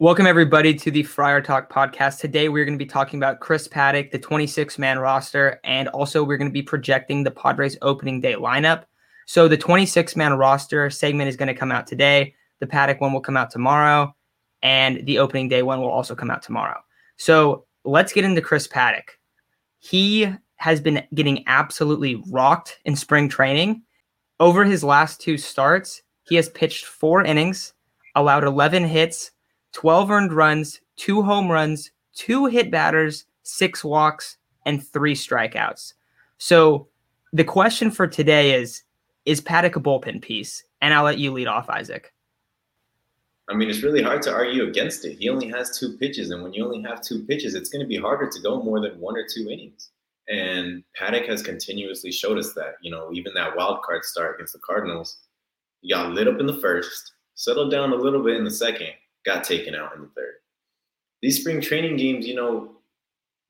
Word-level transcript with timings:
Welcome, 0.00 0.26
everybody, 0.26 0.72
to 0.72 0.90
the 0.90 1.02
Friar 1.02 1.42
Talk 1.42 1.70
podcast. 1.70 2.20
Today, 2.20 2.48
we're 2.48 2.64
going 2.64 2.78
to 2.78 2.82
be 2.82 2.88
talking 2.88 3.18
about 3.18 3.40
Chris 3.40 3.68
Paddack, 3.68 4.10
the 4.10 4.18
26 4.18 4.78
man 4.78 4.98
roster, 4.98 5.60
and 5.62 5.88
also 5.88 6.24
we're 6.24 6.38
going 6.38 6.48
to 6.48 6.54
be 6.54 6.62
projecting 6.62 7.22
the 7.22 7.30
Padres 7.30 7.76
opening 7.82 8.18
day 8.18 8.32
lineup. 8.32 8.84
So, 9.26 9.46
the 9.46 9.58
26 9.58 10.16
man 10.16 10.32
roster 10.38 10.88
segment 10.88 11.28
is 11.28 11.36
going 11.36 11.48
to 11.48 11.54
come 11.54 11.70
out 11.70 11.86
today. 11.86 12.34
The 12.60 12.66
Paddack 12.66 12.98
one 13.02 13.12
will 13.12 13.20
come 13.20 13.36
out 13.36 13.50
tomorrow, 13.50 14.16
and 14.62 15.04
the 15.04 15.18
opening 15.18 15.50
day 15.50 15.62
one 15.62 15.82
will 15.82 15.90
also 15.90 16.14
come 16.14 16.30
out 16.30 16.42
tomorrow. 16.42 16.80
So, 17.18 17.66
let's 17.84 18.14
get 18.14 18.24
into 18.24 18.40
Chris 18.40 18.66
Paddack. 18.66 19.18
He 19.80 20.32
has 20.56 20.80
been 20.80 21.06
getting 21.12 21.44
absolutely 21.46 22.22
rocked 22.30 22.78
in 22.86 22.96
spring 22.96 23.28
training. 23.28 23.82
Over 24.40 24.64
his 24.64 24.82
last 24.82 25.20
two 25.20 25.36
starts, 25.36 26.00
he 26.22 26.36
has 26.36 26.48
pitched 26.48 26.86
four 26.86 27.22
innings, 27.22 27.74
allowed 28.14 28.44
11 28.44 28.86
hits 28.86 29.32
12 29.72 30.10
earned 30.10 30.32
runs, 30.32 30.80
two 30.96 31.22
home 31.22 31.50
runs, 31.50 31.90
two 32.14 32.46
hit 32.46 32.70
batters, 32.70 33.26
six 33.42 33.84
walks, 33.84 34.36
and 34.66 34.86
three 34.86 35.14
strikeouts. 35.14 35.94
So 36.38 36.88
the 37.32 37.44
question 37.44 37.90
for 37.90 38.06
today 38.06 38.60
is 38.60 38.82
Is 39.24 39.40
Paddack 39.40 39.76
a 39.76 39.80
bullpen 39.80 40.22
piece? 40.22 40.64
And 40.80 40.94
I'll 40.94 41.04
let 41.04 41.18
you 41.18 41.32
lead 41.32 41.46
off, 41.46 41.68
Isaac. 41.68 42.12
I 43.50 43.54
mean, 43.54 43.68
it's 43.68 43.82
really 43.82 44.02
hard 44.02 44.22
to 44.22 44.32
argue 44.32 44.68
against 44.68 45.04
it. 45.04 45.18
He 45.18 45.28
only 45.28 45.48
has 45.48 45.76
two 45.76 45.96
pitches, 45.98 46.30
and 46.30 46.42
when 46.42 46.52
you 46.52 46.64
only 46.64 46.82
have 46.88 47.02
two 47.02 47.24
pitches, 47.24 47.54
it's 47.54 47.68
going 47.68 47.82
to 47.82 47.88
be 47.88 47.96
harder 47.96 48.28
to 48.28 48.40
go 48.40 48.62
more 48.62 48.80
than 48.80 48.98
one 49.00 49.16
or 49.16 49.26
two 49.26 49.50
innings. 49.50 49.90
And 50.28 50.84
Paddack 50.98 51.26
has 51.28 51.42
continuously 51.42 52.12
showed 52.12 52.38
us 52.38 52.52
that. 52.54 52.74
You 52.80 52.92
know, 52.92 53.10
even 53.12 53.34
that 53.34 53.56
wild 53.56 53.82
card 53.82 54.04
start 54.04 54.36
against 54.36 54.52
the 54.52 54.60
Cardinals, 54.60 55.18
he 55.80 55.90
got 55.92 56.12
lit 56.12 56.28
up 56.28 56.38
in 56.38 56.46
the 56.46 56.58
first, 56.60 57.12
settled 57.34 57.72
down 57.72 57.92
a 57.92 57.96
little 57.96 58.22
bit 58.22 58.36
in 58.36 58.44
the 58.44 58.50
second, 58.50 58.92
got 59.24 59.44
taken 59.44 59.74
out 59.74 59.94
in 59.94 60.02
the 60.02 60.08
third. 60.08 60.34
These 61.22 61.40
spring 61.40 61.60
training 61.60 61.96
games, 61.96 62.26
you 62.26 62.34
know, 62.34 62.72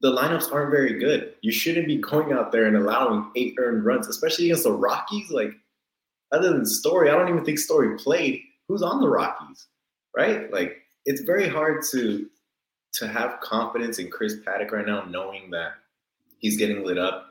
the 0.00 0.10
lineups 0.10 0.52
aren't 0.52 0.70
very 0.70 0.98
good. 0.98 1.34
You 1.42 1.52
shouldn't 1.52 1.86
be 1.86 1.98
going 1.98 2.32
out 2.32 2.52
there 2.52 2.66
and 2.66 2.76
allowing 2.76 3.30
eight 3.36 3.54
earned 3.58 3.84
runs, 3.84 4.08
especially 4.08 4.46
against 4.46 4.64
the 4.64 4.72
Rockies. 4.72 5.30
Like, 5.30 5.52
other 6.32 6.52
than 6.52 6.64
Story, 6.64 7.10
I 7.10 7.14
don't 7.14 7.28
even 7.28 7.44
think 7.44 7.58
Story 7.58 7.96
played. 7.98 8.42
Who's 8.68 8.82
on 8.82 9.00
the 9.00 9.08
Rockies, 9.08 9.66
right? 10.16 10.50
Like, 10.52 10.78
it's 11.04 11.22
very 11.22 11.48
hard 11.48 11.84
to 11.90 12.26
to 12.94 13.06
have 13.06 13.40
confidence 13.40 13.98
in 14.00 14.10
Chris 14.10 14.36
Paddack 14.44 14.72
right 14.72 14.86
now, 14.86 15.04
knowing 15.04 15.50
that 15.50 15.74
he's 16.38 16.56
getting 16.56 16.84
lit 16.84 16.98
up. 16.98 17.26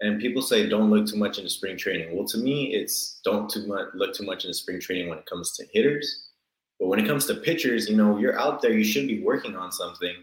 And 0.00 0.20
people 0.20 0.42
say 0.42 0.68
don't 0.68 0.90
look 0.90 1.06
too 1.06 1.16
much 1.16 1.38
into 1.38 1.50
spring 1.50 1.76
training. 1.76 2.16
Well, 2.16 2.26
to 2.26 2.38
me, 2.38 2.74
it's 2.74 3.20
don't 3.24 3.48
too 3.48 3.66
much 3.66 3.88
look 3.94 4.14
too 4.14 4.24
much 4.24 4.44
into 4.44 4.54
spring 4.54 4.80
training 4.80 5.08
when 5.08 5.18
it 5.18 5.26
comes 5.26 5.52
to 5.56 5.66
hitters 5.72 6.30
but 6.78 6.88
when 6.88 6.98
it 6.98 7.06
comes 7.06 7.26
to 7.26 7.34
pitchers, 7.34 7.88
you 7.88 7.96
know, 7.96 8.18
you're 8.18 8.38
out 8.38 8.60
there, 8.60 8.72
you 8.72 8.84
should 8.84 9.06
be 9.06 9.22
working 9.22 9.56
on 9.56 9.70
something, 9.70 10.14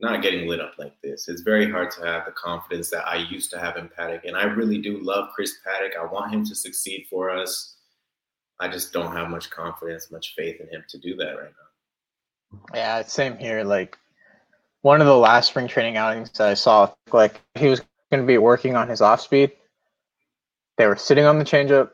not 0.00 0.22
getting 0.22 0.48
lit 0.48 0.60
up 0.60 0.74
like 0.78 0.94
this. 1.02 1.28
It's 1.28 1.42
very 1.42 1.70
hard 1.70 1.90
to 1.92 2.06
have 2.06 2.24
the 2.24 2.32
confidence 2.32 2.90
that 2.90 3.06
I 3.06 3.16
used 3.16 3.50
to 3.50 3.58
have 3.58 3.76
in 3.76 3.88
Paddack. 3.88 4.26
And 4.26 4.36
I 4.36 4.44
really 4.44 4.78
do 4.78 4.98
love 5.02 5.30
Chris 5.34 5.54
Paddack. 5.66 5.96
I 6.00 6.10
want 6.10 6.32
him 6.32 6.44
to 6.46 6.54
succeed 6.54 7.06
for 7.10 7.30
us. 7.30 7.76
I 8.60 8.68
just 8.68 8.92
don't 8.92 9.14
have 9.16 9.28
much 9.28 9.50
confidence, 9.50 10.10
much 10.12 10.34
faith 10.36 10.60
in 10.60 10.68
him 10.68 10.84
to 10.88 10.98
do 10.98 11.16
that 11.16 11.32
right 11.32 11.50
now. 11.50 12.60
Yeah, 12.74 13.02
same 13.02 13.36
here. 13.36 13.64
Like 13.64 13.98
one 14.82 15.00
of 15.00 15.06
the 15.06 15.16
last 15.16 15.48
spring 15.48 15.66
training 15.66 15.96
outings 15.96 16.30
that 16.32 16.48
I 16.48 16.54
saw, 16.54 16.92
like 17.12 17.40
he 17.54 17.66
was 17.66 17.80
going 18.10 18.22
to 18.22 18.26
be 18.26 18.38
working 18.38 18.76
on 18.76 18.88
his 18.88 19.00
off 19.00 19.20
speed. 19.20 19.52
They 20.76 20.86
were 20.86 20.96
sitting 20.96 21.24
on 21.24 21.38
the 21.38 21.44
changeup, 21.44 21.90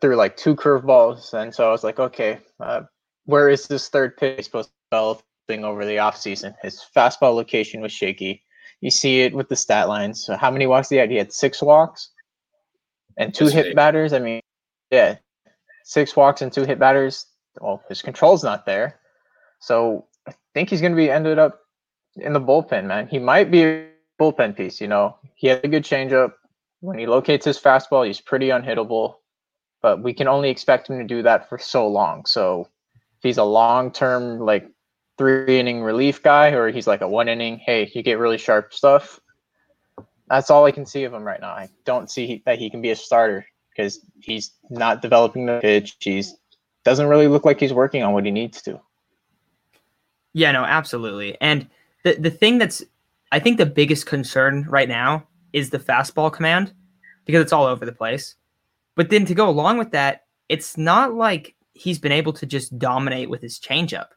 threw 0.00 0.16
like 0.16 0.36
two 0.36 0.54
curveballs, 0.54 1.34
and 1.34 1.54
so 1.54 1.68
I 1.68 1.72
was 1.72 1.84
like, 1.84 1.98
okay, 1.98 2.38
uh, 2.60 2.82
where 3.26 3.48
is 3.48 3.66
this 3.66 3.88
third 3.88 4.16
pitch 4.16 4.44
supposed 4.44 4.68
to 4.68 4.74
developing 4.90 5.64
over 5.64 5.84
the 5.84 5.96
offseason? 5.96 6.54
His 6.62 6.84
fastball 6.96 7.34
location 7.34 7.80
was 7.80 7.92
shaky. 7.92 8.42
You 8.80 8.90
see 8.90 9.20
it 9.22 9.34
with 9.34 9.48
the 9.48 9.56
stat 9.56 9.88
lines. 9.88 10.24
So 10.24 10.36
how 10.36 10.50
many 10.50 10.66
walks 10.66 10.88
did 10.88 10.96
he 10.96 11.00
have? 11.00 11.10
He 11.10 11.16
had 11.16 11.32
six 11.32 11.60
walks 11.60 12.10
and 13.16 13.34
two 13.34 13.48
hit 13.48 13.74
batters. 13.74 14.12
I 14.12 14.20
mean, 14.20 14.40
yeah, 14.90 15.16
six 15.84 16.16
walks 16.16 16.42
and 16.42 16.52
two 16.52 16.64
hit 16.64 16.78
batters. 16.78 17.26
Well, 17.60 17.82
his 17.88 18.02
control's 18.02 18.44
not 18.44 18.66
there. 18.66 19.00
So 19.60 20.06
I 20.26 20.32
think 20.54 20.70
he's 20.70 20.80
going 20.80 20.92
to 20.92 20.96
be 20.96 21.10
ended 21.10 21.38
up 21.38 21.60
in 22.16 22.32
the 22.32 22.40
bullpen, 22.40 22.84
man. 22.84 23.08
He 23.08 23.18
might 23.18 23.50
be 23.50 23.64
a 23.64 23.88
bullpen 24.20 24.56
piece. 24.56 24.80
You 24.80 24.88
know, 24.88 25.16
he 25.34 25.48
had 25.48 25.64
a 25.64 25.68
good 25.68 25.84
changeup. 25.84 26.34
When 26.80 26.98
he 26.98 27.06
locates 27.06 27.44
his 27.44 27.58
fastball, 27.58 28.06
he's 28.06 28.20
pretty 28.20 28.48
unhittable 28.48 29.16
but 29.82 30.02
we 30.02 30.12
can 30.12 30.28
only 30.28 30.50
expect 30.50 30.88
him 30.88 30.98
to 30.98 31.04
do 31.04 31.22
that 31.22 31.48
for 31.48 31.58
so 31.58 31.86
long. 31.86 32.26
So 32.26 32.68
if 33.18 33.22
he's 33.22 33.38
a 33.38 33.44
long 33.44 33.92
term, 33.92 34.40
like 34.40 34.68
three 35.16 35.58
inning 35.58 35.82
relief 35.82 36.22
guy, 36.22 36.50
or 36.50 36.70
he's 36.70 36.86
like 36.86 37.00
a 37.00 37.08
one 37.08 37.28
inning, 37.28 37.58
hey, 37.58 37.90
you 37.94 38.02
get 38.02 38.18
really 38.18 38.38
sharp 38.38 38.72
stuff. 38.72 39.20
That's 40.28 40.50
all 40.50 40.64
I 40.64 40.72
can 40.72 40.86
see 40.86 41.04
of 41.04 41.14
him 41.14 41.24
right 41.24 41.40
now. 41.40 41.50
I 41.50 41.68
don't 41.84 42.10
see 42.10 42.42
that 42.44 42.58
he 42.58 42.70
can 42.70 42.82
be 42.82 42.90
a 42.90 42.96
starter 42.96 43.46
because 43.70 44.00
he's 44.20 44.52
not 44.70 45.02
developing 45.02 45.46
the 45.46 45.60
pitch. 45.60 45.96
He's 46.00 46.36
doesn't 46.84 47.06
really 47.06 47.28
look 47.28 47.44
like 47.44 47.60
he's 47.60 47.72
working 47.72 48.02
on 48.02 48.12
what 48.12 48.24
he 48.24 48.30
needs 48.30 48.62
to. 48.62 48.80
Yeah, 50.32 50.52
no, 50.52 50.64
absolutely. 50.64 51.36
And 51.40 51.68
the 52.04 52.14
the 52.14 52.30
thing 52.30 52.58
that's 52.58 52.82
I 53.32 53.38
think 53.38 53.58
the 53.58 53.66
biggest 53.66 54.06
concern 54.06 54.66
right 54.68 54.88
now 54.88 55.26
is 55.52 55.70
the 55.70 55.78
fastball 55.78 56.32
command 56.32 56.72
because 57.24 57.42
it's 57.42 57.52
all 57.52 57.66
over 57.66 57.84
the 57.84 57.92
place. 57.92 58.36
But 58.98 59.10
then 59.10 59.24
to 59.26 59.34
go 59.34 59.48
along 59.48 59.78
with 59.78 59.92
that, 59.92 60.22
it's 60.48 60.76
not 60.76 61.14
like 61.14 61.54
he's 61.72 62.00
been 62.00 62.10
able 62.10 62.32
to 62.32 62.44
just 62.44 62.76
dominate 62.80 63.30
with 63.30 63.40
his 63.40 63.60
changeup 63.60 64.08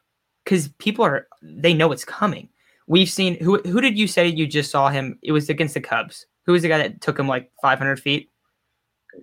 because 0.44 0.66
people 0.78 1.04
are 1.04 1.28
they 1.40 1.72
know 1.72 1.92
it's 1.92 2.04
coming. 2.04 2.48
We've 2.88 3.08
seen 3.08 3.38
who 3.38 3.58
who 3.60 3.80
did 3.80 3.96
you 3.96 4.08
say 4.08 4.26
you 4.26 4.44
just 4.44 4.72
saw 4.72 4.88
him? 4.88 5.20
It 5.22 5.30
was 5.30 5.48
against 5.48 5.74
the 5.74 5.80
Cubs. 5.80 6.26
Who 6.46 6.52
was 6.52 6.62
the 6.62 6.68
guy 6.68 6.78
that 6.78 7.00
took 7.00 7.16
him 7.16 7.28
like 7.28 7.52
500 7.62 8.00
feet? 8.00 8.28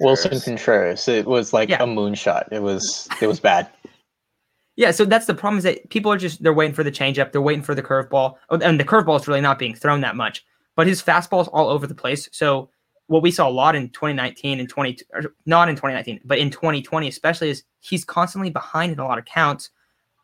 Willson 0.01 0.39
Contreras. 0.41 1.09
It 1.09 1.25
was 1.25 1.51
like 1.51 1.67
yeah. 1.67 1.83
a 1.83 1.85
moonshot. 1.85 2.47
It 2.53 2.61
was 2.61 3.09
it 3.21 3.27
was 3.27 3.41
bad. 3.41 3.69
Yeah, 4.77 4.91
so 4.91 5.03
that's 5.03 5.25
the 5.25 5.33
problem 5.33 5.57
is 5.57 5.65
that 5.65 5.89
people 5.89 6.09
are 6.09 6.17
just 6.17 6.41
they're 6.41 6.53
waiting 6.53 6.73
for 6.73 6.85
the 6.85 6.91
changeup, 6.91 7.33
they're 7.33 7.41
waiting 7.41 7.63
for 7.63 7.75
the 7.75 7.83
curveball, 7.83 8.35
oh, 8.49 8.59
and 8.59 8.79
the 8.79 8.85
curveball 8.85 9.19
is 9.19 9.27
really 9.27 9.41
not 9.41 9.59
being 9.59 9.75
thrown 9.75 9.99
that 9.99 10.15
much. 10.15 10.45
But 10.77 10.87
his 10.87 11.03
fastball 11.03 11.41
is 11.41 11.49
all 11.49 11.67
over 11.67 11.85
the 11.85 11.93
place. 11.93 12.29
So 12.31 12.69
what 13.09 13.23
we 13.23 13.31
saw 13.31 13.49
a 13.49 13.51
lot 13.51 13.75
in 13.75 13.89
2019 13.89 14.59
and 14.59 14.69
20 14.69 14.99
not 15.45 15.67
in 15.67 15.75
2019 15.75 16.21
but 16.25 16.37
in 16.37 16.49
2020 16.49 17.07
especially 17.07 17.49
is 17.49 17.63
he's 17.79 18.05
constantly 18.05 18.51
behind 18.51 18.93
in 18.93 18.99
a 18.99 19.05
lot 19.05 19.17
of 19.17 19.25
counts 19.25 19.71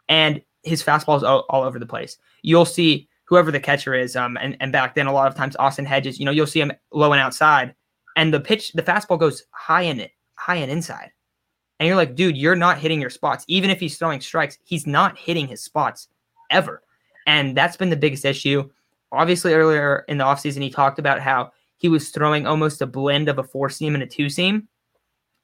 and 0.08 0.42
his 0.64 0.84
fastball 0.84 1.18
is 1.18 1.24
all, 1.24 1.46
all 1.50 1.64
over 1.64 1.80
the 1.80 1.86
place. 1.86 2.18
You'll 2.44 2.66
see 2.66 3.08
whoever 3.26 3.52
the 3.52 3.60
catcher 3.60 3.96
is 3.96 4.16
um 4.16 4.38
and, 4.38 4.56
and 4.60 4.72
back 4.72 4.94
then 4.94 5.08
a 5.08 5.12
lot 5.12 5.28
of 5.28 5.36
times 5.36 5.56
austin 5.58 5.84
hedges 5.84 6.20
you 6.20 6.26
know 6.26 6.32
you'll 6.32 6.46
see 6.46 6.62
him 6.62 6.72
low 6.92 7.12
and 7.12 7.20
outside 7.20 7.74
and 8.16 8.32
the 8.32 8.40
pitch 8.40 8.72
the 8.74 8.84
fastball 8.84 9.20
goes 9.20 9.44
high 9.52 9.82
in 9.82 10.00
it 10.00 10.12
high 10.36 10.56
and 10.56 10.72
inside. 10.72 11.12
And 11.80 11.88
you're 11.88 11.96
like 11.96 12.16
dude 12.16 12.38
you're 12.38 12.56
not 12.56 12.78
hitting 12.78 13.02
your 13.02 13.10
spots. 13.10 13.46
Even 13.48 13.70
if 13.70 13.80
he's 13.80 13.98
throwing 13.98 14.22
strikes 14.22 14.60
he's 14.64 14.86
not 14.86 15.18
hitting 15.18 15.48
his 15.48 15.64
spots 15.64 16.08
ever. 16.52 16.84
And 17.26 17.58
that's 17.58 17.78
been 17.78 17.90
the 17.90 17.96
biggest 17.96 18.26
issue. 18.26 18.70
Obviously 19.12 19.54
earlier 19.54 20.06
in 20.08 20.20
the 20.20 20.24
offseason 20.24 20.62
he 20.62 20.70
talked 20.70 21.00
about 21.00 21.20
how 21.20 21.52
he 21.78 21.90
was 21.90 22.10
throwing 22.10 22.48
almost 22.48 22.82
a 22.82 22.88
blend 22.88 23.30
of 23.30 23.40
a 23.40 23.44
four 23.44 23.70
seam 23.70 23.94
and 23.94 24.04
a 24.04 24.08
two 24.08 24.30
seam. 24.30 24.68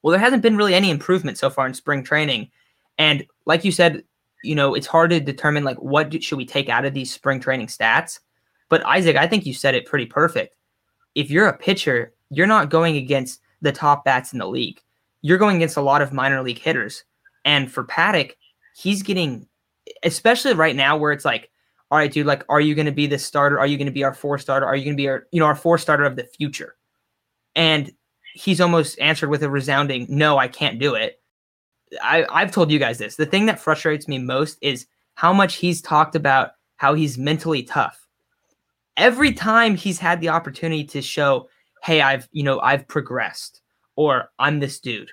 Well, 0.01 0.11
there 0.11 0.19
hasn't 0.19 0.41
been 0.41 0.57
really 0.57 0.73
any 0.73 0.89
improvement 0.89 1.37
so 1.37 1.49
far 1.49 1.67
in 1.67 1.73
spring 1.73 2.03
training. 2.03 2.49
And 2.97 3.25
like 3.45 3.63
you 3.63 3.71
said, 3.71 4.03
you 4.43 4.55
know, 4.55 4.73
it's 4.73 4.87
hard 4.87 5.11
to 5.11 5.19
determine 5.19 5.63
like 5.63 5.77
what 5.77 6.23
should 6.23 6.37
we 6.37 6.45
take 6.45 6.69
out 6.69 6.85
of 6.85 6.93
these 6.93 7.13
spring 7.13 7.39
training 7.39 7.67
stats. 7.67 8.19
But 8.69 8.85
Isaac, 8.85 9.15
I 9.15 9.27
think 9.27 9.45
you 9.45 9.53
said 9.53 9.75
it 9.75 9.85
pretty 9.85 10.05
perfect. 10.05 10.55
If 11.13 11.29
you're 11.29 11.47
a 11.47 11.57
pitcher, 11.57 12.13
you're 12.29 12.47
not 12.47 12.69
going 12.69 12.97
against 12.97 13.41
the 13.61 13.71
top 13.71 14.05
bats 14.05 14.33
in 14.33 14.39
the 14.39 14.47
league. 14.47 14.81
You're 15.21 15.37
going 15.37 15.57
against 15.57 15.77
a 15.77 15.81
lot 15.81 16.01
of 16.01 16.13
minor 16.13 16.41
league 16.41 16.57
hitters. 16.57 17.03
And 17.45 17.71
for 17.71 17.83
Paddack, 17.83 18.33
he's 18.75 19.03
getting, 19.03 19.47
especially 20.03 20.53
right 20.53 20.75
now 20.75 20.97
where 20.97 21.11
it's 21.11 21.25
like 21.25 21.51
all 21.91 21.97
right, 21.97 22.11
dude, 22.11 22.25
like, 22.25 22.45
are 22.47 22.61
you 22.61 22.73
going 22.73 22.85
to 22.85 22.91
be 22.93 23.05
the 23.05 23.19
starter? 23.19 23.59
Are 23.59 23.67
you 23.67 23.77
going 23.77 23.85
to 23.85 23.91
be 23.91 24.05
our 24.05 24.13
four 24.13 24.37
starter? 24.37 24.65
Are 24.65 24.77
you 24.77 24.85
going 24.85 24.95
to 24.95 25.01
be 25.01 25.09
our, 25.09 25.27
you 25.31 25.41
know, 25.41 25.45
our 25.45 25.55
four 25.55 25.77
starter 25.77 26.05
of 26.05 26.15
the 26.15 26.23
future? 26.23 26.77
And 27.53 27.91
he's 28.33 28.61
almost 28.61 28.97
answered 28.99 29.29
with 29.29 29.43
a 29.43 29.49
resounding, 29.49 30.05
no, 30.07 30.37
I 30.37 30.47
can't 30.47 30.79
do 30.79 30.95
it. 30.95 31.21
I, 32.01 32.25
I've 32.31 32.51
told 32.51 32.71
you 32.71 32.79
guys 32.79 32.97
this. 32.97 33.17
The 33.17 33.25
thing 33.25 33.45
that 33.47 33.59
frustrates 33.59 34.07
me 34.07 34.19
most 34.19 34.57
is 34.61 34.87
how 35.15 35.33
much 35.33 35.55
he's 35.55 35.81
talked 35.81 36.15
about 36.15 36.51
how 36.77 36.93
he's 36.93 37.17
mentally 37.17 37.63
tough. 37.63 38.07
Every 38.95 39.33
time 39.33 39.75
he's 39.75 39.99
had 39.99 40.21
the 40.21 40.29
opportunity 40.29 40.85
to 40.85 41.01
show, 41.01 41.49
hey, 41.83 41.99
I've, 41.99 42.29
you 42.31 42.43
know, 42.43 42.61
I've 42.61 42.87
progressed 42.87 43.61
or 43.97 44.31
I'm 44.39 44.61
this 44.61 44.79
dude. 44.79 45.11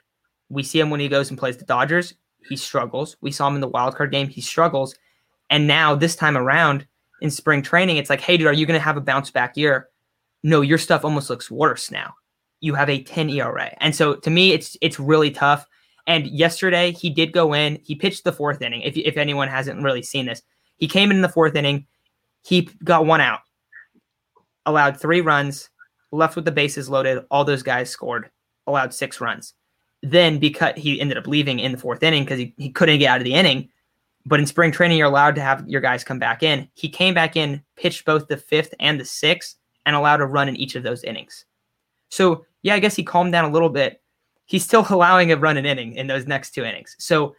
We 0.48 0.62
see 0.62 0.78
him 0.78 0.90
when 0.90 1.00
he 1.00 1.08
goes 1.08 1.30
and 1.30 1.38
plays 1.38 1.56
the 1.56 1.64
Dodgers, 1.64 2.14
he 2.48 2.56
struggles. 2.56 3.16
We 3.20 3.32
saw 3.32 3.48
him 3.48 3.56
in 3.56 3.60
the 3.60 3.68
wild 3.68 3.96
card 3.96 4.12
game, 4.12 4.28
he 4.28 4.40
struggles. 4.40 4.94
And 5.50 5.66
now 5.66 5.94
this 5.94 6.16
time 6.16 6.36
around 6.36 6.86
in 7.20 7.30
spring 7.30 7.62
training, 7.62 7.96
it's 7.96 8.10
like, 8.10 8.20
hey, 8.20 8.36
dude, 8.36 8.46
are 8.46 8.52
you 8.52 8.66
going 8.66 8.78
to 8.78 8.84
have 8.84 8.96
a 8.96 9.02
bounce 9.02 9.30
back 9.30 9.56
year? 9.56 9.88
No, 10.42 10.60
your 10.60 10.78
stuff 10.78 11.04
almost 11.04 11.30
looks 11.30 11.50
worse 11.50 11.90
now. 11.90 12.14
You 12.60 12.74
have 12.74 12.90
a 12.90 13.02
10 13.02 13.30
ERA. 13.30 13.74
And 13.78 13.94
so 13.94 14.14
to 14.16 14.30
me, 14.30 14.52
it's 14.52 14.76
it's 14.80 14.98
really 14.98 15.30
tough. 15.30 15.66
And 16.06 16.26
yesterday 16.26 16.92
he 16.92 17.10
did 17.10 17.32
go 17.32 17.52
in. 17.52 17.78
He 17.82 17.94
pitched 17.94 18.24
the 18.24 18.32
fourth 18.32 18.62
inning. 18.62 18.82
If 18.82 18.96
if 18.96 19.16
anyone 19.16 19.48
hasn't 19.48 19.82
really 19.82 20.02
seen 20.02 20.26
this, 20.26 20.42
he 20.76 20.88
came 20.88 21.10
in 21.10 21.22
the 21.22 21.28
fourth 21.28 21.54
inning. 21.54 21.86
He 22.44 22.68
got 22.82 23.06
one 23.06 23.20
out, 23.20 23.40
allowed 24.64 24.98
three 24.98 25.20
runs, 25.20 25.70
left 26.10 26.36
with 26.36 26.44
the 26.44 26.52
bases 26.52 26.88
loaded. 26.88 27.24
All 27.30 27.44
those 27.44 27.62
guys 27.62 27.90
scored, 27.90 28.30
allowed 28.66 28.94
six 28.94 29.20
runs. 29.20 29.54
Then 30.02 30.38
because 30.38 30.74
he 30.76 31.00
ended 31.00 31.18
up 31.18 31.26
leaving 31.26 31.58
in 31.58 31.72
the 31.72 31.78
fourth 31.78 32.02
inning 32.02 32.24
because 32.24 32.38
he, 32.38 32.54
he 32.56 32.70
couldn't 32.70 33.00
get 33.00 33.08
out 33.08 33.18
of 33.18 33.24
the 33.24 33.34
inning. 33.34 33.68
But 34.26 34.40
in 34.40 34.46
spring 34.46 34.72
training, 34.72 34.98
you're 34.98 35.06
allowed 35.06 35.34
to 35.36 35.40
have 35.40 35.66
your 35.68 35.80
guys 35.80 36.04
come 36.04 36.18
back 36.18 36.42
in. 36.42 36.68
He 36.74 36.88
came 36.88 37.14
back 37.14 37.36
in, 37.36 37.62
pitched 37.76 38.04
both 38.04 38.28
the 38.28 38.36
fifth 38.36 38.74
and 38.78 39.00
the 39.00 39.04
sixth, 39.04 39.56
and 39.86 39.96
allowed 39.96 40.20
a 40.20 40.26
run 40.26 40.48
in 40.48 40.56
each 40.56 40.74
of 40.74 40.82
those 40.82 41.02
innings. 41.04 41.46
So 42.10 42.44
yeah, 42.62 42.74
I 42.74 42.78
guess 42.78 42.96
he 42.96 43.02
calmed 43.02 43.32
down 43.32 43.44
a 43.44 43.52
little 43.52 43.70
bit. 43.70 44.02
He's 44.44 44.64
still 44.64 44.86
allowing 44.90 45.32
a 45.32 45.36
run 45.36 45.56
an 45.56 45.66
inning 45.66 45.94
in 45.94 46.06
those 46.06 46.26
next 46.26 46.50
two 46.50 46.64
innings. 46.64 46.96
So 46.98 47.34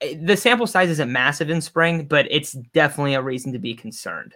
eh, 0.00 0.16
the 0.20 0.36
sample 0.36 0.66
size 0.66 0.90
isn't 0.90 1.10
massive 1.10 1.50
in 1.50 1.60
spring, 1.60 2.06
but 2.06 2.26
it's 2.30 2.52
definitely 2.52 3.14
a 3.14 3.22
reason 3.22 3.52
to 3.52 3.58
be 3.58 3.74
concerned. 3.74 4.34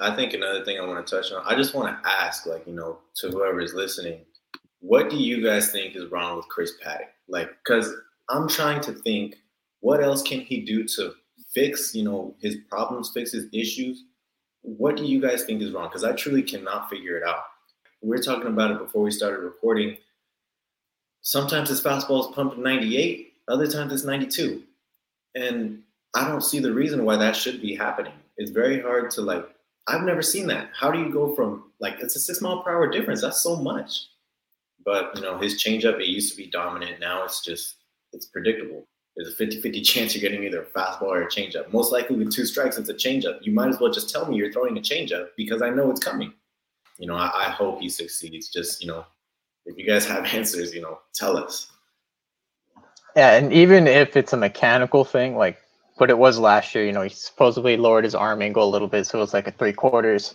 I 0.00 0.14
think 0.16 0.34
another 0.34 0.64
thing 0.64 0.78
I 0.78 0.86
want 0.86 1.06
to 1.06 1.16
touch 1.16 1.32
on, 1.32 1.42
I 1.46 1.54
just 1.54 1.74
want 1.74 2.02
to 2.02 2.08
ask, 2.08 2.46
like, 2.46 2.66
you 2.66 2.72
know, 2.72 2.98
to 3.16 3.28
whoever 3.28 3.60
is 3.60 3.74
listening, 3.74 4.24
what 4.80 5.08
do 5.08 5.16
you 5.16 5.42
guys 5.44 5.70
think 5.70 5.94
is 5.94 6.10
wrong 6.10 6.36
with 6.36 6.48
Chris 6.48 6.72
Paddack? 6.84 7.10
Like, 7.28 7.50
because 7.64 7.94
I'm 8.28 8.48
trying 8.48 8.80
to 8.82 8.92
think, 8.92 9.36
what 9.84 10.02
else 10.02 10.22
can 10.22 10.40
he 10.40 10.62
do 10.62 10.84
to 10.84 11.12
fix, 11.52 11.94
you 11.94 12.04
know, 12.04 12.34
his 12.40 12.56
problems, 12.70 13.10
fix 13.12 13.32
his 13.32 13.48
issues? 13.52 14.04
What 14.62 14.96
do 14.96 15.04
you 15.04 15.20
guys 15.20 15.44
think 15.44 15.60
is 15.60 15.72
wrong? 15.72 15.88
Because 15.88 16.04
I 16.04 16.12
truly 16.12 16.42
cannot 16.42 16.88
figure 16.88 17.18
it 17.18 17.22
out. 17.22 17.42
We 18.00 18.16
are 18.16 18.22
talking 18.22 18.46
about 18.46 18.70
it 18.70 18.78
before 18.78 19.02
we 19.02 19.10
started 19.10 19.40
recording. 19.40 19.98
Sometimes 21.20 21.68
his 21.68 21.82
fastball 21.82 22.26
is 22.26 22.34
pumped 22.34 22.56
98, 22.56 23.34
other 23.48 23.66
times 23.66 23.92
it's 23.92 24.04
92. 24.04 24.62
And 25.34 25.82
I 26.14 26.28
don't 26.28 26.40
see 26.40 26.60
the 26.60 26.72
reason 26.72 27.04
why 27.04 27.18
that 27.18 27.36
should 27.36 27.60
be 27.60 27.74
happening. 27.74 28.14
It's 28.38 28.52
very 28.52 28.80
hard 28.80 29.10
to 29.10 29.20
like 29.20 29.46
I've 29.86 30.04
never 30.04 30.22
seen 30.22 30.46
that. 30.46 30.70
How 30.72 30.90
do 30.90 30.98
you 30.98 31.12
go 31.12 31.34
from 31.34 31.64
like 31.78 31.96
it's 32.00 32.16
a 32.16 32.20
six 32.20 32.40
mile 32.40 32.62
per 32.62 32.70
hour 32.70 32.90
difference? 32.90 33.20
That's 33.20 33.42
so 33.42 33.56
much. 33.56 34.06
But 34.82 35.14
you 35.14 35.20
know, 35.20 35.36
his 35.36 35.62
changeup, 35.62 36.00
it 36.00 36.06
used 36.06 36.30
to 36.30 36.38
be 36.38 36.46
dominant. 36.46 37.00
Now 37.00 37.22
it's 37.24 37.44
just 37.44 37.74
it's 38.14 38.24
predictable. 38.24 38.86
There's 39.16 39.32
a 39.32 39.44
50-50 39.44 39.84
chance 39.84 40.14
you're 40.14 40.28
getting 40.28 40.44
either 40.44 40.62
a 40.62 40.66
fastball 40.66 41.02
or 41.02 41.22
a 41.22 41.28
changeup. 41.28 41.72
Most 41.72 41.92
likely 41.92 42.16
with 42.16 42.32
two 42.32 42.44
strikes, 42.44 42.78
it's 42.78 42.88
a 42.88 42.94
changeup. 42.94 43.38
You 43.42 43.52
might 43.52 43.68
as 43.68 43.78
well 43.78 43.92
just 43.92 44.10
tell 44.10 44.26
me 44.26 44.36
you're 44.36 44.52
throwing 44.52 44.76
a 44.76 44.80
changeup 44.80 45.28
because 45.36 45.62
I 45.62 45.70
know 45.70 45.90
it's 45.90 46.00
coming. 46.00 46.32
You 46.98 47.06
know, 47.06 47.14
I, 47.14 47.46
I 47.46 47.50
hope 47.50 47.80
he 47.80 47.88
succeeds. 47.88 48.48
Just, 48.48 48.82
you 48.82 48.88
know, 48.88 49.04
if 49.66 49.78
you 49.78 49.86
guys 49.86 50.04
have 50.06 50.24
answers, 50.34 50.74
you 50.74 50.82
know, 50.82 50.98
tell 51.14 51.36
us. 51.36 51.70
Yeah, 53.16 53.36
and 53.36 53.52
even 53.52 53.86
if 53.86 54.16
it's 54.16 54.32
a 54.32 54.36
mechanical 54.36 55.04
thing, 55.04 55.36
like 55.36 55.58
what 55.96 56.10
it 56.10 56.18
was 56.18 56.38
last 56.38 56.74
year. 56.74 56.84
You 56.84 56.92
know, 56.92 57.02
he 57.02 57.08
supposedly 57.08 57.76
lowered 57.76 58.04
his 58.04 58.14
arm 58.14 58.42
angle 58.42 58.68
a 58.68 58.70
little 58.70 58.88
bit, 58.88 59.06
so 59.06 59.18
it 59.18 59.20
was 59.20 59.34
like 59.34 59.46
a 59.46 59.52
three 59.52 59.72
quarters. 59.72 60.34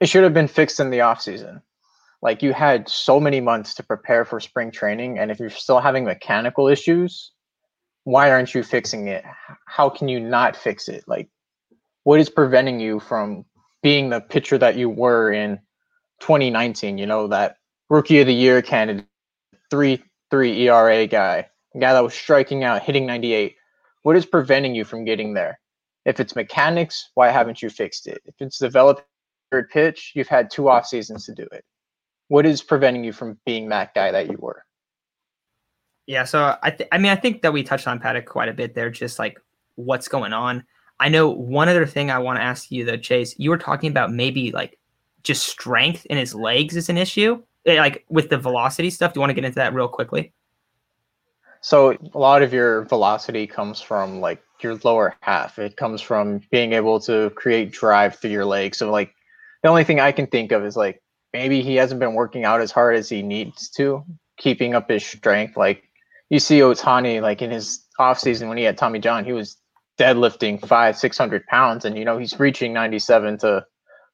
It 0.00 0.08
should 0.08 0.24
have 0.24 0.34
been 0.34 0.48
fixed 0.48 0.80
in 0.80 0.90
the 0.90 1.00
off 1.00 1.22
season. 1.22 1.62
Like 2.22 2.42
you 2.42 2.52
had 2.52 2.88
so 2.88 3.20
many 3.20 3.40
months 3.40 3.74
to 3.74 3.82
prepare 3.82 4.24
for 4.24 4.40
spring 4.40 4.70
training, 4.70 5.18
and 5.18 5.30
if 5.30 5.38
you're 5.38 5.50
still 5.50 5.80
having 5.80 6.04
mechanical 6.04 6.68
issues, 6.68 7.32
why 8.06 8.30
aren't 8.30 8.54
you 8.54 8.62
fixing 8.62 9.08
it? 9.08 9.24
How 9.66 9.90
can 9.90 10.08
you 10.08 10.20
not 10.20 10.56
fix 10.56 10.88
it? 10.88 11.04
Like, 11.06 11.28
what 12.04 12.20
is 12.20 12.30
preventing 12.30 12.80
you 12.80 13.00
from 13.00 13.44
being 13.82 14.10
the 14.10 14.20
pitcher 14.20 14.58
that 14.58 14.76
you 14.76 14.88
were 14.88 15.32
in 15.32 15.58
2019? 16.20 16.98
You 16.98 17.06
know, 17.06 17.26
that 17.28 17.56
rookie 17.90 18.20
of 18.20 18.26
the 18.26 18.34
year 18.34 18.62
candidate, 18.62 19.06
three 19.70 20.02
three 20.30 20.68
ERA 20.68 21.06
guy, 21.06 21.46
guy 21.78 21.92
that 21.92 22.02
was 22.02 22.14
striking 22.14 22.64
out, 22.64 22.82
hitting 22.82 23.06
98 23.06 23.56
what 24.06 24.14
is 24.14 24.24
preventing 24.24 24.76
you 24.76 24.84
from 24.84 25.04
getting 25.04 25.34
there? 25.34 25.58
If 26.04 26.20
it's 26.20 26.36
mechanics, 26.36 27.10
why 27.14 27.30
haven't 27.30 27.60
you 27.60 27.68
fixed 27.68 28.06
it? 28.06 28.22
If 28.24 28.36
it's 28.38 28.60
developed 28.60 29.02
third 29.50 29.68
pitch, 29.68 30.12
you've 30.14 30.28
had 30.28 30.48
two 30.48 30.68
off 30.68 30.86
seasons 30.86 31.26
to 31.26 31.34
do 31.34 31.42
it. 31.50 31.64
What 32.28 32.46
is 32.46 32.62
preventing 32.62 33.02
you 33.02 33.12
from 33.12 33.40
being 33.44 33.68
that 33.70 33.94
guy 33.94 34.12
that 34.12 34.30
you 34.30 34.36
were? 34.38 34.62
Yeah, 36.06 36.24
so 36.24 36.56
I 36.62 36.70
th- 36.70 36.88
I 36.92 36.98
mean 36.98 37.10
I 37.12 37.16
think 37.16 37.42
that 37.42 37.52
we 37.52 37.62
touched 37.62 37.88
on 37.88 37.98
Paddack 37.98 38.26
quite 38.26 38.48
a 38.48 38.54
bit 38.54 38.74
there, 38.74 38.90
just 38.90 39.18
like 39.18 39.40
what's 39.74 40.08
going 40.08 40.32
on. 40.32 40.64
I 40.98 41.08
know 41.08 41.28
one 41.28 41.68
other 41.68 41.86
thing 41.86 42.10
I 42.10 42.18
want 42.18 42.38
to 42.38 42.42
ask 42.42 42.70
you 42.70 42.84
though, 42.84 42.96
Chase. 42.96 43.34
You 43.38 43.50
were 43.50 43.58
talking 43.58 43.90
about 43.90 44.12
maybe 44.12 44.52
like 44.52 44.78
just 45.22 45.46
strength 45.46 46.06
in 46.06 46.16
his 46.16 46.34
legs 46.34 46.76
is 46.76 46.88
an 46.88 46.96
issue, 46.96 47.42
eh, 47.66 47.78
like 47.78 48.04
with 48.08 48.30
the 48.30 48.38
velocity 48.38 48.90
stuff. 48.90 49.12
Do 49.12 49.18
you 49.18 49.20
want 49.22 49.30
to 49.30 49.34
get 49.34 49.44
into 49.44 49.56
that 49.56 49.74
real 49.74 49.88
quickly? 49.88 50.32
So 51.60 51.96
a 52.14 52.18
lot 52.18 52.42
of 52.42 52.52
your 52.52 52.84
velocity 52.84 53.46
comes 53.46 53.80
from 53.80 54.20
like 54.20 54.40
your 54.60 54.78
lower 54.84 55.16
half. 55.20 55.58
It 55.58 55.76
comes 55.76 56.00
from 56.00 56.40
being 56.50 56.72
able 56.72 57.00
to 57.00 57.30
create 57.30 57.72
drive 57.72 58.14
through 58.14 58.30
your 58.30 58.44
legs. 58.44 58.78
So 58.78 58.90
like 58.90 59.12
the 59.62 59.68
only 59.68 59.82
thing 59.82 59.98
I 59.98 60.12
can 60.12 60.28
think 60.28 60.52
of 60.52 60.64
is 60.64 60.76
like 60.76 61.02
maybe 61.32 61.62
he 61.62 61.74
hasn't 61.74 61.98
been 61.98 62.14
working 62.14 62.44
out 62.44 62.60
as 62.60 62.70
hard 62.70 62.94
as 62.94 63.08
he 63.08 63.20
needs 63.20 63.68
to, 63.70 64.04
keeping 64.38 64.74
up 64.74 64.88
his 64.88 65.04
strength. 65.04 65.56
Like 65.56 65.85
you 66.30 66.38
see 66.38 66.60
Ohtani, 66.60 67.20
like 67.20 67.42
in 67.42 67.50
his 67.50 67.84
off 67.98 68.18
season 68.18 68.48
when 68.48 68.58
he 68.58 68.64
had 68.64 68.76
Tommy 68.76 68.98
John, 68.98 69.24
he 69.24 69.32
was 69.32 69.56
deadlifting 69.98 70.64
five, 70.66 70.96
six 70.96 71.16
hundred 71.16 71.46
pounds, 71.46 71.84
and 71.84 71.96
you 71.96 72.04
know 72.04 72.18
he's 72.18 72.38
reaching 72.38 72.72
ninety-seven 72.72 73.38
to 73.38 73.64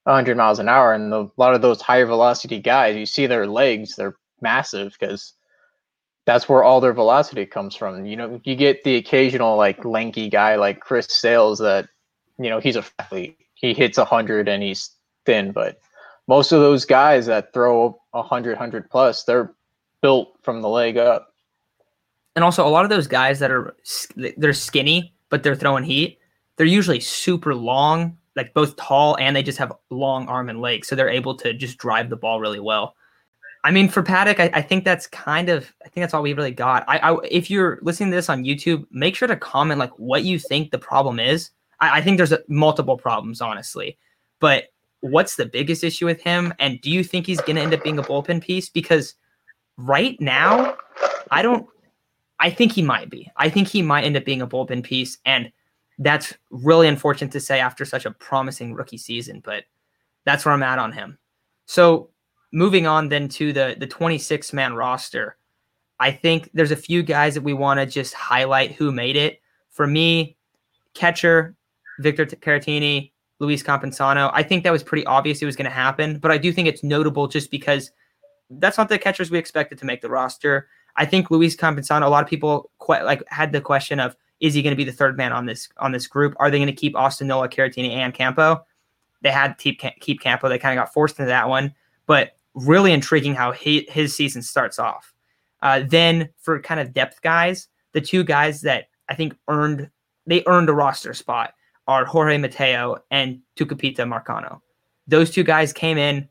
100 0.05 0.37
miles 0.37 0.59
an 0.59 0.69
hour. 0.69 0.93
And 0.93 1.13
the, 1.13 1.25
a 1.25 1.31
lot 1.37 1.55
of 1.55 1.63
those 1.63 1.81
higher 1.81 2.07
velocity 2.07 2.59
guys, 2.59 2.97
you 2.97 3.07
see 3.07 3.27
their 3.27 3.47
legs, 3.47 3.97
they're 3.97 4.17
massive 4.41 4.97
because 4.99 5.35
that's 6.27 6.49
where 6.49 6.65
all 6.65 6.81
their 6.81 6.93
velocity 6.93 7.47
comes 7.47 7.75
from. 7.75 8.05
You 8.07 8.17
know, 8.17 8.41
you 8.45 8.57
get 8.57 8.85
the 8.85 8.97
occasional 8.97 9.57
like 9.57 9.85
lanky 9.85 10.29
guy 10.29 10.57
like 10.57 10.81
Chris 10.81 11.07
Sales 11.11 11.59
that, 11.61 11.89
you 12.39 12.51
know, 12.51 12.61
he's 12.61 12.77
a 12.77 12.85
athlete. 12.99 13.39
He 13.55 13.75
hits 13.75 13.99
hundred 13.99 14.49
and 14.49 14.63
he's 14.63 14.91
thin, 15.25 15.53
but 15.53 15.81
most 16.27 16.53
of 16.53 16.61
those 16.61 16.85
guys 16.85 17.27
that 17.27 17.53
throw 17.53 18.01
a 18.13 18.23
hundred, 18.23 18.57
hundred 18.57 18.91
plus, 18.91 19.25
they're 19.25 19.53
built 20.01 20.37
from 20.43 20.63
the 20.63 20.69
leg 20.69 20.97
up. 20.97 21.32
And 22.35 22.45
also, 22.45 22.67
a 22.67 22.71
lot 22.71 22.85
of 22.85 22.91
those 22.91 23.07
guys 23.07 23.39
that 23.41 23.51
are 23.51 23.77
they're 24.37 24.53
skinny, 24.53 25.15
but 25.29 25.43
they're 25.43 25.55
throwing 25.55 25.85
heat. 25.85 26.19
They're 26.57 26.67
usually 26.67 27.01
super 27.01 27.55
long, 27.55 28.17
like 28.37 28.55
both 28.55 28.77
tall 28.77 29.17
and 29.19 29.35
they 29.37 29.43
just 29.43 29.59
have 29.59 29.73
long 29.91 30.27
arm 30.29 30.49
and 30.49 30.61
legs 30.61 30.89
so 30.89 30.97
they're 30.97 31.09
able 31.09 31.35
to 31.37 31.53
just 31.53 31.79
drive 31.79 32.11
the 32.11 32.17
ball 32.17 32.41
really 32.41 32.61
well. 32.61 32.95
I 33.65 33.71
mean, 33.71 33.89
for 33.89 34.03
Paddack 34.03 34.41
I, 34.41 34.51
I, 34.59 34.63
think 34.63 34.85
that's 34.85 35.07
kind 35.07 35.49
of, 35.49 35.73
I 35.85 35.89
think 35.89 36.03
that's 36.03 36.15
all 36.15 36.23
we 36.23 36.33
really 36.33 36.51
got. 36.51 36.85
I, 36.89 36.99
I, 36.99 37.19
if 37.31 37.49
you're 37.49 37.79
listening 37.83 38.11
to 38.11 38.17
this 38.17 38.29
on 38.29 38.45
YouTube, 38.45 38.87
make 38.91 39.15
sure 39.15 39.29
to 39.29 39.37
comment 39.37 39.79
like 39.79 39.93
what 39.99 40.25
you 40.25 40.39
think 40.39 40.73
the 40.73 40.79
problem 40.79 41.21
is. 41.21 41.51
I, 41.79 41.99
I 41.99 42.01
think 42.01 42.17
there's 42.17 42.33
a, 42.33 42.41
multiple 42.49 42.97
problems, 42.97 43.41
honestly, 43.41 43.99
but 44.41 44.73
what's 45.01 45.37
the 45.37 45.47
biggest 45.47 45.85
issue 45.85 46.07
with 46.07 46.21
him? 46.21 46.53
And 46.59 46.81
do 46.81 46.91
you 46.91 47.05
think 47.05 47.27
he's 47.27 47.41
going 47.41 47.57
to 47.57 47.63
end 47.63 47.75
up 47.75 47.85
being 47.85 47.99
a 47.99 48.03
bullpen 48.03 48.43
piece? 48.43 48.69
Because 48.69 49.15
right 49.77 50.21
now, 50.21 50.77
I 51.31 51.43
don't. 51.43 51.67
I 52.43 52.51
think 52.51 52.73
he 52.73 52.83
might 52.83 53.09
be. 53.09 53.31
I 53.37 53.49
think 53.49 53.69
he 53.69 53.83
might 53.83 54.03
end 54.03 54.17
up 54.17 54.25
being 54.25 54.43
a 54.43 54.49
bullpen 54.49 54.83
piece, 54.83 55.17
and 55.25 55.53
that's 55.99 56.35
really 56.51 56.89
unfortunate 56.89 57.31
to 57.33 57.41
say 57.41 57.61
after 57.61 57.85
such 57.85 58.05
a 58.05 58.11
promising 58.11 58.75
rookie 58.75 58.99
season. 58.99 59.41
But 59.45 59.63
that's 60.25 60.45
where 60.45 60.53
I'm 60.53 60.63
at 60.65 60.81
on 60.81 60.91
him. 60.91 61.19
So 61.67 62.11
moving 62.53 62.85
on 62.87 63.09
then 63.09 63.29
to 63.29 63.53
the 63.53 63.77
the 63.79 63.87
26 63.87 64.53
man 64.53 64.75
roster, 64.75 65.37
I 66.01 66.11
think 66.11 66.51
there's 66.53 66.73
a 66.73 66.77
few 66.77 67.05
guys 67.05 67.35
that 67.35 67.43
we 67.43 67.55
want 67.55 67.79
to 67.79 67.87
just 67.87 68.13
highlight 68.13 68.73
who 68.73 68.91
made 68.91 69.15
it. 69.15 69.41
For 69.71 69.87
me, 69.87 70.37
catcher 70.95 71.55
Victor 72.01 72.27
Caratini, 72.27 73.13
Luis 73.39 73.63
Campusano. 73.63 74.33
I 74.35 74.43
think 74.43 74.65
that 74.65 74.73
was 74.73 74.83
pretty 74.83 75.07
obvious 75.07 75.41
it 75.41 75.47
was 75.47 75.57
going 75.57 75.71
to 75.71 75.77
happen, 75.77 76.19
but 76.19 76.33
I 76.33 76.39
do 76.39 76.53
think 76.53 76.67
it's 76.67 76.83
notable 76.83 77.29
just 77.29 77.53
because 77.53 77.93
that's 78.51 78.79
not 78.79 78.89
the 78.89 78.99
catchers 78.99 79.31
we 79.31 79.39
expected 79.39 79.79
to 79.79 79.87
make 79.87 80.01
the 80.03 80.11
roster. 80.11 80.69
I 80.97 81.07
think 81.07 81.31
Luis 81.31 81.57
Campusano. 81.57 82.05
A 82.05 82.09
lot 82.09 82.23
of 82.23 82.29
people 82.29 82.71
quite 82.79 83.05
like 83.05 83.23
had 83.29 83.53
the 83.53 83.61
question 83.61 84.01
of 84.01 84.17
is 84.41 84.55
he 84.55 84.63
going 84.63 84.73
to 84.73 84.77
be 84.77 84.85
the 84.85 84.93
third 84.93 85.17
man 85.17 85.33
on 85.33 85.47
this 85.47 85.69
on 85.79 85.93
this 85.93 86.07
group? 86.07 86.35
Are 86.39 86.51
they 86.51 86.59
going 86.59 86.67
to 86.67 86.73
keep 86.73 86.97
Austin 86.97 87.29
Nola, 87.29 87.49
Caratini, 87.49 87.91
and 87.91 88.13
Campo? 88.13 88.65
They 89.23 89.31
had 89.31 89.59
to 89.59 89.75
keep, 89.75 89.81
keep 90.01 90.21
Campo. 90.21 90.49
They 90.49 90.59
kind 90.59 90.77
of 90.77 90.85
got 90.85 90.93
forced 90.93 91.19
into 91.19 91.29
that 91.29 91.49
one, 91.49 91.73
but 92.07 92.33
really 92.55 92.93
intriguing 92.93 93.35
how 93.35 93.53
he, 93.53 93.87
his 93.89 94.15
season 94.15 94.43
starts 94.43 94.79
off. 94.81 95.15
Uh, 95.63 95.85
then 95.87 96.29
for 96.39 96.61
kind 96.61 96.81
of 96.81 96.93
depth 96.93 97.23
guys, 97.23 97.69
the 97.93 98.01
two 98.01 98.25
guys 98.25 98.63
that 98.63 98.89
I 99.09 99.15
think 99.15 99.37
earned 99.49 99.89
they 100.27 100.43
earned 100.47 100.69
a 100.69 100.73
roster 100.73 101.15
spot 101.15 101.55
are 101.87 102.05
Jorge 102.05 102.39
Mateo 102.39 102.97
and 103.11 103.41
Tucupita 103.57 103.99
Marcano. 103.99 104.61
Those 105.07 105.31
two 105.31 105.45
guys 105.45 105.73
came 105.73 105.99
in, 105.99 106.29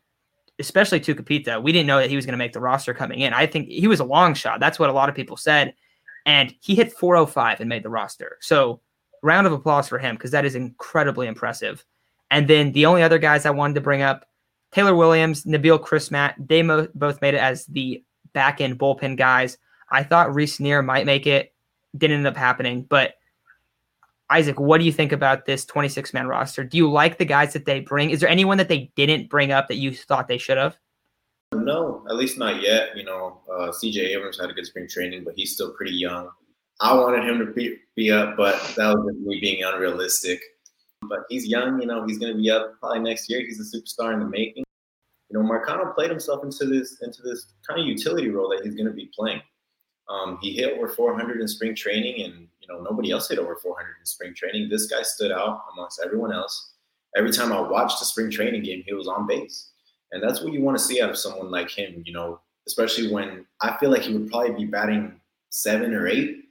especially 0.61 0.99
Tucupita. 0.99 1.61
We 1.61 1.71
didn't 1.71 1.87
know 1.87 1.99
that 1.99 2.09
he 2.09 2.15
was 2.15 2.25
going 2.25 2.33
to 2.33 2.37
make 2.37 2.53
the 2.53 2.61
roster 2.61 2.93
coming 2.93 3.19
in. 3.19 3.33
I 3.33 3.45
think 3.45 3.67
he 3.67 3.87
was 3.87 3.99
a 3.99 4.05
long 4.05 4.33
shot. 4.33 4.59
That's 4.59 4.79
what 4.79 4.89
a 4.89 4.93
lot 4.93 5.09
of 5.09 5.15
people 5.15 5.37
said. 5.37 5.73
And 6.25 6.53
he 6.61 6.75
hit 6.75 6.93
405 6.93 7.59
and 7.59 7.69
made 7.69 7.83
the 7.83 7.89
roster. 7.89 8.37
So 8.41 8.81
round 9.23 9.47
of 9.47 9.53
applause 9.53 9.87
for 9.87 9.99
him 9.99 10.15
because 10.15 10.31
that 10.31 10.45
is 10.45 10.55
incredibly 10.55 11.27
impressive. 11.27 11.83
And 12.29 12.47
then 12.47 12.71
the 12.71 12.85
only 12.85 13.03
other 13.03 13.19
guys 13.19 13.45
I 13.45 13.51
wanted 13.51 13.73
to 13.75 13.81
bring 13.81 14.01
up 14.01 14.25
Taylor 14.71 14.95
Williams, 14.95 15.43
Nabil 15.43 15.83
Crismatt, 15.83 16.35
they 16.37 16.63
mo- 16.63 16.87
both 16.95 17.21
made 17.21 17.33
it 17.33 17.41
as 17.41 17.65
the 17.65 18.03
back 18.33 18.61
end 18.61 18.79
bullpen 18.79 19.17
guys. 19.17 19.57
I 19.89 20.03
thought 20.03 20.33
Reiss 20.33 20.57
Knehr 20.57 20.83
might 20.83 21.05
make 21.05 21.27
it, 21.27 21.53
didn't 21.97 22.17
end 22.17 22.27
up 22.27 22.37
happening. 22.37 22.83
But 22.83 23.15
Isaac, 24.31 24.59
what 24.59 24.77
do 24.77 24.85
you 24.85 24.93
think 24.93 25.11
about 25.11 25.45
this 25.45 25.65
26 25.65 26.13
man 26.13 26.25
roster? 26.25 26.63
Do 26.63 26.77
you 26.77 26.89
like 26.89 27.17
the 27.17 27.25
guys 27.25 27.51
that 27.51 27.65
they 27.65 27.81
bring? 27.81 28.11
Is 28.11 28.21
there 28.21 28.29
anyone 28.29 28.57
that 28.57 28.69
they 28.69 28.89
didn't 28.95 29.29
bring 29.29 29.51
up 29.51 29.67
that 29.67 29.75
you 29.75 29.93
thought 29.93 30.29
they 30.29 30.37
should 30.37 30.57
have? 30.57 30.77
No, 31.53 32.05
at 32.09 32.15
least 32.15 32.37
not 32.37 32.61
yet. 32.61 32.95
You 32.95 33.03
know, 33.03 33.41
uh, 33.51 33.71
CJ 33.71 33.97
Abrams 34.15 34.39
had 34.39 34.49
a 34.49 34.53
good 34.53 34.65
spring 34.65 34.87
training, 34.87 35.25
but 35.25 35.33
he's 35.35 35.53
still 35.53 35.73
pretty 35.73 35.93
young. 35.93 36.29
I 36.79 36.93
wanted 36.93 37.27
him 37.27 37.45
to 37.45 37.51
be, 37.51 37.77
be 37.95 38.11
up, 38.11 38.37
but 38.37 38.55
that 38.77 38.95
was 38.95 39.13
me 39.19 39.41
being 39.41 39.63
unrealistic. 39.63 40.41
But 41.03 41.19
he's 41.29 41.45
young, 41.45 41.81
you 41.81 41.87
know, 41.87 42.05
he's 42.05 42.17
going 42.17 42.31
to 42.31 42.39
be 42.41 42.49
up 42.49 42.79
probably 42.79 42.99
next 42.99 43.29
year. 43.29 43.41
He's 43.41 43.59
a 43.59 43.77
superstar 43.77 44.13
in 44.13 44.19
the 44.19 44.25
making. 44.25 44.63
You 45.29 45.39
know, 45.39 45.47
Marcano 45.47 45.93
played 45.93 46.09
himself 46.09 46.43
into 46.43 46.65
this 46.65 47.01
into 47.01 47.21
this 47.21 47.47
kind 47.67 47.79
of 47.81 47.85
utility 47.85 48.29
role 48.29 48.49
that 48.49 48.63
he's 48.63 48.75
going 48.75 48.87
to 48.87 48.93
be 48.93 49.09
playing. 49.13 49.41
Um, 50.09 50.39
he 50.41 50.53
hit 50.53 50.73
over 50.73 50.87
400 50.87 51.41
in 51.41 51.47
spring 51.47 51.75
training, 51.75 52.23
and 52.25 52.47
you 52.61 52.67
know 52.67 52.81
nobody 52.81 53.11
else 53.11 53.29
hit 53.29 53.39
over 53.39 53.55
400 53.55 53.95
in 53.99 54.05
spring 54.05 54.33
training. 54.33 54.69
This 54.69 54.85
guy 54.85 55.01
stood 55.01 55.31
out 55.31 55.63
amongst 55.73 56.01
everyone 56.03 56.33
else. 56.33 56.73
Every 57.17 57.31
time 57.31 57.51
I 57.51 57.59
watched 57.59 57.99
the 57.99 58.05
spring 58.05 58.31
training 58.31 58.63
game, 58.63 58.83
he 58.85 58.93
was 58.93 59.07
on 59.07 59.27
base, 59.27 59.71
and 60.11 60.23
that's 60.23 60.41
what 60.41 60.53
you 60.53 60.61
want 60.61 60.77
to 60.77 60.83
see 60.83 61.01
out 61.01 61.09
of 61.09 61.17
someone 61.17 61.51
like 61.51 61.69
him. 61.69 62.03
You 62.05 62.13
know, 62.13 62.39
especially 62.67 63.11
when 63.11 63.45
I 63.61 63.77
feel 63.77 63.89
like 63.89 64.03
he 64.03 64.13
would 64.13 64.29
probably 64.29 64.51
be 64.51 64.65
batting 64.65 65.19
seven 65.49 65.93
or 65.93 66.07
eight, 66.07 66.45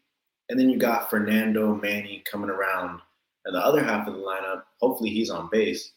and 0.49 0.59
then 0.59 0.69
you 0.69 0.79
got 0.79 1.09
Fernando 1.09 1.75
Manny 1.75 2.23
coming 2.31 2.51
around 2.51 3.01
and 3.45 3.55
the 3.55 3.65
other 3.65 3.83
half 3.83 4.07
of 4.07 4.15
the 4.15 4.21
lineup. 4.21 4.65
Hopefully, 4.81 5.11
he's 5.11 5.31
on 5.31 5.49
base. 5.51 5.93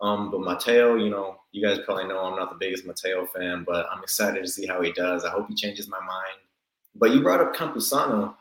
Um, 0.00 0.30
but 0.30 0.40
Mateo, 0.40 0.96
you 0.96 1.10
know, 1.10 1.36
you 1.52 1.66
guys 1.66 1.78
probably 1.84 2.04
know 2.04 2.24
I'm 2.24 2.36
not 2.36 2.50
the 2.50 2.58
biggest 2.58 2.86
Mateo 2.86 3.26
fan, 3.26 3.64
but 3.66 3.86
I'm 3.90 4.02
excited 4.02 4.44
to 4.44 4.50
see 4.50 4.66
how 4.66 4.80
he 4.80 4.92
does. 4.92 5.24
I 5.24 5.30
hope 5.30 5.48
he 5.48 5.54
changes 5.54 5.88
my 5.88 5.98
mind. 5.98 6.38
But 6.94 7.12
you 7.12 7.20
brought 7.20 7.40
up 7.40 7.54
Campusano. 7.54 8.34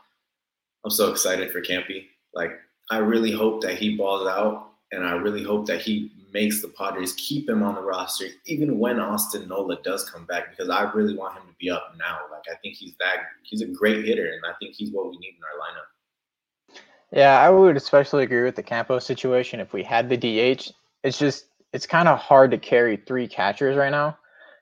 I'm 0.83 0.91
so 0.91 1.11
excited 1.11 1.51
for 1.51 1.61
Campy. 1.61 2.05
Like, 2.33 2.51
I 2.89 2.99
really 2.99 3.31
hope 3.31 3.61
that 3.61 3.77
he 3.77 3.97
balls 3.97 4.27
out, 4.27 4.71
and 4.91 5.05
I 5.05 5.13
really 5.13 5.43
hope 5.43 5.65
that 5.67 5.81
he 5.81 6.11
makes 6.33 6.61
the 6.61 6.67
Padres 6.69 7.13
keep 7.13 7.49
him 7.49 7.63
on 7.63 7.75
the 7.75 7.81
roster, 7.81 8.27
even 8.45 8.79
when 8.79 8.99
Austin 8.99 9.47
Nola 9.47 9.81
does 9.83 10.09
come 10.09 10.25
back, 10.25 10.49
because 10.49 10.69
I 10.69 10.91
really 10.93 11.15
want 11.15 11.35
him 11.35 11.47
to 11.47 11.55
be 11.59 11.69
up 11.69 11.93
now. 11.97 12.19
Like, 12.31 12.43
I 12.51 12.55
think 12.61 12.75
he's 12.75 12.93
that 12.99 13.17
he's 13.43 13.61
a 13.61 13.67
great 13.67 14.05
hitter, 14.05 14.25
and 14.25 14.41
I 14.45 14.53
think 14.59 14.75
he's 14.75 14.91
what 14.91 15.09
we 15.09 15.17
need 15.17 15.35
in 15.35 15.43
our 15.43 15.59
lineup. 15.59 16.79
Yeah, 17.11 17.39
I 17.39 17.49
would 17.49 17.77
especially 17.77 18.23
agree 18.23 18.43
with 18.43 18.55
the 18.55 18.63
Campo 18.63 18.99
situation. 18.99 19.59
If 19.59 19.73
we 19.73 19.83
had 19.83 20.09
the 20.09 20.17
DH, 20.17 20.71
it's 21.03 21.17
just 21.17 21.45
it's 21.73 21.87
kind 21.87 22.07
of 22.07 22.19
hard 22.19 22.51
to 22.51 22.57
carry 22.57 22.97
three 22.97 23.27
catchers 23.27 23.77
right 23.77 23.91
now, 23.91 24.17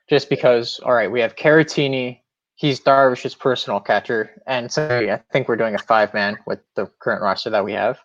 just 0.08 0.28
because. 0.30 0.80
All 0.84 0.94
right, 0.94 1.10
we 1.10 1.20
have 1.20 1.36
Caratini, 1.36 2.20
he's 2.56 2.80
Darvish's 2.80 3.34
personal 3.34 3.78
catcher, 3.78 4.42
and 4.46 4.72
so 4.72 4.88
I 4.88 5.22
think 5.32 5.48
we're 5.48 5.56
doing 5.56 5.74
a 5.74 5.78
five 5.78 6.12
man 6.12 6.38
with 6.46 6.60
the 6.74 6.86
current 6.98 7.22
roster 7.22 7.50
that 7.50 7.64
we 7.64 7.72
have. 7.74 7.98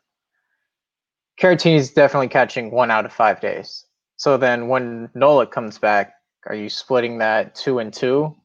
Caratini's 1.42 1.92
definitely 1.92 2.28
catching 2.28 2.70
one 2.70 2.92
out 2.92 3.06
of 3.06 3.12
five 3.12 3.42
days. 3.42 3.86
So 4.18 4.38
then 4.38 4.68
when 4.68 5.10
Nola 5.16 5.48
comes 5.48 5.80
back, 5.80 6.14
are 6.46 6.54
you 6.54 6.70
splitting 6.70 7.18
that 7.18 7.56
two 7.56 7.80
and 7.80 7.92
two? 7.92 8.36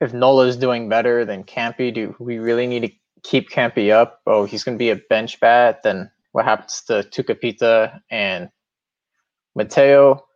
If 0.00 0.12
Nola's 0.12 0.56
doing 0.56 0.88
better 0.88 1.24
than 1.24 1.44
Campy, 1.44 1.94
do 1.94 2.14
we 2.18 2.38
really 2.38 2.66
need 2.66 2.82
to 2.82 2.92
keep 3.22 3.48
Campy 3.48 3.90
up? 3.92 4.20
Oh, 4.26 4.44
he's 4.44 4.64
going 4.64 4.76
to 4.76 4.78
be 4.78 4.90
a 4.90 4.96
bench 4.96 5.40
bat. 5.40 5.82
Then 5.82 6.10
what 6.32 6.44
happens 6.44 6.82
to 6.88 7.04
Tucupita 7.04 8.00
and 8.10 8.50
Mateo? 9.54 10.26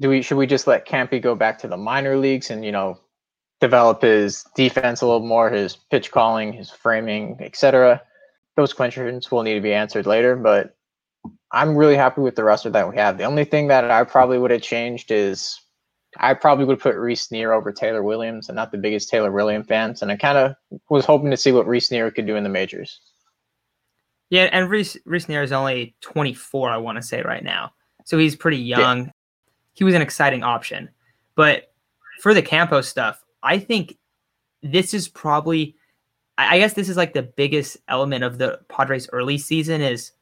Do 0.00 0.08
we 0.08 0.22
should 0.22 0.38
we 0.38 0.46
just 0.46 0.66
let 0.66 0.86
Campy 0.88 1.22
go 1.22 1.34
back 1.34 1.58
to 1.60 1.68
the 1.68 1.76
minor 1.76 2.16
leagues 2.16 2.50
and 2.50 2.64
you 2.64 2.72
know 2.72 2.98
develop 3.62 4.02
his 4.02 4.44
defense 4.56 5.00
a 5.00 5.06
little 5.06 5.24
more, 5.24 5.48
his 5.48 5.76
pitch 5.76 6.10
calling, 6.10 6.52
his 6.52 6.68
framing, 6.68 7.38
etc. 7.40 8.02
Those 8.56 8.72
questions 8.72 9.30
will 9.30 9.44
need 9.44 9.54
to 9.54 9.60
be 9.60 9.72
answered 9.72 10.04
later, 10.04 10.34
but 10.34 10.76
I'm 11.52 11.76
really 11.76 11.94
happy 11.94 12.22
with 12.22 12.34
the 12.34 12.42
roster 12.42 12.70
that 12.70 12.90
we 12.90 12.96
have. 12.96 13.18
The 13.18 13.24
only 13.24 13.44
thing 13.44 13.68
that 13.68 13.88
I 13.88 14.02
probably 14.02 14.36
would 14.36 14.50
have 14.50 14.62
changed 14.62 15.12
is 15.12 15.60
I 16.18 16.34
probably 16.34 16.64
would 16.64 16.80
put 16.80 16.96
Reiss 16.96 17.28
Knehr 17.28 17.56
over 17.56 17.70
Taylor 17.70 18.02
Williams. 18.02 18.48
I'm 18.48 18.56
not 18.56 18.72
the 18.72 18.78
biggest 18.78 19.08
Taylor 19.08 19.30
Williams 19.30 19.68
fans, 19.68 20.02
and 20.02 20.10
I 20.10 20.16
kind 20.16 20.36
of 20.36 20.56
was 20.90 21.06
hoping 21.06 21.30
to 21.30 21.36
see 21.36 21.52
what 21.52 21.68
Reiss 21.68 21.88
Knehr 21.88 22.12
could 22.12 22.26
do 22.26 22.34
in 22.34 22.42
the 22.42 22.50
majors. 22.50 23.00
Yeah, 24.28 24.48
and 24.50 24.68
Reiss, 24.68 24.96
Reiss 25.04 25.26
Knehr 25.26 25.44
is 25.44 25.52
only 25.52 25.94
24, 26.00 26.68
I 26.68 26.78
want 26.78 26.96
to 26.96 27.02
say 27.02 27.22
right 27.22 27.44
now, 27.44 27.72
so 28.04 28.18
he's 28.18 28.34
pretty 28.34 28.58
young. 28.58 29.04
Yeah. 29.04 29.10
He 29.74 29.84
was 29.84 29.94
an 29.94 30.02
exciting 30.02 30.42
option, 30.42 30.88
but 31.36 31.72
for 32.20 32.34
the 32.34 32.42
Campo 32.42 32.80
stuff, 32.80 33.22
I 33.42 33.58
think 33.58 33.98
this 34.62 34.94
is 34.94 35.08
probably, 35.08 35.76
I 36.38 36.58
guess 36.58 36.74
this 36.74 36.88
is 36.88 36.96
like 36.96 37.14
the 37.14 37.22
biggest 37.22 37.76
element 37.88 38.24
of 38.24 38.38
the 38.38 38.60
Padres 38.68 39.08
early 39.12 39.38
season 39.38 39.80
is 39.80 40.12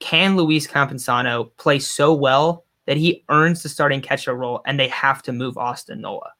can 0.00 0.36
Luis 0.36 0.66
Campusano 0.66 1.50
play 1.56 1.78
so 1.78 2.14
well 2.14 2.64
that 2.86 2.96
he 2.96 3.24
earns 3.28 3.62
the 3.62 3.68
starting 3.68 4.00
catcher 4.00 4.34
role 4.34 4.62
and 4.66 4.78
they 4.78 4.88
have 4.88 5.22
to 5.22 5.32
move 5.32 5.58
Austin 5.58 6.00
Nola 6.00 6.32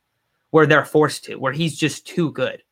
where 0.50 0.66
they're 0.66 0.84
forced 0.84 1.24
to, 1.24 1.36
where 1.36 1.52
he's 1.52 1.76
just 1.76 2.06
too 2.06 2.32
good. 2.32 2.62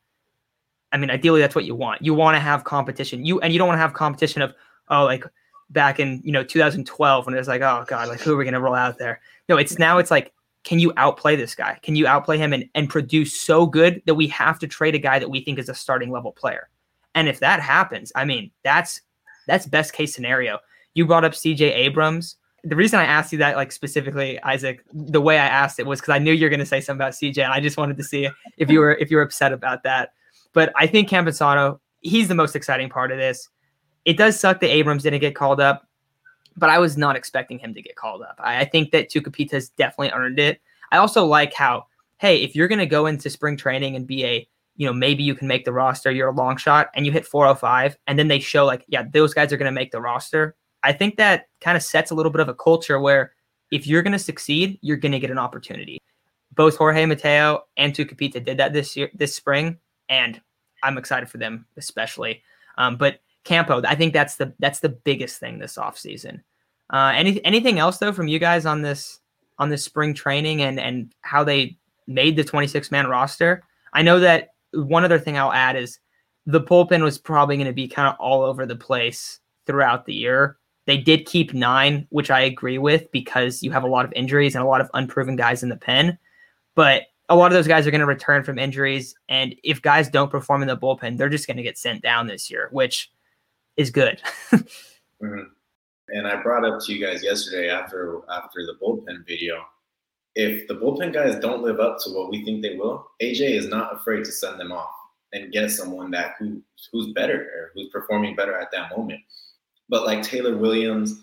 I 0.91 0.97
mean, 0.97 1.11
ideally 1.11 1.41
that's 1.41 1.55
what 1.55 1.65
you 1.65 1.75
want. 1.75 2.01
You 2.01 2.13
want 2.13 2.35
to 2.35 2.39
have 2.39 2.63
competition. 2.63 3.25
You 3.25 3.39
and 3.41 3.53
you 3.53 3.59
don't 3.59 3.67
want 3.67 3.77
to 3.77 3.81
have 3.81 3.93
competition 3.93 4.41
of, 4.41 4.53
oh, 4.89 5.03
like 5.03 5.25
back 5.69 5.99
in, 5.99 6.21
you 6.23 6.31
know, 6.31 6.43
2012 6.43 7.25
when 7.25 7.35
it 7.35 7.37
was 7.37 7.47
like, 7.47 7.61
oh 7.61 7.85
God, 7.87 8.07
like 8.07 8.19
who 8.21 8.33
are 8.33 8.37
we 8.37 8.45
gonna 8.45 8.61
roll 8.61 8.73
out 8.73 8.97
there? 8.97 9.21
No, 9.49 9.57
it's 9.57 9.77
now 9.77 9.97
it's 9.97 10.11
like 10.11 10.33
can 10.67 10.79
you 10.79 10.91
outplay 10.97 11.37
this 11.37 11.55
guy? 11.55 11.79
Can 11.81 11.95
you 11.95 12.05
outplay 12.05 12.37
him 12.37 12.51
and, 12.51 12.65
and 12.75 12.89
produce 12.89 13.39
so 13.39 13.65
good 13.65 14.01
that 14.05 14.15
we 14.15 14.27
have 14.27 14.59
to 14.59 14.67
trade 14.67 14.95
a 14.95 14.99
guy 14.99 15.17
that 15.17 15.29
we 15.29 15.39
think 15.39 15.59
is 15.59 15.69
a 15.69 15.73
starting 15.73 16.11
level 16.11 16.33
player? 16.33 16.67
And 17.15 17.29
if 17.29 17.39
that 17.39 17.61
happens, 17.61 18.11
I 18.15 18.25
mean, 18.25 18.51
that's 18.65 18.99
that's 19.47 19.65
best 19.65 19.93
case 19.93 20.13
scenario. 20.13 20.59
You 20.93 21.07
brought 21.07 21.23
up 21.23 21.31
CJ 21.31 21.61
Abrams. 21.61 22.35
The 22.65 22.75
reason 22.75 22.99
I 22.99 23.05
asked 23.05 23.31
you 23.31 23.37
that, 23.37 23.55
like 23.55 23.71
specifically, 23.71 24.41
Isaac, 24.43 24.83
the 24.91 25.21
way 25.21 25.39
I 25.39 25.45
asked 25.45 25.79
it 25.79 25.85
was 25.85 26.01
because 26.01 26.13
I 26.13 26.19
knew 26.19 26.33
you're 26.33 26.49
going 26.49 26.59
to 26.59 26.65
say 26.65 26.81
something 26.81 26.99
about 26.99 27.13
CJ, 27.13 27.37
and 27.37 27.53
I 27.53 27.61
just 27.61 27.77
wanted 27.77 27.95
to 27.95 28.03
see 28.03 28.27
if 28.57 28.69
you 28.69 28.81
were 28.81 28.95
if 28.95 29.09
you 29.09 29.15
were 29.15 29.23
upset 29.23 29.53
about 29.53 29.83
that. 29.83 30.09
But 30.51 30.73
I 30.75 30.85
think 30.85 31.07
Campusano, 31.07 31.79
he's 32.01 32.27
the 32.27 32.35
most 32.35 32.57
exciting 32.57 32.89
part 32.89 33.13
of 33.13 33.17
this. 33.17 33.47
It 34.03 34.17
does 34.17 34.37
suck 34.37 34.59
that 34.59 34.69
Abrams 34.69 35.03
didn't 35.03 35.21
get 35.21 35.33
called 35.33 35.61
up 35.61 35.86
but 36.57 36.69
I 36.69 36.79
was 36.79 36.97
not 36.97 37.15
expecting 37.15 37.59
him 37.59 37.73
to 37.75 37.81
get 37.81 37.95
called 37.95 38.21
up. 38.23 38.35
I, 38.39 38.61
I 38.61 38.65
think 38.65 38.91
that 38.91 39.09
Tucupita 39.09 39.51
has 39.51 39.69
definitely 39.69 40.11
earned 40.11 40.39
it. 40.39 40.59
I 40.91 40.97
also 40.97 41.25
like 41.25 41.53
how, 41.53 41.85
hey, 42.17 42.43
if 42.43 42.55
you're 42.55 42.67
going 42.67 42.79
to 42.79 42.85
go 42.85 43.05
into 43.05 43.29
spring 43.29 43.55
training 43.55 43.95
and 43.95 44.07
be 44.07 44.25
a, 44.25 44.47
you 44.75 44.85
know, 44.85 44.93
maybe 44.93 45.23
you 45.23 45.35
can 45.35 45.47
make 45.47 45.65
the 45.65 45.73
roster, 45.73 46.11
you're 46.11 46.29
a 46.29 46.35
long 46.35 46.57
shot, 46.57 46.89
and 46.93 47.05
you 47.05 47.11
hit 47.11 47.25
405, 47.25 47.97
and 48.07 48.17
then 48.17 48.27
they 48.27 48.39
show 48.39 48.65
like, 48.65 48.83
yeah, 48.87 49.03
those 49.11 49.33
guys 49.33 49.53
are 49.53 49.57
going 49.57 49.65
to 49.65 49.71
make 49.71 49.91
the 49.91 50.01
roster. 50.01 50.55
I 50.83 50.93
think 50.93 51.17
that 51.17 51.47
kind 51.61 51.77
of 51.77 51.83
sets 51.83 52.11
a 52.11 52.15
little 52.15 52.31
bit 52.31 52.41
of 52.41 52.49
a 52.49 52.53
culture 52.53 52.99
where 52.99 53.33
if 53.71 53.87
you're 53.87 54.03
going 54.03 54.13
to 54.13 54.19
succeed, 54.19 54.79
you're 54.81 54.97
going 54.97 55.11
to 55.11 55.19
get 55.19 55.31
an 55.31 55.39
opportunity. 55.39 55.99
Both 56.53 56.77
Jorge 56.77 57.05
Mateo 57.05 57.63
and 57.75 57.93
Tucupita 57.93 58.43
did 58.43 58.57
that 58.57 58.73
this 58.73 58.95
year, 58.95 59.09
this 59.13 59.35
spring, 59.35 59.77
and 60.09 60.41
I'm 60.83 60.97
excited 60.97 61.29
for 61.29 61.37
them, 61.37 61.65
especially. 61.75 62.43
Um, 62.77 62.97
but 62.97 63.19
Campo, 63.47 63.81
I 63.87 63.95
think 63.95 64.11
that's 64.11 64.35
the 64.35 64.53
that's 64.59 64.81
the 64.81 64.89
biggest 64.89 65.39
thing 65.39 65.57
this 65.57 65.77
offseason. 65.77 66.41
Uh, 66.91 67.13
any 67.15 67.43
anything 67.45 67.79
else 67.79 67.97
though 67.97 68.11
from 68.11 68.27
you 68.27 68.39
guys 68.39 68.65
on 68.65 68.81
this 68.81 69.21
on 69.57 69.69
this 69.69 69.85
spring 69.85 70.13
training 70.13 70.61
and 70.61 70.79
and 70.79 71.15
how 71.21 71.45
they 71.45 71.77
made 72.07 72.35
the 72.35 72.43
26 72.43 72.91
man 72.91 73.07
roster? 73.07 73.63
I 73.93 74.01
know 74.01 74.19
that 74.19 74.49
one 74.73 75.05
other 75.05 75.17
thing 75.17 75.37
I'll 75.37 75.53
add 75.53 75.77
is 75.77 75.97
the 76.45 76.59
bullpen 76.59 77.03
was 77.03 77.17
probably 77.17 77.55
going 77.55 77.67
to 77.67 77.73
be 77.73 77.87
kind 77.87 78.09
of 78.09 78.15
all 78.19 78.43
over 78.43 78.65
the 78.65 78.75
place 78.75 79.39
throughout 79.65 80.05
the 80.05 80.13
year. 80.13 80.57
They 80.85 80.97
did 80.97 81.25
keep 81.25 81.53
nine, 81.53 82.05
which 82.09 82.29
I 82.29 82.41
agree 82.41 82.77
with 82.77 83.09
because 83.11 83.63
you 83.63 83.71
have 83.71 83.83
a 83.83 83.87
lot 83.87 84.03
of 84.03 84.13
injuries 84.13 84.55
and 84.55 84.63
a 84.63 84.67
lot 84.67 84.81
of 84.81 84.89
unproven 84.93 85.37
guys 85.37 85.63
in 85.63 85.69
the 85.69 85.77
pen. 85.77 86.17
But 86.75 87.03
a 87.29 87.35
lot 87.35 87.51
of 87.51 87.53
those 87.53 87.67
guys 87.67 87.87
are 87.87 87.91
going 87.91 88.01
to 88.01 88.07
return 88.07 88.43
from 88.43 88.59
injuries. 88.59 89.15
And 89.29 89.55
if 89.63 89.81
guys 89.81 90.09
don't 90.09 90.31
perform 90.31 90.61
in 90.61 90.67
the 90.67 90.77
bullpen, 90.77 91.17
they're 91.17 91.29
just 91.29 91.47
going 91.47 91.57
to 91.57 91.63
get 91.63 91.77
sent 91.77 92.01
down 92.01 92.27
this 92.27 92.49
year, 92.49 92.69
which 92.71 93.09
is 93.77 93.91
good. 93.91 94.21
mm-hmm. 94.51 95.41
And 96.09 96.27
I 96.27 96.41
brought 96.41 96.65
up 96.65 96.79
to 96.85 96.93
you 96.93 97.05
guys 97.05 97.23
yesterday 97.23 97.69
after 97.69 98.21
after 98.29 98.65
the 98.65 98.75
bullpen 98.81 99.25
video. 99.27 99.63
If 100.35 100.67
the 100.67 100.75
bullpen 100.75 101.13
guys 101.13 101.39
don't 101.39 101.63
live 101.63 101.79
up 101.79 101.97
to 102.03 102.11
what 102.11 102.29
we 102.29 102.43
think 102.45 102.61
they 102.61 102.75
will, 102.75 103.07
AJ 103.21 103.51
is 103.57 103.67
not 103.67 103.95
afraid 103.95 104.23
to 104.25 104.31
send 104.31 104.59
them 104.59 104.71
off 104.71 104.91
and 105.33 105.51
get 105.51 105.71
someone 105.71 106.11
that 106.11 106.35
who 106.39 106.61
who's 106.91 107.13
better 107.13 107.41
or 107.41 107.71
who's 107.73 107.89
performing 107.89 108.35
better 108.35 108.57
at 108.57 108.71
that 108.71 108.95
moment. 108.95 109.19
But 109.89 110.05
like 110.05 110.23
Taylor 110.23 110.57
Williams, 110.57 111.21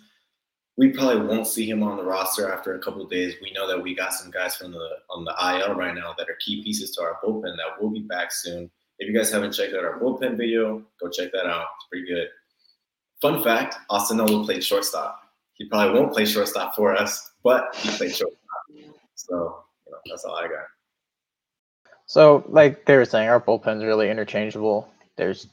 we 0.77 0.91
probably 0.91 1.27
won't 1.27 1.47
see 1.47 1.69
him 1.69 1.83
on 1.83 1.97
the 1.97 2.05
roster 2.05 2.53
after 2.53 2.75
a 2.75 2.81
couple 2.81 3.07
days. 3.07 3.37
We 3.41 3.53
know 3.53 3.69
that 3.69 3.81
we 3.81 3.95
got 3.95 4.13
some 4.13 4.31
guys 4.31 4.57
from 4.57 4.73
the 4.73 4.89
on 5.11 5.25
the 5.25 5.35
IL 5.59 5.75
right 5.75 5.95
now 5.95 6.15
that 6.19 6.29
are 6.29 6.37
key 6.45 6.63
pieces 6.63 6.91
to 6.93 7.03
our 7.03 7.19
bullpen 7.25 7.57
that 7.57 7.81
will 7.81 7.91
be 7.91 8.01
back 8.01 8.33
soon. 8.33 8.71
If 8.99 9.09
you 9.09 9.17
guys 9.17 9.31
haven't 9.31 9.53
checked 9.53 9.75
out 9.75 9.85
our 9.85 9.99
bullpen 9.99 10.37
video, 10.37 10.83
go 11.01 11.09
check 11.11 11.33
that 11.33 11.47
out. 11.47 11.67
It's 11.77 11.89
pretty 11.91 12.07
good. 12.07 12.29
Fun 13.25 13.43
fact: 13.43 13.77
Austin 13.89 14.19
Nola 14.19 14.45
played 14.45 14.63
shortstop. 14.63 15.19
He 15.55 15.65
probably 15.65 15.99
won't 15.99 16.13
play 16.13 16.27
shortstop 16.27 16.77
for 16.77 16.95
us, 16.95 17.33
but 17.43 17.75
he 17.77 17.89
played 17.89 18.15
shortstop. 18.15 18.39
So 19.15 19.65
you 19.87 19.93
know, 19.93 19.99
that's 20.05 20.27
all 20.27 20.37
I 20.37 20.43
got. 20.43 20.67
So, 22.05 22.45
like 22.49 22.85
they 22.85 22.99
were 22.99 23.07
saying, 23.07 23.31
our 23.31 23.41
bullpen's 23.41 23.83
really 23.83 24.11
interchangeable. 24.11 24.93
There's, 25.17 25.47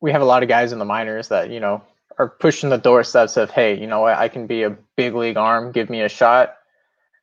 we 0.00 0.10
have 0.12 0.22
a 0.22 0.24
lot 0.24 0.42
of 0.42 0.48
guys 0.48 0.72
in 0.72 0.78
the 0.78 0.86
minors 0.86 1.28
that 1.28 1.50
you 1.50 1.60
know 1.60 1.82
are 2.18 2.30
pushing 2.30 2.70
the 2.70 2.78
doorsteps 2.78 3.36
of, 3.36 3.50
hey, 3.50 3.78
you 3.78 3.86
know 3.86 4.00
what, 4.00 4.16
I 4.16 4.28
can 4.28 4.46
be 4.46 4.62
a 4.62 4.74
big 4.96 5.14
league 5.14 5.36
arm. 5.36 5.72
Give 5.72 5.90
me 5.90 6.00
a 6.00 6.08
shot. 6.08 6.54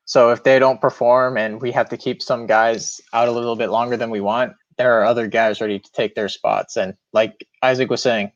So 0.05 0.29
if 0.29 0.43
they 0.43 0.59
don't 0.59 0.79
perform 0.79 1.39
and 1.39 1.59
we 1.59 1.71
have 1.71 1.89
to 1.89 1.97
keep 1.97 2.21
some 2.21 2.45
guys 2.45 3.01
out 3.13 3.29
a 3.29 3.31
little 3.31 3.55
bit 3.55 3.71
longer 3.71 3.97
than 3.97 4.11
we 4.11 4.21
want, 4.21 4.53
there 4.77 5.01
are 5.01 5.05
other 5.05 5.25
guys 5.25 5.59
ready 5.59 5.79
to 5.79 5.91
take 5.91 6.13
their 6.13 6.29
spots. 6.29 6.77
And 6.77 6.93
like 7.13 7.47
Isaac 7.63 7.89
was 7.89 8.03
saying, 8.03 8.31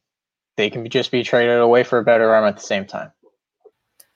they 0.57 0.69
can 0.69 0.87
just 0.89 1.11
be 1.11 1.23
traded 1.23 1.59
away 1.59 1.83
for 1.83 1.99
a 1.99 2.03
better 2.03 2.33
arm 2.33 2.45
at 2.45 2.55
the 2.55 2.63
same 2.63 2.85
time. 2.85 3.11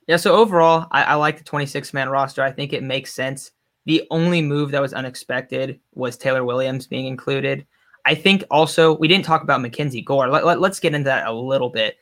Yeah, 0.08 0.18
so 0.18 0.36
overall, 0.36 0.88
I, 0.92 1.04
I 1.04 1.14
like 1.16 1.38
the 1.38 1.44
26 1.44 1.94
man 1.94 2.10
roster. 2.10 2.44
I 2.44 2.52
think 2.52 2.74
it 2.74 2.84
makes 2.84 3.14
sense. 3.14 3.52
The 3.86 4.06
only 4.12 4.42
move 4.42 4.72
that 4.72 4.82
was 4.82 4.94
unexpected 4.94 5.80
was 5.94 6.18
Taylor 6.18 6.44
Williams 6.44 6.88
being 6.88 7.06
included. 7.06 7.66
I 8.06 8.14
think 8.14 8.44
also 8.52 8.96
we 8.98 9.08
didn't 9.08 9.26
talk 9.26 9.42
about 9.42 9.62
Mackenzie 9.62 10.02
Gore. 10.02 10.28
Let, 10.30 10.46
let, 10.46 10.72
us 10.72 10.80
get 10.80 10.94
into 10.94 11.06
that 11.06 11.28
a 11.28 11.34
little 11.34 11.70
bit. 11.70 11.98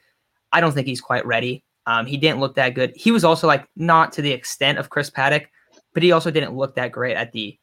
I 0.52 0.60
don't 0.60 0.74
think 0.74 0.88
he's 0.88 1.02
quite 1.02 1.26
ready. 1.26 1.64
Um, 1.86 2.06
he 2.06 2.18
didn't 2.18 2.40
look 2.40 2.56
that 2.56 2.76
good. 2.76 2.94
He 2.96 3.12
was 3.12 3.24
also 3.24 3.48
like 3.48 3.68
not 3.76 4.12
to 4.14 4.22
the 4.22 4.32
extent 4.32 4.78
of 4.78 4.90
Chris 4.90 5.10
Paddack, 5.10 5.48
but 5.94 6.04
he 6.04 6.12
also 6.12 6.32
didn't 6.32 6.56
look 6.56 6.76
that 6.76 6.92
great 6.92 7.16
at 7.16 7.32
the 7.32 7.58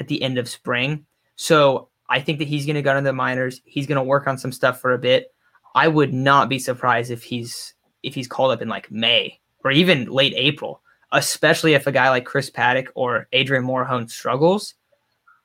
at 0.00 0.08
the 0.08 0.22
end 0.22 0.38
of 0.38 0.48
spring. 0.48 1.06
So 1.36 1.88
I 2.08 2.20
think 2.20 2.38
that 2.38 2.48
he's 2.48 2.66
going 2.66 2.76
to 2.76 2.82
go 2.82 2.94
to 2.94 3.00
the 3.00 3.12
minors. 3.12 3.60
He's 3.64 3.86
going 3.86 3.96
to 3.96 4.02
work 4.02 4.26
on 4.26 4.36
some 4.36 4.52
stuff 4.52 4.80
for 4.80 4.92
a 4.92 4.98
bit. 4.98 5.32
I 5.74 5.88
would 5.88 6.12
not 6.12 6.48
be 6.48 6.58
surprised 6.58 7.10
if 7.10 7.22
he's 7.22 7.74
if 8.02 8.14
he's 8.14 8.28
called 8.28 8.52
up 8.52 8.62
in 8.62 8.68
like 8.68 8.90
May 8.90 9.40
or 9.64 9.70
even 9.70 10.06
late 10.06 10.34
April, 10.36 10.82
especially 11.12 11.74
if 11.74 11.86
a 11.86 11.92
guy 11.92 12.10
like 12.10 12.24
Chris 12.24 12.50
Paddack 12.50 12.88
or 12.94 13.28
Adrian 13.32 13.64
Morejon 13.64 14.10
struggles. 14.10 14.74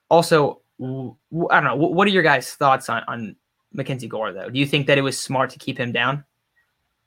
Also, 0.09 0.61
I 0.81 0.85
don't 0.85 1.63
know. 1.63 1.75
What 1.75 2.07
are 2.07 2.11
your 2.11 2.23
guys' 2.23 2.53
thoughts 2.53 2.89
on 2.89 3.03
on 3.07 3.35
Mackenzie 3.73 4.07
Gore 4.07 4.33
though? 4.33 4.49
Do 4.49 4.59
you 4.59 4.65
think 4.65 4.87
that 4.87 4.97
it 4.97 5.01
was 5.01 5.17
smart 5.17 5.49
to 5.51 5.59
keep 5.59 5.77
him 5.77 5.91
down? 5.91 6.23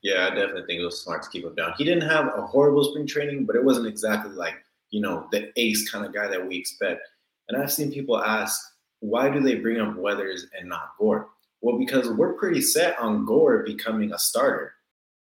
Yeah, 0.02 0.28
I 0.30 0.34
definitely 0.34 0.64
think 0.66 0.80
it 0.80 0.84
was 0.84 1.02
smart 1.02 1.22
to 1.24 1.30
keep 1.30 1.44
him 1.44 1.54
down. 1.54 1.74
He 1.76 1.84
didn't 1.84 2.08
have 2.08 2.26
a 2.34 2.46
horrible 2.46 2.84
spring 2.84 3.06
training, 3.06 3.44
but 3.44 3.56
it 3.56 3.64
wasn't 3.64 3.86
exactly 3.86 4.32
like 4.32 4.54
you 4.90 5.00
know 5.00 5.28
the 5.32 5.52
ace 5.56 5.90
kind 5.90 6.04
of 6.06 6.14
guy 6.14 6.26
that 6.28 6.46
we 6.46 6.56
expect. 6.56 7.02
And 7.48 7.60
I've 7.60 7.72
seen 7.72 7.92
people 7.92 8.22
ask, 8.22 8.60
why 9.00 9.28
do 9.28 9.40
they 9.40 9.56
bring 9.56 9.80
up 9.80 9.96
Weathers 9.96 10.46
and 10.56 10.68
not 10.68 10.92
Gore? 10.98 11.28
Well, 11.62 11.79
because 11.79 12.09
we're 12.11 12.35
pretty 12.35 12.62
set 12.62 12.99
on 12.99 13.26
Gore 13.26 13.62
becoming 13.64 14.12
a 14.12 14.19
starter. 14.19 14.75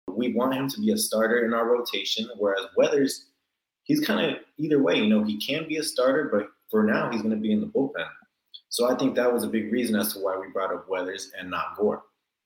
We 0.08 0.32
want 0.32 0.54
him 0.54 0.68
to 0.68 0.80
be 0.80 0.92
a 0.92 0.96
starter 0.96 1.44
in 1.44 1.52
our 1.52 1.68
rotation, 1.68 2.28
whereas 2.38 2.64
Weathers, 2.76 3.26
he's 3.84 4.00
kind 4.00 4.30
of 4.30 4.38
either 4.58 4.82
way. 4.82 4.96
You 4.96 5.08
know, 5.08 5.22
he 5.22 5.38
can 5.38 5.68
be 5.68 5.76
a 5.76 5.82
starter, 5.82 6.28
but 6.32 6.48
for 6.70 6.82
now, 6.82 7.10
he's 7.10 7.22
going 7.22 7.34
to 7.34 7.40
be 7.40 7.52
in 7.52 7.60
the 7.60 7.66
bullpen. 7.66 8.08
So 8.68 8.90
I 8.90 8.96
think 8.96 9.14
that 9.16 9.32
was 9.32 9.44
a 9.44 9.48
big 9.48 9.72
reason 9.72 9.96
as 9.96 10.14
to 10.14 10.20
why 10.20 10.38
we 10.38 10.48
brought 10.52 10.72
up 10.72 10.88
Weathers 10.88 11.30
and 11.38 11.50
not 11.50 11.76
Gore, 11.76 12.04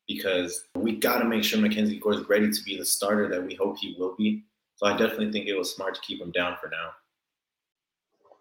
because 0.08 0.64
we 0.74 0.96
got 0.96 1.18
to 1.18 1.24
make 1.24 1.44
sure 1.44 1.60
Mackenzie 1.60 2.00
Gore 2.00 2.14
is 2.14 2.28
ready 2.28 2.50
to 2.50 2.62
be 2.64 2.76
the 2.78 2.84
starter 2.84 3.28
that 3.28 3.44
we 3.44 3.54
hope 3.54 3.76
he 3.78 3.94
will 3.98 4.16
be. 4.16 4.44
So 4.76 4.86
I 4.86 4.96
definitely 4.96 5.30
think 5.30 5.46
it 5.46 5.56
was 5.56 5.74
smart 5.74 5.94
to 5.94 6.00
keep 6.00 6.20
him 6.20 6.32
down 6.32 6.56
for 6.60 6.68
now. 6.68 6.90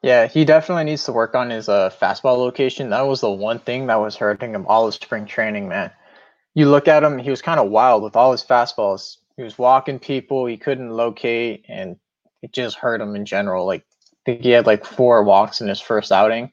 Yeah, 0.04 0.28
he 0.28 0.44
definitely 0.44 0.84
needs 0.84 1.06
to 1.06 1.14
work 1.14 1.34
on 1.34 1.50
his 1.50 1.70
uh, 1.70 1.90
fastball 1.90 2.38
location. 2.38 2.90
That 2.90 3.08
was 3.08 3.22
the 3.22 3.32
one 3.32 3.60
thing 3.60 3.88
that 3.88 4.02
was 4.02 4.18
hurting 4.18 4.54
him 4.54 4.68
all 4.68 4.86
of 4.86 4.94
spring 4.94 5.26
training, 5.26 5.70
man. 5.70 5.92
You 6.56 6.70
look 6.70 6.90
at 6.90 7.04
him, 7.04 7.18
he 7.18 7.30
was 7.30 7.42
kind 7.42 7.60
of 7.60 7.70
wild 7.70 8.04
with 8.04 8.18
all 8.18 8.34
his 8.34 8.44
fastballs. 8.44 9.18
He 9.38 9.44
was 9.44 9.58
walking 9.58 10.00
people, 10.00 10.46
he 10.46 10.58
couldn't 10.58 10.92
locate, 10.92 11.66
and 11.70 11.96
it 12.42 12.52
just 12.52 12.76
hurt 12.76 13.00
him 13.00 13.16
in 13.16 13.26
general. 13.26 13.66
Like, 13.66 13.86
I 14.12 14.18
think 14.26 14.42
he 14.42 14.50
had 14.50 14.68
like 14.68 14.86
four 14.86 15.24
walks 15.24 15.62
in 15.62 15.70
his 15.70 15.80
first 15.80 16.12
outing. 16.12 16.52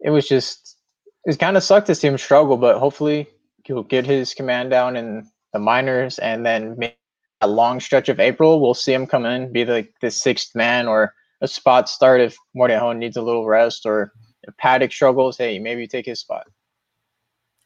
It 0.00 0.10
was 0.10 0.28
just, 0.28 0.78
it 1.24 1.38
kind 1.40 1.56
of 1.56 1.64
sucked 1.64 1.88
to 1.88 1.94
see 1.94 2.06
him 2.06 2.18
struggle, 2.18 2.56
but 2.56 2.78
hopefully 2.78 3.26
he'll 3.64 3.82
get 3.82 4.06
his 4.06 4.32
command 4.32 4.70
down 4.70 4.96
in 4.96 5.28
the 5.52 5.58
minors, 5.58 6.20
and 6.20 6.46
then 6.46 6.76
maybe 6.78 6.94
a 7.40 7.48
long 7.48 7.80
stretch 7.80 8.08
of 8.08 8.20
April, 8.20 8.60
we'll 8.60 8.74
see 8.74 8.94
him 8.94 9.08
come 9.08 9.26
in, 9.26 9.52
be 9.52 9.64
like 9.64 9.92
the 10.00 10.10
sixth 10.10 10.54
man 10.54 10.86
or 10.86 11.14
a 11.40 11.48
spot 11.48 11.88
start 11.88 12.20
if 12.20 12.36
Morejon 12.56 12.98
needs 12.98 13.16
a 13.16 13.22
little 13.22 13.46
rest 13.46 13.86
or 13.86 14.12
if 14.42 14.54
Paddack 14.56 14.92
struggles, 14.92 15.36
hey, 15.36 15.58
maybe 15.58 15.82
you 15.82 15.86
take 15.86 16.06
his 16.06 16.20
spot. 16.20 16.46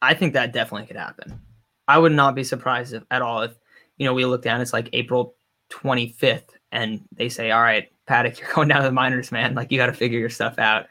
I 0.00 0.14
think 0.14 0.32
that 0.32 0.52
definitely 0.52 0.86
could 0.86 0.96
happen. 0.96 1.40
I 1.86 1.98
would 1.98 2.12
not 2.12 2.34
be 2.34 2.44
surprised 2.44 2.92
if, 2.92 3.02
at 3.10 3.22
all 3.22 3.42
if, 3.42 3.56
you 3.96 4.04
know, 4.04 4.14
we 4.14 4.24
look 4.24 4.42
down, 4.42 4.60
it's 4.60 4.72
like 4.72 4.90
April 4.92 5.34
25th 5.70 6.50
and 6.72 7.00
they 7.12 7.28
say, 7.28 7.50
all 7.50 7.62
right, 7.62 7.88
Paddack, 8.08 8.38
you're 8.40 8.52
going 8.52 8.68
down 8.68 8.82
to 8.82 8.88
the 8.88 8.92
minors, 8.92 9.32
man. 9.32 9.54
Like 9.54 9.72
you 9.72 9.78
got 9.78 9.86
to 9.86 9.92
figure 9.92 10.18
your 10.18 10.30
stuff 10.30 10.58
out. 10.58 10.86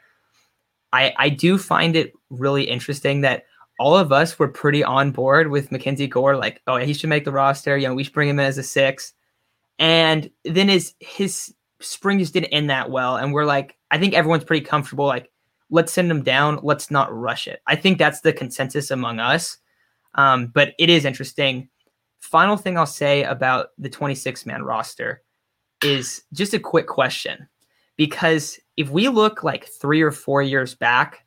I, 0.92 1.14
I 1.16 1.28
do 1.28 1.58
find 1.58 1.96
it 1.96 2.12
really 2.30 2.64
interesting 2.64 3.20
that 3.22 3.44
all 3.78 3.96
of 3.96 4.10
us 4.10 4.38
were 4.38 4.48
pretty 4.48 4.82
on 4.82 5.12
board 5.12 5.48
with 5.48 5.70
Mackenzie 5.70 6.06
Gore. 6.06 6.36
Like, 6.36 6.60
oh, 6.66 6.76
he 6.76 6.92
should 6.92 7.10
make 7.10 7.24
the 7.24 7.32
roster. 7.32 7.76
You 7.76 7.88
know, 7.88 7.94
we 7.94 8.04
should 8.04 8.12
bring 8.12 8.28
him 8.28 8.40
in 8.40 8.46
as 8.46 8.58
a 8.58 8.62
six. 8.62 9.12
And 9.78 10.30
then 10.44 10.68
his 10.68 10.94
his 10.98 11.54
spring 11.80 12.18
just 12.18 12.32
didn't 12.32 12.52
end 12.52 12.70
that 12.70 12.90
well. 12.90 13.16
And 13.16 13.32
we're 13.32 13.44
like, 13.44 13.76
I 13.90 13.98
think 13.98 14.14
everyone's 14.14 14.44
pretty 14.44 14.64
comfortable. 14.64 15.06
Like, 15.06 15.30
let's 15.70 15.92
send 15.92 16.10
them 16.10 16.22
down. 16.22 16.60
Let's 16.62 16.90
not 16.90 17.14
rush 17.14 17.46
it. 17.46 17.60
I 17.66 17.76
think 17.76 17.98
that's 17.98 18.20
the 18.20 18.32
consensus 18.32 18.90
among 18.90 19.20
us. 19.20 19.58
Um, 20.14 20.48
but 20.48 20.74
it 20.78 20.90
is 20.90 21.04
interesting. 21.04 21.68
Final 22.20 22.56
thing 22.56 22.76
I'll 22.76 22.86
say 22.86 23.22
about 23.24 23.68
the 23.78 23.88
26 23.88 24.46
man 24.46 24.62
roster 24.62 25.22
is 25.82 26.22
just 26.32 26.54
a 26.54 26.58
quick 26.58 26.86
question. 26.86 27.48
Because 27.96 28.58
if 28.76 28.90
we 28.90 29.08
look 29.08 29.42
like 29.42 29.66
three 29.66 30.02
or 30.02 30.12
four 30.12 30.40
years 30.42 30.74
back, 30.74 31.26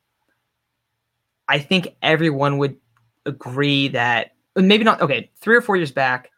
I 1.48 1.60
think 1.60 1.96
everyone 2.02 2.58
would 2.60 2.78
agree 3.26 3.90
that 3.90 4.32
maybe 4.56 4.84
not, 4.84 5.02
okay, 5.02 5.30
three 5.42 5.56
or 5.56 5.62
four 5.62 5.76
years 5.76 5.92
back, 5.92 6.32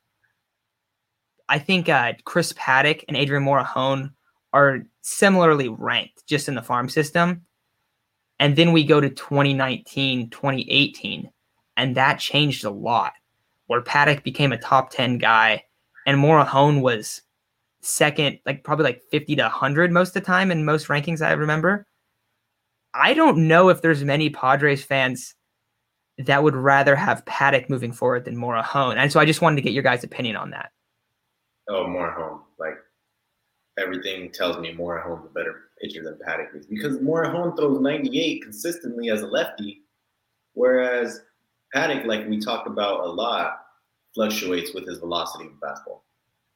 I 1.54 1.60
think 1.60 1.88
uh, 1.88 2.14
Chris 2.26 2.52
Paddack 2.54 3.04
and 3.08 3.16
Adrian 3.16 3.46
Morejon 3.46 4.12
are 4.54 4.80
similarly 5.02 5.70
ranked 5.70 6.26
just 6.26 6.48
in 6.48 6.56
the 6.56 6.64
farm 6.64 6.90
system. 6.90 7.46
And 8.40 8.56
then 8.56 8.72
we 8.72 8.84
go 8.84 9.00
to 9.00 9.12
2019, 9.12 10.32
2018, 10.32 11.30
and 11.78 11.96
that 11.96 12.18
changed 12.18 12.64
a 12.64 12.72
lot, 12.72 13.14
where 13.68 13.84
Paddack 13.84 14.24
became 14.24 14.52
a 14.52 14.58
top 14.58 14.90
10 14.90 15.20
guy 15.20 15.64
and 16.08 16.18
Morejon 16.18 16.82
was 16.82 17.22
second, 17.82 18.40
like 18.48 18.64
probably 18.64 18.86
like 18.86 19.04
50 19.12 19.36
to 19.36 19.44
100 19.44 19.92
most 19.92 20.08
of 20.08 20.14
the 20.16 20.22
time 20.22 20.50
in 20.50 20.66
most 20.66 20.88
rankings 20.88 21.24
I 21.24 21.34
remember. 21.34 21.86
I 22.96 23.14
don't 23.14 23.48
know 23.48 23.70
if 23.70 23.84
there's 23.84 24.04
many 24.04 24.32
Padres 24.32 24.84
fans 24.84 25.36
that 26.18 26.42
would 26.42 26.56
rather 26.56 26.96
have 26.96 27.24
Paddack 27.26 27.70
moving 27.70 27.92
forward 27.92 28.26
than 28.26 28.38
Morejon. 28.38 28.96
And 28.98 29.12
so 29.12 29.20
I 29.20 29.26
just 29.26 29.44
wanted 29.44 29.58
to 29.58 29.62
get 29.62 29.74
your 29.74 29.84
guys' 29.84 30.04
opinion 30.04 30.36
on 30.36 30.50
that 30.50 30.72
oh, 31.70 31.86
Morejon. 31.86 32.42
Like 32.60 32.78
everything 33.78 34.32
tells 34.32 34.58
me 34.58 34.74
Morejon's 34.74 35.26
a 35.26 35.30
better 35.30 35.62
pitcher 35.82 36.04
than 36.04 36.20
Paddack 36.26 36.56
is 36.56 36.66
because 36.66 36.98
Morejon 37.00 37.56
throws 37.58 37.80
98 37.80 38.42
consistently 38.42 39.10
as 39.10 39.22
a 39.22 39.28
lefty, 39.28 39.82
whereas 40.54 41.22
Paddack, 41.76 42.06
like 42.06 42.28
we 42.28 42.40
talked 42.40 42.68
about 42.68 43.02
a 43.02 43.10
lot, 43.10 43.66
fluctuates 44.14 44.74
with 44.74 44.88
his 44.88 45.00
velocity 45.00 45.46
of 45.46 45.54
fastball. 45.54 46.02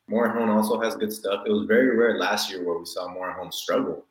Morejon 0.09 0.47
also 0.47 0.79
has 0.79 0.95
good 0.95 1.11
stuff. 1.11 1.43
It 1.45 1.51
was 1.51 1.65
very 1.65 1.95
rare 1.95 2.17
last 2.17 2.49
year 2.49 2.63
where 2.63 2.77
we 2.77 2.85
saw 2.85 3.13
Morejon 3.13 3.53
struggle. 3.53 4.05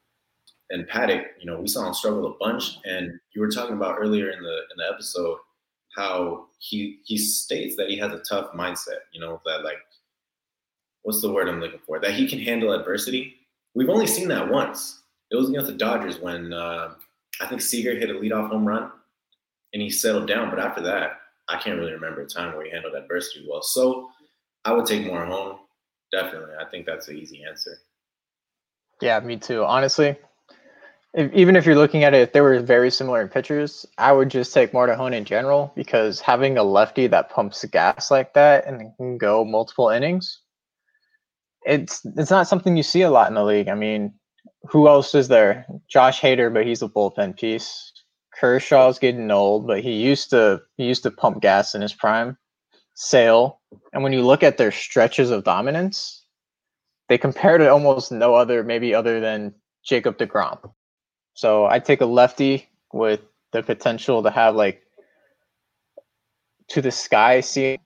And 0.71 0.87
Paddack, 0.89 1.25
you 1.39 1.47
know, 1.47 1.61
we 1.61 1.69
saw 1.69 1.87
him 1.87 1.95
struggle 1.95 2.27
a 2.27 2.37
bunch. 2.39 2.79
And 2.85 3.19
you 3.35 3.41
were 3.41 3.51
talking 3.51 3.77
about 3.77 3.97
earlier 3.99 4.31
in 4.31 4.43
the 4.43 4.57
in 4.71 4.77
the 4.79 4.93
episode 4.93 5.39
how 5.97 6.47
he 6.59 7.01
he 7.05 7.17
states 7.17 7.77
that 7.77 7.89
he 7.89 7.97
has 7.97 8.13
a 8.13 8.19
tough 8.29 8.53
mindset, 8.53 9.01
you 9.13 9.21
know, 9.21 9.41
that 9.47 9.65
like 9.65 9.79
what's 11.07 11.21
the 11.21 11.31
word 11.31 11.49
I'm 11.49 11.61
looking 11.61 11.79
for? 11.87 12.01
That 12.01 12.15
he 12.15 12.27
can 12.27 12.41
handle 12.41 12.73
adversity. 12.73 13.37
We've 13.77 13.89
only 13.89 14.09
seen 14.09 14.27
that 14.29 14.51
once. 14.51 15.03
It 15.31 15.37
was 15.37 15.49
against 15.49 15.69
the 15.69 15.75
Dodgers 15.75 16.19
when 16.19 16.53
uh, 16.53 16.95
I 17.41 17.47
think 17.47 17.61
Seager 17.61 17.95
hit 17.95 18.11
a 18.11 18.15
leadoff 18.15 18.51
home 18.51 18.67
run 18.67 18.91
and 19.73 19.81
he 19.81 19.89
settled 19.89 20.27
down. 20.27 20.51
But 20.51 20.59
after 20.59 20.83
that, 20.83 21.21
I 21.49 21.59
can't 21.59 21.79
really 21.79 21.93
remember 21.93 22.23
a 22.23 22.27
time 22.27 22.57
where 22.57 22.65
he 22.65 22.73
handled 22.73 22.97
adversity 22.97 23.47
well. 23.49 23.63
So 23.63 24.09
I 24.65 24.73
would 24.73 24.85
take 24.85 25.07
Morejon. 25.07 25.59
Definitely. 26.11 26.55
I 26.61 26.69
think 26.69 26.87
that's 26.87 27.07
an 27.07 27.17
easy 27.17 27.45
answer. 27.49 27.79
Yeah, 29.01 29.21
me 29.21 29.37
too. 29.37 29.63
Honestly, 29.63 30.17
if, 31.15 31.33
even 31.33 31.55
if 31.55 31.65
you're 31.65 31.77
looking 31.77 32.03
at 32.03 32.15
it, 32.15 32.23
if 32.23 32.33
they 32.33 32.41
were 32.41 32.59
very 32.59 32.91
similar 32.91 33.23
in 33.23 33.29
pitchers, 33.29 33.87
I 33.97 34.11
would 34.11 34.29
just 34.29 34.53
take 34.53 34.73
Morejon 34.73 35.15
in 35.15 35.25
general 35.25 35.73
because 35.77 36.21
having 36.21 36.59
a 36.59 36.65
lefty 36.65 37.07
that 37.07 37.31
pumps 37.31 37.65
gas 37.67 38.11
like 38.11 38.35
that 38.35 38.67
and 38.67 38.91
can 38.97 39.19
go 39.19 39.45
multiple 39.45 39.89
innings 39.89 40.41
it's 41.67 42.05
it's 42.17 42.31
not 42.31 42.49
something 42.49 42.77
you 42.77 42.83
see 42.83 43.03
a 43.03 43.11
lot 43.11 43.29
in 43.29 43.35
the 43.35 43.45
league. 43.45 43.69
I 43.69 43.75
mean, 43.75 44.15
who 44.71 44.89
else 44.89 45.15
is 45.15 45.29
there? 45.29 45.67
Josh 45.89 46.21
Hader, 46.21 46.53
but 46.53 46.67
he's 46.67 46.83
a 46.83 46.89
bullpen 46.89 47.37
piece. 47.39 47.93
Kershaw's 48.41 48.99
getting 48.99 49.31
old, 49.31 49.67
but 49.67 49.81
he 49.81 49.93
used 49.93 50.31
to 50.31 50.63
he 50.77 50.85
used 50.85 51.03
to 51.03 51.11
pump 51.11 51.43
gas 51.43 51.75
in 51.75 51.83
his 51.83 51.93
prime. 51.93 52.39
Sale, 52.95 53.61
and 53.93 54.03
when 54.03 54.15
you 54.15 54.23
look 54.23 54.43
at 54.43 54.57
their 54.57 54.73
stretches 54.73 55.31
of 55.31 55.45
dominance, 55.45 56.25
they 57.09 57.19
compare 57.19 57.59
to 57.59 57.71
almost 57.71 58.11
no 58.11 58.35
other, 58.35 58.63
maybe 58.63 58.95
other 58.95 59.21
than 59.21 59.55
Jacob 59.85 60.17
Degrom. 60.17 60.73
So 61.35 61.67
I 61.67 61.79
take 61.79 62.01
a 62.01 62.07
lefty 62.07 62.71
with 62.95 63.21
the 63.53 63.63
potential 63.63 64.23
to 64.23 64.31
have 64.31 64.57
like 64.57 64.83
to 66.69 66.81
the 66.81 66.91
sky 66.91 67.41
ceiling 67.41 67.81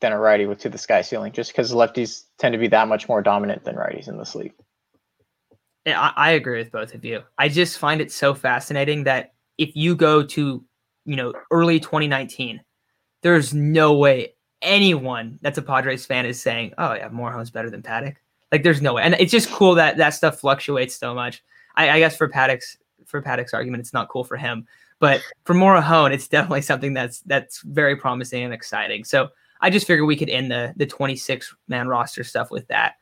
than 0.00 0.12
a 0.12 0.18
righty 0.18 0.46
with 0.46 0.58
to 0.60 0.68
the 0.68 0.78
sky 0.78 1.02
ceiling, 1.02 1.32
just 1.32 1.52
because 1.52 1.72
lefties 1.72 2.24
tend 2.38 2.52
to 2.52 2.58
be 2.58 2.68
that 2.68 2.88
much 2.88 3.08
more 3.08 3.22
dominant 3.22 3.64
than 3.64 3.76
righties 3.76 4.08
in 4.08 4.18
this 4.18 4.34
league. 4.34 4.54
Yeah, 5.84 6.00
I, 6.00 6.12
I 6.16 6.30
agree 6.32 6.58
with 6.58 6.70
both 6.70 6.94
of 6.94 7.04
you. 7.04 7.22
I 7.38 7.48
just 7.48 7.78
find 7.78 8.00
it 8.00 8.12
so 8.12 8.34
fascinating 8.34 9.04
that 9.04 9.32
if 9.56 9.74
you 9.74 9.96
go 9.96 10.22
to, 10.22 10.64
you 11.04 11.16
know, 11.16 11.32
early 11.50 11.80
2019, 11.80 12.60
there's 13.22 13.54
no 13.54 13.94
way 13.94 14.34
anyone 14.62 15.38
that's 15.42 15.58
a 15.58 15.62
Padres 15.62 16.06
fan 16.06 16.26
is 16.26 16.40
saying, 16.40 16.74
"Oh 16.78 16.94
yeah, 16.94 17.08
Morejon's 17.08 17.50
better 17.50 17.70
than 17.70 17.82
Paddack." 17.82 18.16
Like, 18.52 18.62
there's 18.62 18.80
no 18.80 18.94
way, 18.94 19.02
and 19.02 19.14
it's 19.18 19.32
just 19.32 19.50
cool 19.50 19.74
that 19.74 19.96
that 19.96 20.10
stuff 20.10 20.40
fluctuates 20.40 20.94
so 20.94 21.14
much. 21.14 21.42
I, 21.76 21.90
I 21.90 21.98
guess 21.98 22.16
for 22.16 22.28
Paddack's 22.28 22.76
for 23.06 23.22
Paddack's 23.22 23.54
argument, 23.54 23.80
it's 23.80 23.92
not 23.92 24.08
cool 24.08 24.24
for 24.24 24.36
him, 24.36 24.66
but 25.00 25.22
for 25.44 25.54
Morejon, 25.54 26.12
it's 26.12 26.28
definitely 26.28 26.62
something 26.62 26.92
that's 26.92 27.20
that's 27.20 27.60
very 27.62 27.96
promising 27.96 28.44
and 28.44 28.54
exciting. 28.54 29.04
So 29.04 29.28
I 29.60 29.70
just 29.70 29.86
figured 29.86 30.06
we 30.06 30.16
could 30.16 30.30
end 30.30 30.50
the 30.50 30.72
the 30.76 30.86
26 30.86 31.54
man 31.68 31.88
roster 31.88 32.24
stuff 32.24 32.50
with 32.50 32.66
that. 32.68 32.94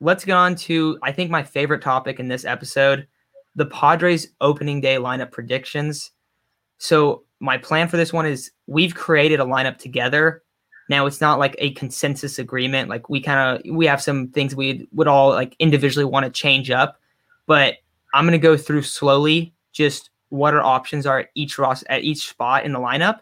Let's 0.00 0.24
get 0.24 0.36
on 0.36 0.54
to 0.56 0.98
I 1.02 1.12
think 1.12 1.30
my 1.30 1.42
favorite 1.42 1.82
topic 1.82 2.20
in 2.20 2.28
this 2.28 2.44
episode, 2.44 3.06
the 3.54 3.66
Padres 3.66 4.28
opening 4.40 4.80
day 4.80 4.96
lineup 4.96 5.30
predictions. 5.30 6.10
So 6.78 7.24
my 7.40 7.58
plan 7.58 7.88
for 7.88 7.96
this 7.96 8.12
one 8.12 8.26
is 8.26 8.50
we've 8.66 8.94
created 8.94 9.40
a 9.40 9.44
lineup 9.44 9.78
together. 9.78 10.42
Now 10.88 11.06
it's 11.06 11.20
not 11.20 11.38
like 11.38 11.54
a 11.58 11.72
consensus 11.72 12.38
agreement. 12.38 12.90
Like 12.90 13.08
we 13.08 13.20
kind 13.20 13.58
of 13.58 13.74
we 13.74 13.86
have 13.86 14.02
some 14.02 14.28
things 14.28 14.54
we 14.54 14.86
would 14.92 15.08
all 15.08 15.30
like 15.30 15.56
individually 15.58 16.04
want 16.04 16.24
to 16.24 16.30
change 16.30 16.70
up, 16.70 17.00
but 17.46 17.76
I'm 18.12 18.26
gonna 18.26 18.38
go 18.38 18.56
through 18.56 18.82
slowly 18.82 19.54
just 19.72 20.10
what 20.28 20.54
our 20.54 20.62
options 20.62 21.06
are 21.06 21.20
at 21.20 21.28
each 21.34 21.58
Ross 21.58 21.84
at 21.88 22.02
each 22.02 22.28
spot 22.28 22.64
in 22.64 22.72
the 22.72 22.78
lineup, 22.78 23.20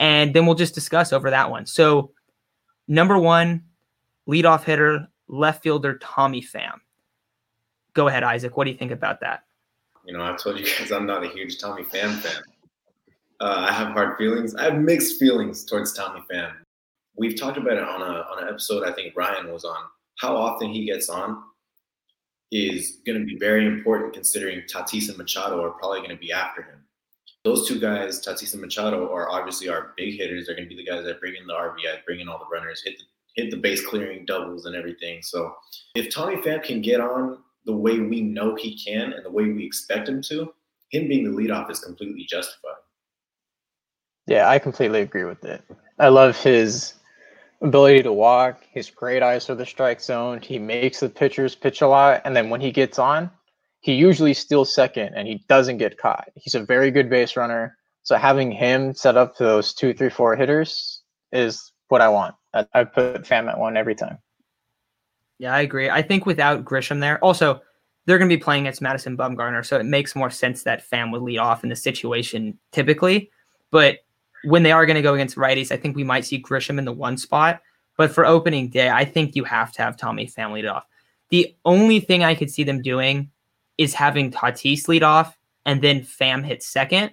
and 0.00 0.34
then 0.34 0.46
we'll 0.46 0.54
just 0.54 0.74
discuss 0.74 1.12
over 1.12 1.30
that 1.30 1.50
one. 1.50 1.66
So 1.66 2.12
number 2.88 3.18
one, 3.18 3.64
leadoff 4.28 4.64
hitter, 4.64 5.08
left 5.28 5.62
fielder 5.62 5.98
Tommy 5.98 6.42
Pham. 6.42 6.78
Go 7.94 8.08
ahead, 8.08 8.22
Isaac. 8.22 8.56
What 8.56 8.64
do 8.64 8.70
you 8.70 8.76
think 8.76 8.90
about 8.90 9.20
that? 9.20 9.44
You 10.06 10.12
know, 10.12 10.22
I've 10.22 10.42
told 10.42 10.58
you 10.58 10.66
guys 10.66 10.92
I'm 10.92 11.06
not 11.06 11.24
a 11.24 11.28
huge 11.28 11.58
Tommy 11.58 11.82
Pham 11.84 12.14
fan. 12.18 12.42
Uh, 13.40 13.66
I 13.68 13.72
have 13.72 13.92
hard 13.92 14.16
feelings. 14.18 14.54
I 14.54 14.64
have 14.64 14.78
mixed 14.78 15.18
feelings 15.18 15.64
towards 15.64 15.92
Tommy 15.92 16.22
Pham. 16.30 16.52
We've 17.16 17.38
talked 17.38 17.56
about 17.56 17.74
it 17.74 17.82
on 17.82 18.02
a 18.02 18.22
on 18.30 18.42
an 18.42 18.48
episode 18.48 18.86
I 18.86 18.92
think 18.92 19.16
Ryan 19.16 19.52
was 19.52 19.64
on. 19.64 19.76
How 20.18 20.36
often 20.36 20.70
he 20.70 20.84
gets 20.84 21.08
on 21.08 21.42
is 22.50 22.98
going 23.06 23.18
to 23.18 23.24
be 23.24 23.36
very 23.38 23.66
important 23.66 24.12
considering 24.12 24.62
Tatis 24.72 25.08
and 25.08 25.18
Machado 25.18 25.62
are 25.62 25.70
probably 25.70 25.98
going 25.98 26.10
to 26.10 26.16
be 26.16 26.32
after 26.32 26.62
him. 26.62 26.83
Those 27.44 27.68
two 27.68 27.78
guys, 27.78 28.24
Tatis 28.24 28.52
and 28.54 28.62
Machado, 28.62 29.12
are 29.12 29.30
obviously 29.30 29.68
our 29.68 29.92
big 29.96 30.16
hitters. 30.16 30.46
They're 30.46 30.56
going 30.56 30.68
to 30.68 30.74
be 30.74 30.82
the 30.82 30.90
guys 30.90 31.04
that 31.04 31.20
bring 31.20 31.34
in 31.36 31.46
the 31.46 31.52
RBI, 31.52 32.04
bring 32.06 32.20
in 32.20 32.28
all 32.28 32.38
the 32.38 32.46
runners, 32.50 32.82
hit 32.84 32.96
the 32.98 33.04
hit 33.34 33.50
the 33.50 33.56
base 33.56 33.84
clearing 33.84 34.24
doubles 34.24 34.66
and 34.66 34.74
everything. 34.74 35.22
So 35.22 35.54
if 35.94 36.12
Tommy 36.12 36.36
Pham 36.36 36.62
can 36.62 36.80
get 36.80 37.00
on 37.00 37.38
the 37.66 37.74
way 37.74 37.98
we 37.98 38.20
know 38.20 38.54
he 38.54 38.78
can 38.78 39.12
and 39.12 39.24
the 39.24 39.30
way 39.30 39.44
we 39.44 39.64
expect 39.64 40.08
him 40.08 40.22
to, 40.22 40.52
him 40.90 41.08
being 41.08 41.24
the 41.24 41.30
leadoff 41.30 41.70
is 41.70 41.80
completely 41.80 42.26
justified. 42.28 42.76
Yeah, 44.26 44.48
I 44.48 44.58
completely 44.58 45.00
agree 45.00 45.24
with 45.24 45.44
it. 45.44 45.62
I 45.98 46.08
love 46.08 46.36
his 46.40 46.94
ability 47.60 48.02
to 48.04 48.12
walk, 48.12 48.60
his 48.70 48.90
great 48.90 49.22
eyes 49.22 49.46
for 49.46 49.54
the 49.54 49.66
strike 49.66 50.00
zone. 50.00 50.40
He 50.40 50.58
makes 50.58 51.00
the 51.00 51.08
pitchers 51.08 51.54
pitch 51.54 51.82
a 51.82 51.88
lot, 51.88 52.22
and 52.24 52.34
then 52.34 52.50
when 52.50 52.60
he 52.60 52.70
gets 52.70 52.98
on, 52.98 53.30
he 53.84 53.92
usually 53.92 54.32
steals 54.32 54.74
second 54.74 55.12
and 55.14 55.28
he 55.28 55.44
doesn't 55.46 55.76
get 55.76 55.98
caught. 55.98 56.30
He's 56.36 56.54
a 56.54 56.64
very 56.64 56.90
good 56.90 57.10
base 57.10 57.36
runner. 57.36 57.76
So 58.02 58.16
having 58.16 58.50
him 58.50 58.94
set 58.94 59.18
up 59.18 59.36
to 59.36 59.44
those 59.44 59.74
two, 59.74 59.92
three, 59.92 60.08
four 60.08 60.34
hitters 60.36 61.02
is 61.32 61.70
what 61.88 62.00
I 62.00 62.08
want. 62.08 62.34
I, 62.54 62.66
I 62.72 62.84
put 62.84 63.24
Pham 63.24 63.46
at 63.46 63.58
one 63.58 63.76
every 63.76 63.94
time. 63.94 64.16
Yeah, 65.38 65.54
I 65.54 65.60
agree. 65.60 65.90
I 65.90 66.00
think 66.00 66.24
without 66.24 66.64
Grisham 66.64 67.00
there, 67.00 67.22
also 67.22 67.60
they're 68.06 68.16
going 68.16 68.30
to 68.30 68.34
be 68.34 68.42
playing 68.42 68.62
against 68.62 68.80
Madison 68.80 69.18
Bumgarner, 69.18 69.66
so 69.66 69.76
it 69.76 69.84
makes 69.84 70.16
more 70.16 70.30
sense 70.30 70.62
that 70.62 70.88
Pham 70.90 71.12
would 71.12 71.20
lead 71.20 71.36
off 71.36 71.62
in 71.62 71.68
the 71.68 71.76
situation 71.76 72.58
typically. 72.72 73.30
But 73.70 73.98
when 74.44 74.62
they 74.62 74.72
are 74.72 74.86
going 74.86 74.96
to 74.96 75.02
go 75.02 75.12
against 75.12 75.36
righties, 75.36 75.70
I 75.70 75.76
think 75.76 75.94
we 75.94 76.04
might 76.04 76.24
see 76.24 76.42
Grisham 76.42 76.78
in 76.78 76.86
the 76.86 76.92
one 76.92 77.18
spot. 77.18 77.60
But 77.98 78.12
for 78.12 78.24
opening 78.24 78.70
day, 78.70 78.88
I 78.88 79.04
think 79.04 79.36
you 79.36 79.44
have 79.44 79.72
to 79.72 79.82
have 79.82 79.98
Tommy 79.98 80.26
Pham 80.26 80.54
lead 80.54 80.64
off. 80.64 80.86
The 81.28 81.54
only 81.66 82.00
thing 82.00 82.24
I 82.24 82.34
could 82.34 82.50
see 82.50 82.64
them 82.64 82.80
doing 82.80 83.30
is 83.78 83.94
having 83.94 84.30
Tatis 84.30 84.88
lead 84.88 85.02
off 85.02 85.38
and 85.66 85.82
then 85.82 86.00
Pham 86.00 86.44
hit 86.44 86.62
second, 86.62 87.12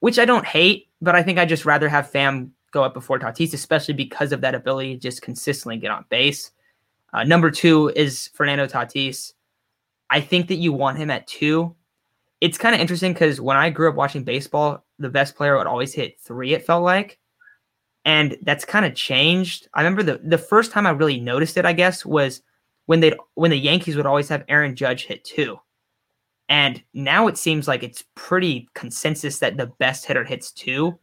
which 0.00 0.18
I 0.18 0.24
don't 0.24 0.46
hate, 0.46 0.88
but 1.00 1.14
I 1.14 1.22
think 1.22 1.38
I 1.38 1.44
just 1.44 1.64
rather 1.64 1.88
have 1.88 2.10
Pham 2.10 2.50
go 2.72 2.82
up 2.82 2.94
before 2.94 3.18
Tatis, 3.18 3.54
especially 3.54 3.94
because 3.94 4.32
of 4.32 4.40
that 4.42 4.54
ability 4.54 4.94
to 4.94 5.00
just 5.00 5.22
consistently 5.22 5.76
get 5.76 5.90
on 5.90 6.04
base. 6.08 6.50
Uh, 7.12 7.24
number 7.24 7.50
two 7.50 7.92
is 7.96 8.28
Fernando 8.34 8.66
Tatis. 8.66 9.32
I 10.10 10.20
think 10.20 10.48
that 10.48 10.56
you 10.56 10.72
want 10.72 10.98
him 10.98 11.10
at 11.10 11.26
two. 11.26 11.74
It's 12.40 12.58
kind 12.58 12.74
of 12.74 12.80
interesting 12.80 13.12
because 13.12 13.40
when 13.40 13.56
I 13.56 13.70
grew 13.70 13.88
up 13.88 13.94
watching 13.94 14.24
baseball, 14.24 14.84
the 14.98 15.08
best 15.08 15.36
player 15.36 15.56
would 15.56 15.66
always 15.66 15.94
hit 15.94 16.20
three, 16.20 16.52
it 16.52 16.66
felt 16.66 16.84
like. 16.84 17.18
And 18.04 18.36
that's 18.42 18.64
kind 18.64 18.84
of 18.84 18.94
changed. 18.94 19.68
I 19.74 19.80
remember 19.80 20.02
the, 20.02 20.20
the 20.22 20.38
first 20.38 20.70
time 20.70 20.86
I 20.86 20.90
really 20.90 21.18
noticed 21.18 21.56
it, 21.56 21.64
I 21.64 21.72
guess, 21.72 22.04
was 22.06 22.42
when 22.86 23.00
they 23.00 23.12
when 23.34 23.50
the 23.50 23.58
Yankees 23.58 23.96
would 23.96 24.06
always 24.06 24.28
have 24.28 24.44
Aaron 24.48 24.74
Judge 24.74 25.06
hit 25.06 25.24
two. 25.24 25.58
And 26.48 26.82
now 26.94 27.26
it 27.26 27.36
seems 27.36 27.66
like 27.66 27.82
it's 27.82 28.04
pretty 28.14 28.68
consensus 28.74 29.40
that 29.40 29.56
the 29.56 29.66
best 29.66 30.06
hitter 30.06 30.24
hits 30.24 30.52
two. 30.52 30.98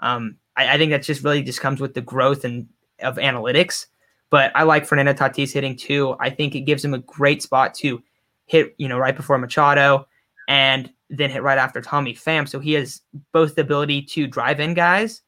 Um, 0.00 0.36
I, 0.56 0.74
I, 0.74 0.78
think 0.78 0.90
that 0.90 1.02
just 1.02 1.24
really 1.24 1.42
just 1.42 1.62
comes 1.62 1.80
with 1.80 1.94
the 1.94 2.02
growth 2.02 2.44
and 2.44 2.66
of 3.00 3.16
analytics. 3.16 3.86
But 4.28 4.52
I 4.54 4.64
like 4.64 4.86
Fernando 4.86 5.14
Tatis 5.14 5.52
hitting 5.52 5.76
two. 5.76 6.14
I 6.20 6.28
think 6.28 6.54
it 6.54 6.62
gives 6.62 6.84
him 6.84 6.94
a 6.94 6.98
great 6.98 7.42
spot 7.42 7.74
to 7.76 8.02
hit, 8.46 8.74
you 8.78 8.88
know, 8.88 8.98
right 8.98 9.16
before 9.16 9.38
Machado 9.38 10.06
and 10.48 10.92
then 11.08 11.30
hit 11.30 11.42
right 11.42 11.58
after 11.58 11.80
Tommy 11.80 12.14
Pham. 12.14 12.48
So 12.48 12.58
he 12.58 12.72
has 12.72 13.02
both 13.32 13.54
the 13.54 13.62
ability 13.62 14.02
to 14.02 14.26
drive 14.26 14.60
in 14.60 14.74
guys 14.74 15.22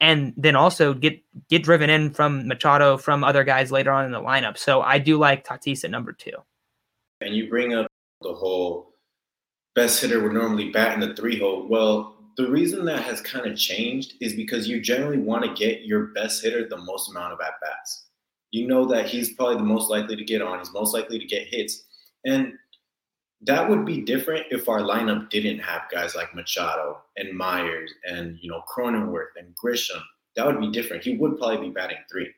and 0.00 0.32
then 0.36 0.56
also 0.56 0.94
get 0.94 1.20
get 1.48 1.62
driven 1.62 1.90
in 1.90 2.10
from 2.10 2.48
Machado 2.48 2.96
from 2.96 3.22
other 3.22 3.44
guys 3.44 3.70
later 3.70 3.92
on 3.92 4.04
in 4.04 4.12
the 4.12 4.20
lineup. 4.20 4.56
So 4.56 4.80
I 4.80 4.98
do 4.98 5.18
like 5.18 5.46
Tatis 5.46 5.84
at 5.84 5.90
number 5.90 6.12
two. 6.12 6.32
And 7.20 7.34
you 7.34 7.48
bring 7.48 7.74
up 7.74 7.86
the 8.22 8.32
whole 8.32 8.94
best 9.74 10.00
hitter 10.00 10.22
would 10.22 10.32
normally 10.32 10.70
bat 10.70 10.94
in 10.94 11.00
the 11.00 11.14
three 11.14 11.38
hole. 11.38 11.66
Well, 11.68 12.16
the 12.36 12.50
reason 12.50 12.84
that 12.86 13.02
has 13.02 13.20
kind 13.20 13.46
of 13.46 13.58
changed 13.58 14.14
is 14.20 14.34
because 14.34 14.66
you 14.66 14.80
generally 14.80 15.18
want 15.18 15.44
to 15.44 15.52
get 15.54 15.82
your 15.82 16.06
best 16.08 16.42
hitter 16.42 16.66
the 16.68 16.78
most 16.78 17.10
amount 17.10 17.32
of 17.32 17.40
at 17.40 17.60
bats. 17.60 18.06
You 18.50 18.66
know 18.66 18.86
that 18.86 19.06
he's 19.06 19.34
probably 19.34 19.56
the 19.56 19.62
most 19.62 19.90
likely 19.90 20.16
to 20.16 20.24
get 20.24 20.42
on, 20.42 20.58
he's 20.58 20.72
most 20.72 20.94
likely 20.94 21.18
to 21.18 21.26
get 21.26 21.46
hits. 21.46 21.84
And 22.24 22.54
that 23.42 23.68
would 23.68 23.86
be 23.86 24.02
different 24.02 24.46
if 24.50 24.68
our 24.68 24.80
lineup 24.80 25.30
didn't 25.30 25.60
have 25.60 25.82
guys 25.90 26.14
like 26.14 26.34
Machado 26.34 27.00
and 27.16 27.36
Myers 27.36 27.92
and 28.04 28.38
you 28.40 28.50
know 28.50 28.62
Cronenworth 28.68 29.36
and 29.36 29.54
Grisham. 29.56 30.02
That 30.36 30.46
would 30.46 30.60
be 30.60 30.70
different. 30.70 31.02
He 31.02 31.16
would 31.16 31.38
probably 31.38 31.68
be 31.68 31.74
batting 31.74 31.98
three. 32.10 32.30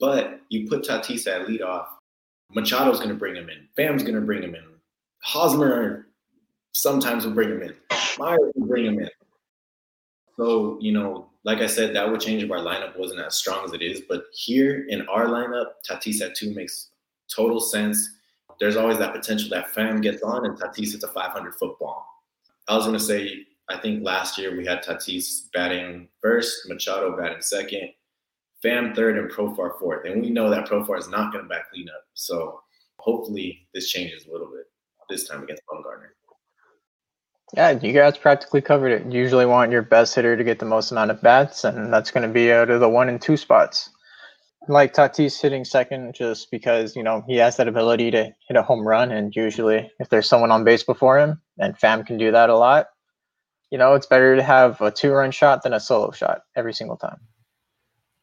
But 0.00 0.40
you 0.48 0.68
put 0.68 0.84
Tatis 0.84 1.26
at 1.26 1.46
leadoff, 1.46 1.86
Machado's 2.54 2.98
going 2.98 3.10
to 3.10 3.14
bring 3.14 3.34
him 3.34 3.48
in. 3.48 3.68
Bam's 3.76 4.02
going 4.02 4.14
to 4.14 4.20
bring 4.20 4.42
him 4.42 4.54
in. 4.54 4.64
Hosmer 5.22 6.08
sometimes 6.72 7.24
will 7.24 7.32
bring 7.32 7.50
him 7.50 7.62
in. 7.62 7.74
Myers 8.18 8.52
will 8.54 8.66
bring 8.66 8.84
him 8.86 9.00
in. 9.00 9.10
So, 10.36 10.78
you 10.80 10.92
know, 10.92 11.30
like 11.44 11.58
I 11.58 11.66
said, 11.66 11.94
that 11.96 12.08
would 12.08 12.20
change 12.20 12.42
if 12.42 12.50
our 12.50 12.58
lineup 12.58 12.96
wasn't 12.96 13.20
as 13.20 13.34
strong 13.34 13.64
as 13.64 13.72
it 13.72 13.82
is. 13.82 14.02
But 14.08 14.24
here 14.32 14.86
in 14.88 15.06
our 15.08 15.26
lineup, 15.26 15.66
Tatis 15.88 16.20
at 16.20 16.36
two 16.36 16.54
makes 16.54 16.90
total 17.34 17.60
sense. 17.60 18.08
There's 18.60 18.76
always 18.76 18.98
that 18.98 19.14
potential 19.14 19.50
that 19.50 19.74
Pham 19.74 20.02
gets 20.02 20.22
on 20.22 20.44
and 20.44 20.56
Tatis 20.58 20.92
hits 20.92 21.04
a 21.04 21.08
500 21.08 21.54
foot 21.54 21.78
ball. 21.78 22.06
I 22.68 22.76
was 22.76 22.86
going 22.86 22.98
to 22.98 23.04
say, 23.04 23.46
I 23.68 23.78
think 23.78 24.04
last 24.04 24.38
year 24.38 24.56
we 24.56 24.66
had 24.66 24.82
Tatis 24.82 25.50
batting 25.52 26.08
first, 26.20 26.68
Machado 26.68 27.16
batting 27.16 27.42
second, 27.42 27.90
Pham 28.64 28.94
third, 28.94 29.18
and 29.18 29.30
Profar 29.30 29.78
fourth. 29.78 30.04
And 30.04 30.20
we 30.20 30.30
know 30.30 30.50
that 30.50 30.66
Profar 30.66 30.98
is 30.98 31.08
not 31.08 31.32
going 31.32 31.44
to 31.44 31.48
back 31.48 31.70
clean 31.70 31.88
up. 31.88 32.04
So 32.14 32.60
hopefully 32.98 33.68
this 33.74 33.90
changes 33.90 34.26
a 34.26 34.32
little 34.32 34.48
bit 34.48 34.66
this 35.08 35.28
time 35.28 35.42
against 35.42 35.62
Bumgarner. 35.70 36.08
Yeah, 37.54 37.70
you 37.70 37.94
guys 37.94 38.18
practically 38.18 38.60
covered 38.60 38.92
it. 38.92 39.10
You 39.10 39.20
usually 39.20 39.46
want 39.46 39.72
your 39.72 39.80
best 39.80 40.14
hitter 40.14 40.36
to 40.36 40.44
get 40.44 40.58
the 40.58 40.66
most 40.66 40.90
amount 40.90 41.10
of 41.10 41.22
bats, 41.22 41.64
and 41.64 41.90
that's 41.92 42.10
going 42.10 42.26
to 42.26 42.32
be 42.32 42.52
out 42.52 42.68
of 42.68 42.80
the 42.80 42.88
one 42.88 43.08
and 43.08 43.20
two 43.20 43.38
spots. 43.38 43.88
Like 44.68 44.92
Tatis 44.92 45.40
hitting 45.40 45.64
second, 45.64 46.14
just 46.14 46.50
because 46.50 46.94
you 46.94 47.02
know 47.02 47.24
he 47.26 47.36
has 47.36 47.56
that 47.56 47.68
ability 47.68 48.10
to 48.12 48.24
hit 48.24 48.56
a 48.56 48.62
home 48.62 48.86
run, 48.86 49.10
and 49.10 49.34
usually 49.34 49.90
if 49.98 50.10
there's 50.10 50.28
someone 50.28 50.50
on 50.50 50.64
base 50.64 50.82
before 50.82 51.18
him, 51.18 51.40
and 51.58 51.78
Pham 51.78 52.06
can 52.06 52.18
do 52.18 52.30
that 52.30 52.50
a 52.50 52.56
lot. 52.56 52.88
You 53.70 53.78
know, 53.78 53.94
it's 53.94 54.06
better 54.06 54.36
to 54.36 54.42
have 54.42 54.80
a 54.80 54.90
two-run 54.90 55.30
shot 55.30 55.62
than 55.62 55.74
a 55.74 55.80
solo 55.80 56.10
shot 56.10 56.42
every 56.56 56.72
single 56.72 56.96
time. 56.96 57.18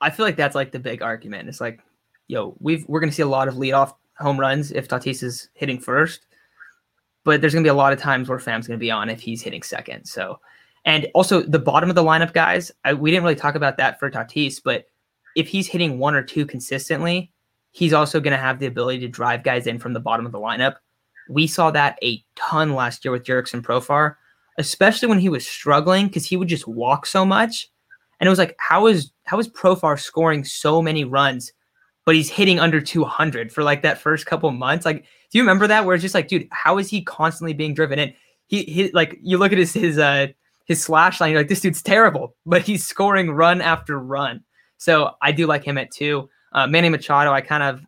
I 0.02 0.10
feel 0.10 0.26
like 0.26 0.38
that's 0.38 0.56
like 0.56 0.72
the 0.72 0.80
big 0.80 1.02
argument. 1.02 1.50
It's 1.50 1.62
like, 1.62 1.82
yo, 2.28 2.56
we've 2.60 2.86
we're 2.88 3.00
going 3.00 3.10
to 3.10 3.16
see 3.16 3.22
a 3.24 3.28
lot 3.28 3.48
of 3.48 3.56
leadoff 3.56 3.94
home 4.18 4.40
runs 4.40 4.72
if 4.72 4.88
Tatis 4.88 5.24
is 5.24 5.50
hitting 5.54 5.80
first 5.80 6.26
but 7.26 7.42
there's 7.42 7.54
going 7.54 7.64
to 7.64 7.68
be 7.68 7.72
a 7.72 7.74
lot 7.74 7.92
of 7.92 8.00
times 8.00 8.30
where 8.30 8.38
Pham's 8.38 8.68
going 8.68 8.80
to 8.80 8.84
be 8.84 8.92
on 8.92 9.10
if 9.10 9.20
he's 9.20 9.42
hitting 9.42 9.64
second. 9.64 10.06
So, 10.06 10.40
and 10.86 11.08
also 11.14 11.42
the 11.42 11.60
bottom 11.60 11.90
of 11.90 11.96
the 11.96 12.04
lineup 12.04 12.32
guys, 12.32 12.72
I, 12.86 12.94
we 12.94 13.12
didn't 13.12 13.24
really 13.24 13.36
talk 13.36 13.56
about 13.56 13.78
that 13.78 14.00
for 14.00 14.10
Tatis, 14.10 14.62
but 14.64 14.86
if 15.36 15.48
he's 15.48 15.68
hitting 15.68 16.00
one 16.00 16.16
or 16.16 16.24
two 16.24 16.46
consistently, 16.46 17.32
he's 17.72 17.94
also 17.94 18.20
going 18.20 18.32
to 18.32 18.38
have 18.38 18.60
the 18.60 18.66
ability 18.66 19.00
to 19.00 19.08
drive 19.08 19.44
guys 19.44 19.68
in 19.68 19.80
from 19.80 19.94
the 19.94 20.00
bottom 20.00 20.26
of 20.26 20.32
the 20.32 20.40
lineup. 20.40 20.76
We 21.30 21.48
saw 21.48 21.72
that 21.72 22.00
a 22.02 22.24
ton 22.36 22.74
last 22.74 23.04
year 23.04 23.12
with 23.12 23.24
Jurickson 23.24 23.62
Profar, 23.62 24.16
especially 24.58 25.10
when 25.10 25.20
he 25.20 25.30
was 25.30 25.46
struggling 25.46 26.08
because 26.08 26.26
he 26.26 26.38
would 26.38 26.48
just 26.48 26.68
walk 26.68 27.06
so 27.06 27.26
much. 27.26 27.70
And 28.20 28.28
it 28.28 28.30
was 28.30 28.40
like, 28.40 28.56
how 28.60 28.88
is 28.88 29.12
how 29.26 29.40
is 29.40 29.50
Profar 29.50 30.00
scoring 30.00 30.46
so 30.46 30.82
many 30.82 31.04
runs, 31.04 31.52
but 32.06 32.16
he's 32.16 32.30
hitting 32.30 32.60
under 32.60 32.80
200 32.80 33.52
for 33.52 33.64
like 33.64 33.82
that 33.82 34.00
first 34.00 34.26
couple 34.26 34.50
months? 34.52 34.86
Like, 34.86 35.02
do 35.32 35.38
you 35.38 35.42
remember 35.42 35.68
that? 35.68 35.84
Where 35.84 35.96
it's 35.96 36.02
just 36.02 36.16
like, 36.16 36.30
dude, 36.30 36.48
how 36.52 36.78
is 36.78 36.90
he 36.90 37.02
constantly 37.02 37.54
being 37.54 37.74
driven 37.74 38.00
in? 38.00 38.14
He, 38.48 38.64
he 38.64 38.92
like 38.92 39.18
you 39.22 39.38
look 39.38 39.52
at 39.52 39.58
his 39.58 39.74
his 39.74 39.98
uh 39.98 40.28
his 40.66 40.82
slash 40.82 41.20
line, 41.20 41.32
you're 41.32 41.42
like, 41.42 41.50
this 41.50 41.62
dude's 41.62 41.82
terrible, 41.82 42.36
but 42.46 42.62
he's 42.62 42.86
scoring 42.86 43.32
run 43.32 43.62
after 43.62 44.00
run. 44.00 44.44
So 44.78 45.12
I 45.22 45.32
do 45.32 45.48
like 45.48 45.64
him 45.64 45.78
at 45.78 45.92
two. 45.92 46.30
Uh, 46.52 46.68
Manny 46.68 46.90
Machado, 46.90 47.32
I 47.32 47.42
kind 47.42 47.64
of 47.64 47.86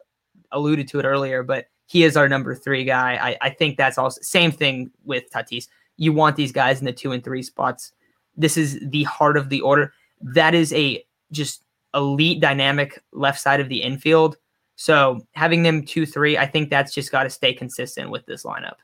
alluded 0.51 0.87
to 0.89 0.99
it 0.99 1.05
earlier, 1.05 1.43
but 1.43 1.67
he 1.85 2.03
is 2.03 2.17
our 2.17 2.27
number 2.27 2.53
three 2.53 2.83
guy. 2.83 3.15
I, 3.15 3.47
I 3.47 3.49
think 3.49 3.77
that's 3.77 3.97
also 3.97 4.19
same 4.21 4.51
thing 4.51 4.91
with 5.05 5.31
Tatis. 5.31 5.67
You 5.95 6.13
want 6.13 6.35
these 6.35 6.51
guys 6.51 6.79
in 6.79 6.85
the 6.85 6.93
two 6.93 7.11
and 7.11 7.23
three 7.23 7.43
spots. 7.43 7.93
This 8.35 8.57
is 8.57 8.79
the 8.81 9.03
heart 9.03 9.37
of 9.37 9.49
the 9.49 9.61
order. 9.61 9.93
That 10.21 10.53
is 10.53 10.73
a 10.73 11.03
just 11.31 11.63
elite 11.93 12.39
dynamic 12.39 13.01
left 13.13 13.39
side 13.39 13.59
of 13.59 13.69
the 13.69 13.81
infield. 13.81 14.37
So 14.75 15.21
having 15.31 15.63
them 15.63 15.83
two 15.83 16.05
three, 16.05 16.37
I 16.37 16.45
think 16.45 16.69
that's 16.69 16.93
just 16.93 17.11
got 17.11 17.23
to 17.23 17.29
stay 17.29 17.53
consistent 17.53 18.11
with 18.11 18.25
this 18.25 18.43
lineup. 18.43 18.75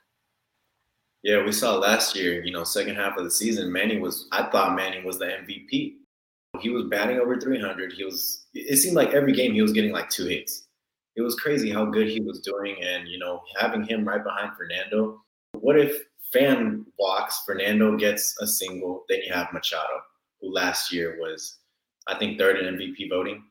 Yeah, 1.21 1.43
we 1.43 1.51
saw 1.51 1.77
last 1.77 2.15
year, 2.15 2.43
you 2.43 2.51
know, 2.51 2.63
second 2.63 2.95
half 2.95 3.17
of 3.17 3.23
the 3.23 3.31
season, 3.31 3.71
Manny 3.71 3.99
was 3.99 4.27
I 4.31 4.43
thought 4.43 4.75
Manny 4.75 5.03
was 5.03 5.19
the 5.19 5.25
MVP. 5.25 5.95
He 6.59 6.69
was 6.69 6.85
batting 6.85 7.19
over 7.19 7.39
300. 7.39 7.93
He 7.93 8.03
was 8.03 8.45
it 8.53 8.77
seemed 8.77 8.95
like 8.95 9.13
every 9.13 9.33
game 9.33 9.53
he 9.53 9.61
was 9.61 9.73
getting 9.73 9.91
like 9.91 10.09
two 10.09 10.25
hits 10.25 10.67
it 11.15 11.21
was 11.21 11.35
crazy 11.35 11.71
how 11.71 11.85
good 11.85 12.07
he 12.07 12.21
was 12.21 12.39
doing. 12.39 12.75
And, 12.81 13.07
you 13.07 13.19
know, 13.19 13.41
having 13.59 13.83
him 13.83 14.07
right 14.07 14.23
behind 14.23 14.51
Fernando. 14.57 15.21
What 15.53 15.79
if 15.79 16.01
Pham 16.33 16.85
walks, 16.97 17.43
Fernando 17.45 17.95
gets 17.95 18.35
a 18.41 18.47
single, 18.47 19.03
then 19.09 19.21
you 19.25 19.31
have 19.31 19.53
Machado, 19.53 20.01
who 20.41 20.51
last 20.51 20.91
year 20.91 21.17
was, 21.19 21.59
I 22.07 22.17
think, 22.17 22.39
third 22.39 22.57
in 22.57 22.75
MVP 22.75 23.09
voting. 23.09 23.43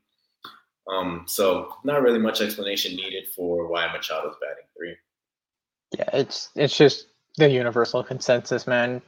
Um, 0.93 1.25
so 1.29 1.77
not 1.85 2.03
really 2.03 2.19
much 2.19 2.41
explanation 2.41 2.97
needed 2.97 3.29
for 3.37 3.69
why 3.69 3.87
Machado's 3.87 4.37
batting 4.41 4.65
three. 4.77 4.97
Yeah, 5.97 6.09
it's 6.12 6.49
it's 6.57 6.77
just 6.77 7.07
the 7.37 7.49
universal 7.49 8.03
consensus, 8.03 8.67
man. 8.67 9.01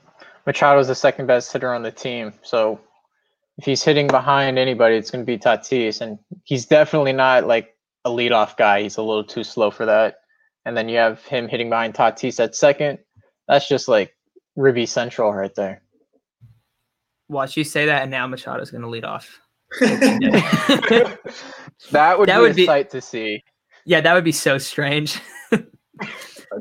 Machado's 0.46 0.86
the 0.86 0.94
second 0.94 1.26
best 1.26 1.52
hitter 1.52 1.74
on 1.74 1.82
the 1.82 1.90
team. 1.90 2.32
So 2.42 2.78
if 3.58 3.64
he's 3.64 3.82
hitting 3.82 4.08
behind 4.08 4.58
anybody, 4.58 4.96
it's 4.96 5.10
going 5.10 5.24
to 5.24 5.26
be 5.26 5.38
Tatis, 5.38 6.00
and 6.00 6.18
he's 6.44 6.66
definitely 6.66 7.12
not 7.12 7.46
like 7.46 7.76
a 8.04 8.10
leadoff 8.10 8.56
guy. 8.56 8.82
He's 8.82 8.96
a 8.96 9.02
little 9.02 9.24
too 9.24 9.44
slow 9.44 9.70
for 9.70 9.86
that. 9.86 10.16
And 10.64 10.76
then 10.76 10.88
you 10.88 10.96
have 10.98 11.22
him 11.24 11.48
hitting 11.48 11.68
behind 11.68 11.94
Tatis 11.94 12.42
at 12.42 12.56
second. 12.56 12.98
That's 13.48 13.68
just 13.68 13.86
like 13.88 14.14
Ribby 14.56 14.86
Central 14.86 15.32
right 15.32 15.54
there. 15.54 15.82
Watch 17.28 17.56
you 17.56 17.64
say 17.64 17.86
that, 17.86 18.02
and 18.02 18.10
now 18.10 18.26
Machado's 18.26 18.70
going 18.70 18.82
to 18.82 18.88
lead 18.88 19.04
off. 19.04 19.40
that 19.80 21.18
would 21.90 22.28
that 22.28 22.36
be 22.36 22.40
would 22.40 22.50
a 22.52 22.54
be, 22.54 22.66
sight 22.66 22.90
to 22.90 23.00
see. 23.00 23.42
Yeah, 23.86 24.00
that 24.00 24.14
would 24.14 24.24
be 24.24 24.32
so 24.32 24.58
strange. 24.58 25.20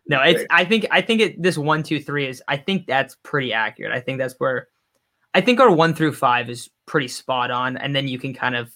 no, 0.08 0.22
it's. 0.22 0.44
I 0.50 0.66
think. 0.66 0.88
I 0.90 1.02
think 1.02 1.22
it. 1.22 1.42
This 1.42 1.58
one, 1.58 1.84
two, 1.84 2.00
three 2.02 2.28
is. 2.28 2.42
I 2.48 2.58
think 2.58 2.88
that's 2.88 3.18
pretty 3.24 3.54
accurate. 3.54 3.92
I 3.92 4.00
think 4.00 4.18
that's 4.18 4.36
where. 4.38 4.68
I 5.34 5.42
think 5.42 5.60
our 5.60 5.72
one 5.72 5.94
through 5.94 6.14
five 6.14 6.50
is 6.50 6.70
pretty 6.86 7.08
spot 7.08 7.52
on, 7.52 7.78
and 7.78 7.96
then 7.96 8.08
you 8.08 8.20
can 8.20 8.34
kind 8.34 8.56
of 8.56 8.76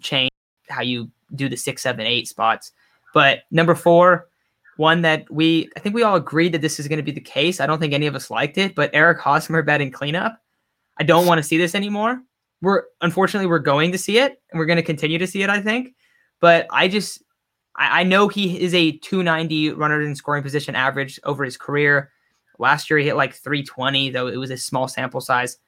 change 0.00 0.30
how 0.68 0.82
you 0.82 1.10
do 1.34 1.48
the 1.48 1.56
six, 1.56 1.82
seven, 1.82 2.06
eight 2.06 2.28
spots. 2.28 2.72
But 3.12 3.40
number 3.50 3.74
four, 3.74 4.28
one 4.76 5.02
that 5.02 5.30
we 5.30 5.68
I 5.76 5.80
think 5.80 5.94
we 5.94 6.02
all 6.02 6.16
agreed 6.16 6.52
that 6.52 6.60
this 6.60 6.78
is 6.78 6.88
going 6.88 6.98
to 6.98 7.02
be 7.02 7.12
the 7.12 7.20
case. 7.20 7.60
I 7.60 7.66
don't 7.66 7.78
think 7.78 7.92
any 7.92 8.06
of 8.06 8.14
us 8.14 8.30
liked 8.30 8.58
it, 8.58 8.74
but 8.74 8.90
Eric 8.92 9.18
Hosmer 9.18 9.62
batting 9.62 9.90
cleanup. 9.90 10.40
I 10.98 11.04
don't 11.04 11.26
want 11.26 11.38
to 11.38 11.42
see 11.42 11.58
this 11.58 11.74
anymore. 11.74 12.22
We're 12.62 12.84
unfortunately 13.00 13.46
we're 13.46 13.58
going 13.58 13.92
to 13.92 13.98
see 13.98 14.18
it 14.18 14.40
and 14.50 14.58
we're 14.58 14.66
going 14.66 14.76
to 14.76 14.82
continue 14.82 15.18
to 15.18 15.26
see 15.26 15.42
it, 15.42 15.50
I 15.50 15.60
think. 15.60 15.94
But 16.40 16.66
I 16.70 16.88
just 16.88 17.22
I, 17.74 18.00
I 18.00 18.02
know 18.04 18.28
he 18.28 18.60
is 18.60 18.74
a 18.74 18.92
290 18.98 19.70
runner 19.70 20.00
in 20.02 20.14
scoring 20.14 20.42
position 20.42 20.74
average 20.74 21.18
over 21.24 21.44
his 21.44 21.56
career. 21.56 22.12
Last 22.58 22.88
year 22.88 22.98
he 22.98 23.06
hit 23.06 23.16
like 23.16 23.34
320, 23.34 24.10
though 24.10 24.28
it 24.28 24.36
was 24.36 24.50
a 24.50 24.56
small 24.56 24.88
sample 24.88 25.20
size. 25.20 25.58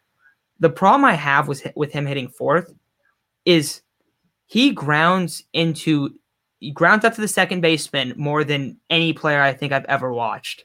The 0.61 0.71
problem 0.71 1.05
I 1.05 1.14
have 1.14 1.49
with 1.49 1.66
with 1.77 1.92
him 1.92 2.07
hitting 2.07 2.29
fourth 2.29 2.73
is 3.44 3.83
he 4.47 4.73
grounds 4.73 5.44
into 5.53 6.11
he 6.61 6.73
grounds 6.73 7.05
out 7.05 7.14
to 7.14 7.21
the 7.21 7.29
second 7.29 7.61
baseman 7.61 8.14
more 8.16 8.44
than 8.44 8.77
any 8.90 9.12
player 9.12 9.40
I 9.40 9.53
think 9.53 9.73
I've 9.73 9.85
ever 9.85 10.12
watched. 10.12 10.64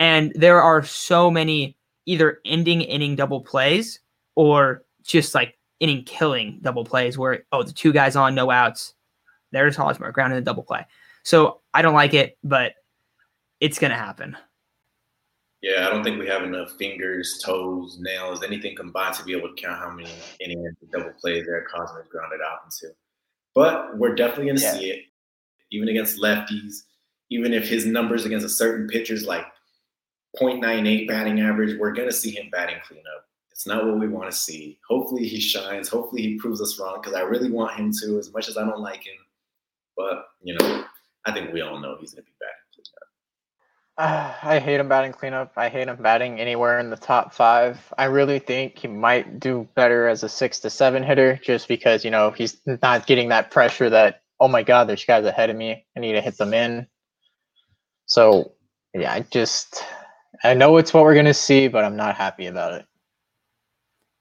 And 0.00 0.32
there 0.34 0.62
are 0.62 0.82
so 0.82 1.30
many 1.30 1.76
either 2.06 2.38
ending 2.44 2.80
inning 2.80 3.16
double 3.16 3.42
plays 3.42 4.00
or 4.34 4.84
just 5.02 5.34
like 5.34 5.58
inning 5.80 6.04
killing 6.04 6.58
double 6.62 6.84
plays 6.84 7.18
where 7.18 7.44
oh 7.52 7.62
the 7.62 7.72
two 7.72 7.92
guys 7.92 8.16
on 8.16 8.34
no 8.34 8.50
outs. 8.50 8.94
There's 9.50 9.76
Hosmer 9.76 10.12
grounding 10.12 10.38
a 10.38 10.42
double 10.42 10.62
play. 10.62 10.86
So 11.22 11.60
I 11.74 11.82
don't 11.82 11.94
like 11.94 12.14
it, 12.14 12.38
but 12.42 12.74
it's 13.60 13.78
gonna 13.78 13.96
happen. 13.96 14.36
Yeah, 15.62 15.86
I 15.86 15.90
don't 15.90 16.04
think 16.04 16.20
we 16.20 16.28
have 16.28 16.44
enough 16.44 16.72
fingers, 16.78 17.40
toes, 17.44 17.98
nails, 18.00 18.44
anything 18.44 18.76
combined 18.76 19.16
to 19.16 19.24
be 19.24 19.36
able 19.36 19.48
to 19.48 19.60
count 19.60 19.78
how 19.78 19.90
many 19.90 20.10
innings 20.40 20.76
double 20.92 21.12
plays 21.20 21.46
Eric 21.48 21.66
Hosmer 21.72 22.06
grounded 22.10 22.40
out 22.40 22.60
into. 22.64 22.94
But 23.54 23.98
we're 23.98 24.14
definitely 24.14 24.46
going 24.46 24.58
to 24.58 24.62
yeah. 24.62 24.72
see 24.74 24.90
it, 24.90 25.04
even 25.72 25.88
against 25.88 26.20
lefties. 26.20 26.82
Even 27.30 27.52
if 27.52 27.68
his 27.68 27.84
numbers 27.84 28.24
against 28.24 28.46
a 28.46 28.48
certain 28.48 28.86
pitcher's 28.86 29.26
like 29.26 29.44
0.98 30.40 31.08
batting 31.08 31.40
average, 31.40 31.76
we're 31.78 31.92
going 31.92 32.08
to 32.08 32.14
see 32.14 32.30
him 32.30 32.48
batting 32.50 32.78
cleanup. 32.86 33.24
It's 33.50 33.66
not 33.66 33.84
what 33.84 33.98
we 33.98 34.06
want 34.06 34.30
to 34.30 34.36
see. 34.36 34.78
Hopefully 34.88 35.26
he 35.26 35.40
shines. 35.40 35.88
Hopefully 35.88 36.22
he 36.22 36.38
proves 36.38 36.62
us 36.62 36.78
wrong 36.78 37.00
because 37.02 37.16
I 37.16 37.22
really 37.22 37.50
want 37.50 37.76
him 37.76 37.92
to, 38.02 38.18
as 38.18 38.32
much 38.32 38.48
as 38.48 38.56
I 38.56 38.64
don't 38.64 38.80
like 38.80 39.04
him. 39.04 39.16
But, 39.96 40.26
you 40.40 40.56
know, 40.56 40.84
I 41.26 41.32
think 41.32 41.52
we 41.52 41.60
all 41.60 41.80
know 41.80 41.96
he's 41.98 42.14
going 42.14 42.24
to 42.24 42.30
be 42.30 42.36
batting 42.38 42.57
uh, 43.98 44.32
I 44.42 44.58
hate 44.58 44.80
him 44.80 44.88
batting 44.88 45.12
cleanup. 45.12 45.52
I 45.56 45.68
hate 45.68 45.88
him 45.88 45.96
batting 45.96 46.40
anywhere 46.40 46.78
in 46.78 46.90
the 46.90 46.96
top 46.96 47.34
five. 47.34 47.92
I 47.98 48.04
really 48.04 48.38
think 48.38 48.78
he 48.78 48.88
might 48.88 49.40
do 49.40 49.68
better 49.74 50.08
as 50.08 50.22
a 50.22 50.28
six 50.28 50.60
to 50.60 50.70
seven 50.70 51.02
hitter 51.02 51.38
just 51.42 51.68
because, 51.68 52.04
you 52.04 52.10
know, 52.10 52.30
he's 52.30 52.60
not 52.82 53.06
getting 53.06 53.28
that 53.28 53.50
pressure 53.50 53.90
that, 53.90 54.22
oh 54.40 54.48
my 54.48 54.62
God, 54.62 54.88
there's 54.88 55.04
guys 55.04 55.24
ahead 55.24 55.50
of 55.50 55.56
me. 55.56 55.84
I 55.96 56.00
need 56.00 56.12
to 56.12 56.20
hit 56.20 56.38
them 56.38 56.54
in. 56.54 56.86
So, 58.06 58.52
yeah, 58.94 59.12
I 59.12 59.20
just, 59.20 59.84
I 60.42 60.54
know 60.54 60.76
it's 60.78 60.94
what 60.94 61.04
we're 61.04 61.14
going 61.14 61.26
to 61.26 61.34
see, 61.34 61.68
but 61.68 61.84
I'm 61.84 61.96
not 61.96 62.14
happy 62.14 62.46
about 62.46 62.74
it. 62.74 62.86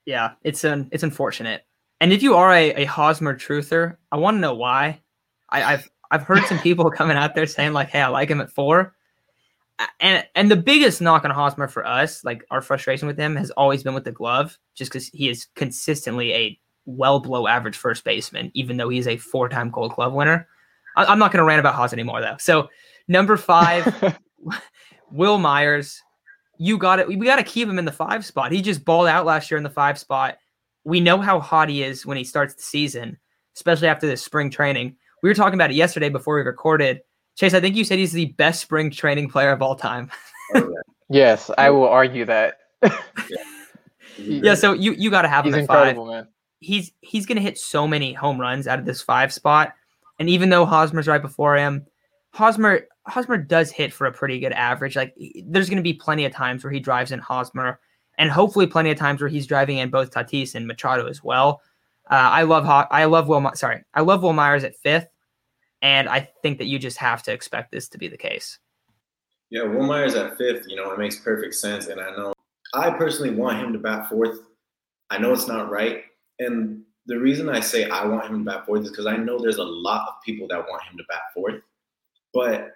Yeah, 0.06 0.32
it's 0.44 0.64
an, 0.64 0.90
it's 0.92 1.04
unfortunate. 1.04 1.64
And 2.00 2.14
if 2.14 2.22
you 2.24 2.36
are 2.36 2.52
a, 2.52 2.72
a 2.74 2.86
Hosmer 2.86 3.36
truther, 3.36 3.98
I 4.12 4.18
want 4.18 4.36
to 4.36 4.40
know 4.40 4.56
why. 4.56 5.02
I, 5.50 5.64
I've, 5.64 5.90
I've 6.12 6.24
heard 6.24 6.44
some 6.46 6.60
people 6.64 6.90
coming 6.90 7.18
out 7.18 7.36
there 7.36 7.46
saying 7.46 7.74
like, 7.74 7.90
"Hey, 7.90 8.02
I 8.02 8.08
like 8.08 8.30
him 8.30 8.40
at 8.40 8.52
four 8.52 8.96
and 10.00 10.26
and 10.36 10.50
the 10.50 10.56
biggest 10.56 11.02
knock 11.02 11.24
on 11.26 11.32
Hosmer 11.32 11.68
for 11.68 11.86
us, 11.86 12.24
like 12.24 12.44
our 12.50 12.62
frustration 12.62 13.08
with 13.08 13.18
him, 13.18 13.36
has 13.36 13.52
always 13.52 13.84
been 13.84 13.94
with 13.94 14.06
the 14.06 14.12
glove, 14.12 14.58
just 14.76 14.92
because 14.92 15.08
he 15.10 15.30
is 15.30 15.48
consistently 15.56 16.34
a 16.34 16.60
well 16.86 17.20
below 17.20 17.48
average 17.48 17.78
first 17.78 18.04
baseman, 18.04 18.52
even 18.54 18.78
though 18.78 18.90
he's 18.90 19.08
a 19.08 19.18
four 19.18 19.50
time 19.50 19.70
Gold 19.70 19.94
Glove 19.94 20.14
winner. 20.14 20.48
I, 20.96 21.12
am 21.12 21.20
not 21.20 21.32
going 21.32 21.40
to 21.40 21.46
rant 21.46 21.60
about 21.60 21.76
Haas 21.76 21.94
anymore 21.94 22.22
though. 22.22 22.38
So 22.40 22.70
number 23.08 23.38
five, 23.38 24.16
Wil 25.12 25.38
Myers, 25.38 26.02
you 26.58 26.78
got 26.78 27.00
it. 27.00 27.08
We 27.08 27.18
got 27.18 27.36
to 27.36 27.44
keep 27.44 27.70
him 27.70 27.78
in 27.78 27.86
the 27.86 27.92
five 27.92 28.26
spot. 28.26 28.52
He 28.52 28.62
just 28.62 28.84
balled 28.84 29.08
out 29.08 29.26
last 29.26 29.52
year 29.52 29.58
in 29.58 29.64
the 29.64 29.70
five 29.70 30.00
spot. 30.00 30.38
We 30.84 31.00
know 31.00 31.20
how 31.20 31.40
hot 31.40 31.70
he 31.70 31.84
is 31.84 32.06
when 32.06 32.18
he 32.18 32.24
starts 32.24 32.56
the 32.56 32.64
season, 32.64 33.18
especially 33.56 33.90
after 33.90 34.08
this 34.08 34.24
spring 34.24 34.50
training. 34.50 34.96
We 35.22 35.30
were 35.30 35.36
talking 35.36 35.56
about 35.56 35.72
it 35.72 35.76
yesterday 35.76 36.10
before 36.10 36.36
we 36.36 36.42
recorded 36.42 37.02
Chase, 37.38 37.54
I 37.54 37.60
think 37.60 37.76
you 37.76 37.84
said 37.84 38.00
he's 38.00 38.14
the 38.14 38.26
best 38.26 38.62
spring 38.62 38.90
training 38.90 39.30
player 39.30 39.52
of 39.52 39.62
all 39.62 39.76
time. 39.76 40.10
oh, 40.56 40.74
yes, 41.10 41.52
I 41.58 41.70
will 41.70 41.88
argue 41.88 42.26
that. 42.26 42.58
yeah. 42.82 42.98
yeah, 44.18 44.56
so 44.56 44.74
you 44.74 44.94
you 44.94 45.12
got 45.12 45.22
to 45.22 45.28
have 45.28 45.46
him 45.46 45.54
he's 45.54 45.56
at 45.56 45.62
incredible, 45.62 46.06
five. 46.08 46.14
Man. 46.14 46.28
He's 46.60 46.92
he's 47.02 47.28
going 47.28 47.36
to 47.36 47.42
hit 47.42 47.60
so 47.60 47.88
many 47.88 48.12
home 48.12 48.42
runs 48.42 48.68
out 48.68 48.80
of 48.80 48.86
this 48.86 49.02
five 49.02 49.32
spot, 49.32 49.74
and 50.20 50.28
even 50.30 50.50
though 50.50 50.66
Hosmer's 50.66 51.08
right 51.08 51.22
before 51.22 51.56
him, 51.56 51.86
Hosmer 52.34 52.88
Hosmer 53.06 53.38
does 53.38 53.70
hit 53.70 53.94
for 53.94 54.08
a 54.08 54.12
pretty 54.12 54.40
good 54.40 54.54
average. 54.54 54.96
Like 54.96 55.16
there's 55.46 55.70
going 55.70 55.78
to 55.78 55.84
be 55.84 55.94
plenty 55.94 56.26
of 56.26 56.34
times 56.34 56.64
where 56.64 56.74
he 56.74 56.80
drives 56.80 57.12
in 57.12 57.20
Hosmer, 57.20 57.80
and 58.18 58.32
hopefully 58.32 58.66
plenty 58.66 58.90
of 58.90 58.98
times 58.98 59.22
where 59.22 59.30
he's 59.30 59.46
driving 59.46 59.78
in 59.78 59.92
both 59.92 60.10
Tatis 60.10 60.56
and 60.56 60.66
Machado 60.66 61.06
as 61.06 61.24
well. 61.24 61.62
Uh, 62.10 62.16
I 62.16 62.44
love 62.44 62.66
I 62.90 63.06
love 63.06 63.28
Will 63.28 63.52
sorry 63.54 63.84
I 63.94 64.02
love 64.02 64.24
Wil 64.24 64.34
Myers 64.34 64.64
at 64.64 64.76
fifth. 64.78 65.08
And 65.82 66.10
I 66.10 66.30
think 66.42 66.58
that 66.58 66.66
you 66.66 66.80
just 66.80 66.98
have 66.98 67.24
to 67.24 67.32
expect 67.32 67.72
this 67.72 67.88
to 67.90 67.98
be 67.98 68.08
the 68.08 68.18
case. 68.18 68.60
Yeah, 69.50 69.64
Wil 69.64 69.84
Myers 69.84 70.16
at 70.16 70.38
fifth, 70.38 70.66
you 70.68 70.76
know, 70.76 70.92
it 70.92 71.00
makes 71.00 71.18
perfect 71.18 71.56
sense. 71.56 71.88
And 71.88 72.02
I 72.02 72.12
know 72.12 72.34
I 72.74 72.90
personally 72.92 73.34
want 73.34 73.60
him 73.60 73.72
to 73.74 73.80
bat 73.80 74.10
fourth. 74.10 74.40
I 75.10 75.18
know 75.18 75.32
it's 75.32 75.48
not 75.48 75.70
right. 75.70 76.04
And 76.40 76.84
the 77.06 77.18
reason 77.18 77.48
I 77.48 77.62
say 77.62 77.90
I 77.90 78.06
want 78.06 78.26
him 78.26 78.44
to 78.44 78.52
bat 78.52 78.66
fourth 78.66 78.84
is 78.84 78.90
because 78.90 79.06
I 79.06 79.16
know 79.16 79.40
there's 79.40 79.58
a 79.58 79.64
lot 79.64 80.08
of 80.10 80.16
people 80.26 80.48
that 80.50 80.68
want 80.68 80.84
him 80.84 80.98
to 80.98 81.04
bat 81.08 81.22
fourth. 81.34 81.62
But 82.34 82.74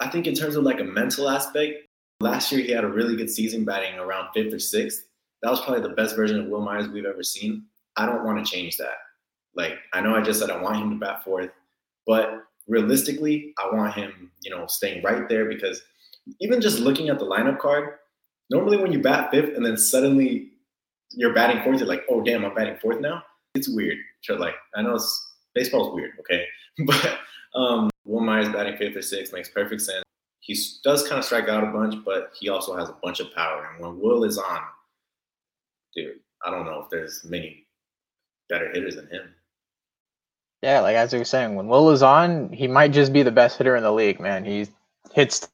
I 0.00 0.08
think 0.08 0.26
in 0.26 0.34
terms 0.34 0.54
of 0.54 0.64
like 0.64 0.80
a 0.80 0.84
mental 0.84 1.28
aspect, 1.28 1.88
last 2.20 2.52
year 2.52 2.64
he 2.64 2.70
had 2.70 2.84
a 2.84 2.88
really 2.88 3.16
good 3.16 3.30
season 3.30 3.64
batting 3.64 3.98
around 3.98 4.28
fifth 4.32 4.54
or 4.54 4.58
sixth. 4.60 5.06
That 5.42 5.50
was 5.50 5.60
probably 5.60 5.82
the 5.82 5.94
best 5.94 6.14
version 6.14 6.40
of 6.40 6.46
Wil 6.46 6.62
Myers 6.62 6.88
we've 6.88 7.04
ever 7.04 7.22
seen. 7.22 7.64
I 7.96 8.06
don't 8.06 8.24
want 8.24 8.44
to 8.44 8.50
change 8.50 8.76
that. 8.76 8.98
Like 9.56 9.78
I 9.92 10.00
know 10.00 10.14
I 10.14 10.22
just 10.22 10.40
said 10.40 10.50
I 10.50 10.60
want 10.62 10.76
him 10.76 10.90
to 10.90 10.96
bat 10.96 11.24
fourth, 11.24 11.50
but 12.06 12.44
realistically, 12.66 13.52
I 13.58 13.74
want 13.74 13.94
him, 13.94 14.30
you 14.42 14.50
know, 14.50 14.66
staying 14.68 15.02
right 15.02 15.28
there 15.28 15.46
because 15.46 15.82
even 16.40 16.60
just 16.60 16.78
looking 16.78 17.08
at 17.08 17.18
the 17.18 17.26
lineup 17.26 17.58
card, 17.58 17.90
normally 18.50 18.76
when 18.76 18.92
you 18.92 19.00
bat 19.00 19.30
fifth 19.30 19.56
and 19.56 19.64
then 19.64 19.76
suddenly 19.76 20.50
you're 21.10 21.34
batting 21.34 21.62
fourth, 21.62 21.78
you're 21.78 21.88
like, 21.88 22.04
oh 22.08 22.22
damn, 22.22 22.44
I'm 22.44 22.54
batting 22.54 22.76
fourth 22.76 23.00
now. 23.00 23.22
It's 23.54 23.68
weird. 23.68 23.98
So 24.22 24.34
like 24.34 24.54
I 24.74 24.82
know 24.82 24.94
it's 24.94 25.32
baseball's 25.54 25.94
weird, 25.94 26.12
okay, 26.20 26.44
but 26.86 27.18
um, 27.54 27.90
Wil 28.04 28.20
Myers 28.20 28.48
batting 28.48 28.76
fifth 28.76 28.96
or 28.96 29.02
sixth 29.02 29.32
makes 29.32 29.48
perfect 29.48 29.82
sense. 29.82 30.02
He 30.40 30.58
does 30.82 31.08
kind 31.08 31.18
of 31.18 31.24
strike 31.24 31.48
out 31.48 31.64
a 31.64 31.68
bunch, 31.68 31.94
but 32.04 32.32
he 32.38 32.50
also 32.50 32.76
has 32.76 32.88
a 32.88 32.96
bunch 33.02 33.20
of 33.20 33.32
power. 33.34 33.66
And 33.72 33.82
when 33.82 33.98
Will 33.98 34.24
is 34.24 34.36
on, 34.36 34.60
dude, 35.96 36.16
I 36.44 36.50
don't 36.50 36.66
know 36.66 36.82
if 36.82 36.90
there's 36.90 37.24
many 37.24 37.66
better 38.50 38.70
hitters 38.70 38.96
than 38.96 39.06
him. 39.06 39.34
Yeah, 40.64 40.80
like 40.80 40.96
as 40.96 41.12
you 41.12 41.18
were 41.18 41.26
saying, 41.26 41.56
when 41.56 41.68
Will 41.68 41.90
is 41.90 42.02
on, 42.02 42.50
he 42.50 42.66
might 42.66 42.90
just 42.90 43.12
be 43.12 43.22
the 43.22 43.30
best 43.30 43.58
hitter 43.58 43.76
in 43.76 43.82
the 43.82 43.92
league, 43.92 44.18
man. 44.18 44.46
He 44.46 44.66
hits 45.12 45.46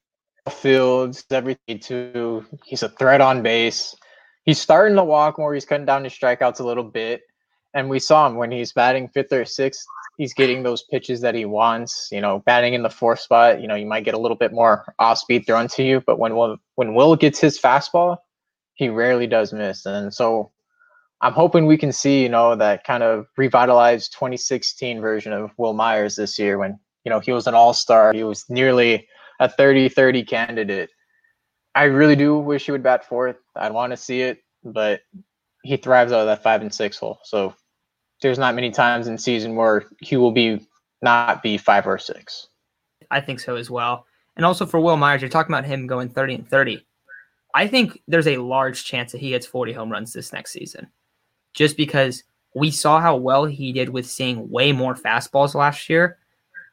fields, 0.48 1.24
everything 1.32 1.80
too. 1.80 2.46
He's 2.64 2.84
a 2.84 2.90
threat 2.90 3.20
on 3.20 3.42
base. 3.42 3.96
He's 4.44 4.60
starting 4.60 4.94
to 4.94 5.02
walk 5.02 5.36
more. 5.36 5.52
He's 5.52 5.64
cutting 5.64 5.84
down 5.84 6.04
his 6.04 6.12
strikeouts 6.12 6.60
a 6.60 6.64
little 6.64 6.84
bit. 6.84 7.22
And 7.74 7.90
we 7.90 7.98
saw 7.98 8.24
him 8.24 8.36
when 8.36 8.52
he's 8.52 8.72
batting 8.72 9.08
fifth 9.08 9.32
or 9.32 9.44
sixth, 9.44 9.84
he's 10.16 10.32
getting 10.32 10.62
those 10.62 10.84
pitches 10.84 11.20
that 11.22 11.34
he 11.34 11.44
wants. 11.44 12.08
You 12.12 12.20
know, 12.20 12.38
batting 12.46 12.74
in 12.74 12.84
the 12.84 12.88
fourth 12.88 13.18
spot, 13.18 13.60
you 13.60 13.66
know, 13.66 13.74
you 13.74 13.86
might 13.86 14.04
get 14.04 14.14
a 14.14 14.18
little 14.18 14.36
bit 14.36 14.52
more 14.52 14.94
off 15.00 15.18
speed 15.18 15.44
thrown 15.44 15.66
to 15.66 15.82
you. 15.82 16.04
But 16.06 16.20
when 16.20 16.36
Will, 16.36 16.56
when 16.76 16.94
Will 16.94 17.16
gets 17.16 17.40
his 17.40 17.60
fastball, 17.60 18.18
he 18.74 18.88
rarely 18.88 19.26
does 19.26 19.52
miss. 19.52 19.86
And 19.86 20.14
so 20.14 20.52
I'm 21.22 21.32
hoping 21.32 21.66
we 21.66 21.76
can 21.76 21.92
see, 21.92 22.22
you 22.22 22.28
know, 22.28 22.56
that 22.56 22.84
kind 22.84 23.02
of 23.02 23.26
revitalized 23.36 24.12
2016 24.12 25.00
version 25.00 25.32
of 25.32 25.50
Wil 25.58 25.74
Myers 25.74 26.16
this 26.16 26.38
year 26.38 26.58
when, 26.58 26.78
you 27.04 27.10
know, 27.10 27.20
he 27.20 27.32
was 27.32 27.46
an 27.46 27.54
all 27.54 27.74
star. 27.74 28.12
He 28.12 28.24
was 28.24 28.44
nearly 28.48 29.06
a 29.38 29.48
30 29.48 29.88
30 29.90 30.24
candidate. 30.24 30.90
I 31.74 31.84
really 31.84 32.16
do 32.16 32.38
wish 32.38 32.66
he 32.66 32.72
would 32.72 32.82
bat 32.82 33.04
fourth. 33.04 33.36
I'd 33.54 33.72
want 33.72 33.92
to 33.92 33.96
see 33.96 34.22
it, 34.22 34.42
but 34.64 35.02
he 35.62 35.76
thrives 35.76 36.12
out 36.12 36.20
of 36.20 36.26
that 36.26 36.42
five 36.42 36.62
and 36.62 36.74
six 36.74 36.98
hole. 36.98 37.20
So 37.22 37.54
there's 38.22 38.38
not 38.38 38.54
many 38.54 38.70
times 38.70 39.06
in 39.06 39.18
season 39.18 39.56
where 39.56 39.84
he 40.00 40.16
will 40.16 40.32
be 40.32 40.66
not 41.02 41.42
be 41.42 41.58
five 41.58 41.86
or 41.86 41.98
six. 41.98 42.48
I 43.10 43.20
think 43.20 43.40
so 43.40 43.56
as 43.56 43.70
well. 43.70 44.06
And 44.36 44.46
also 44.46 44.64
for 44.64 44.80
Wil 44.80 44.96
Myers, 44.96 45.20
you're 45.20 45.30
talking 45.30 45.52
about 45.52 45.64
him 45.64 45.86
going 45.86 46.08
30 46.08 46.34
and 46.36 46.48
30. 46.48 46.84
I 47.54 47.66
think 47.66 48.00
there's 48.06 48.28
a 48.28 48.36
large 48.36 48.84
chance 48.84 49.12
that 49.12 49.20
he 49.20 49.30
gets 49.30 49.46
40 49.46 49.72
home 49.72 49.90
runs 49.90 50.12
this 50.12 50.32
next 50.32 50.52
season. 50.52 50.88
Just 51.54 51.76
because 51.76 52.24
we 52.54 52.70
saw 52.70 53.00
how 53.00 53.16
well 53.16 53.44
he 53.44 53.72
did 53.72 53.88
with 53.88 54.06
seeing 54.06 54.50
way 54.50 54.72
more 54.72 54.94
fastballs 54.94 55.54
last 55.54 55.88
year. 55.88 56.18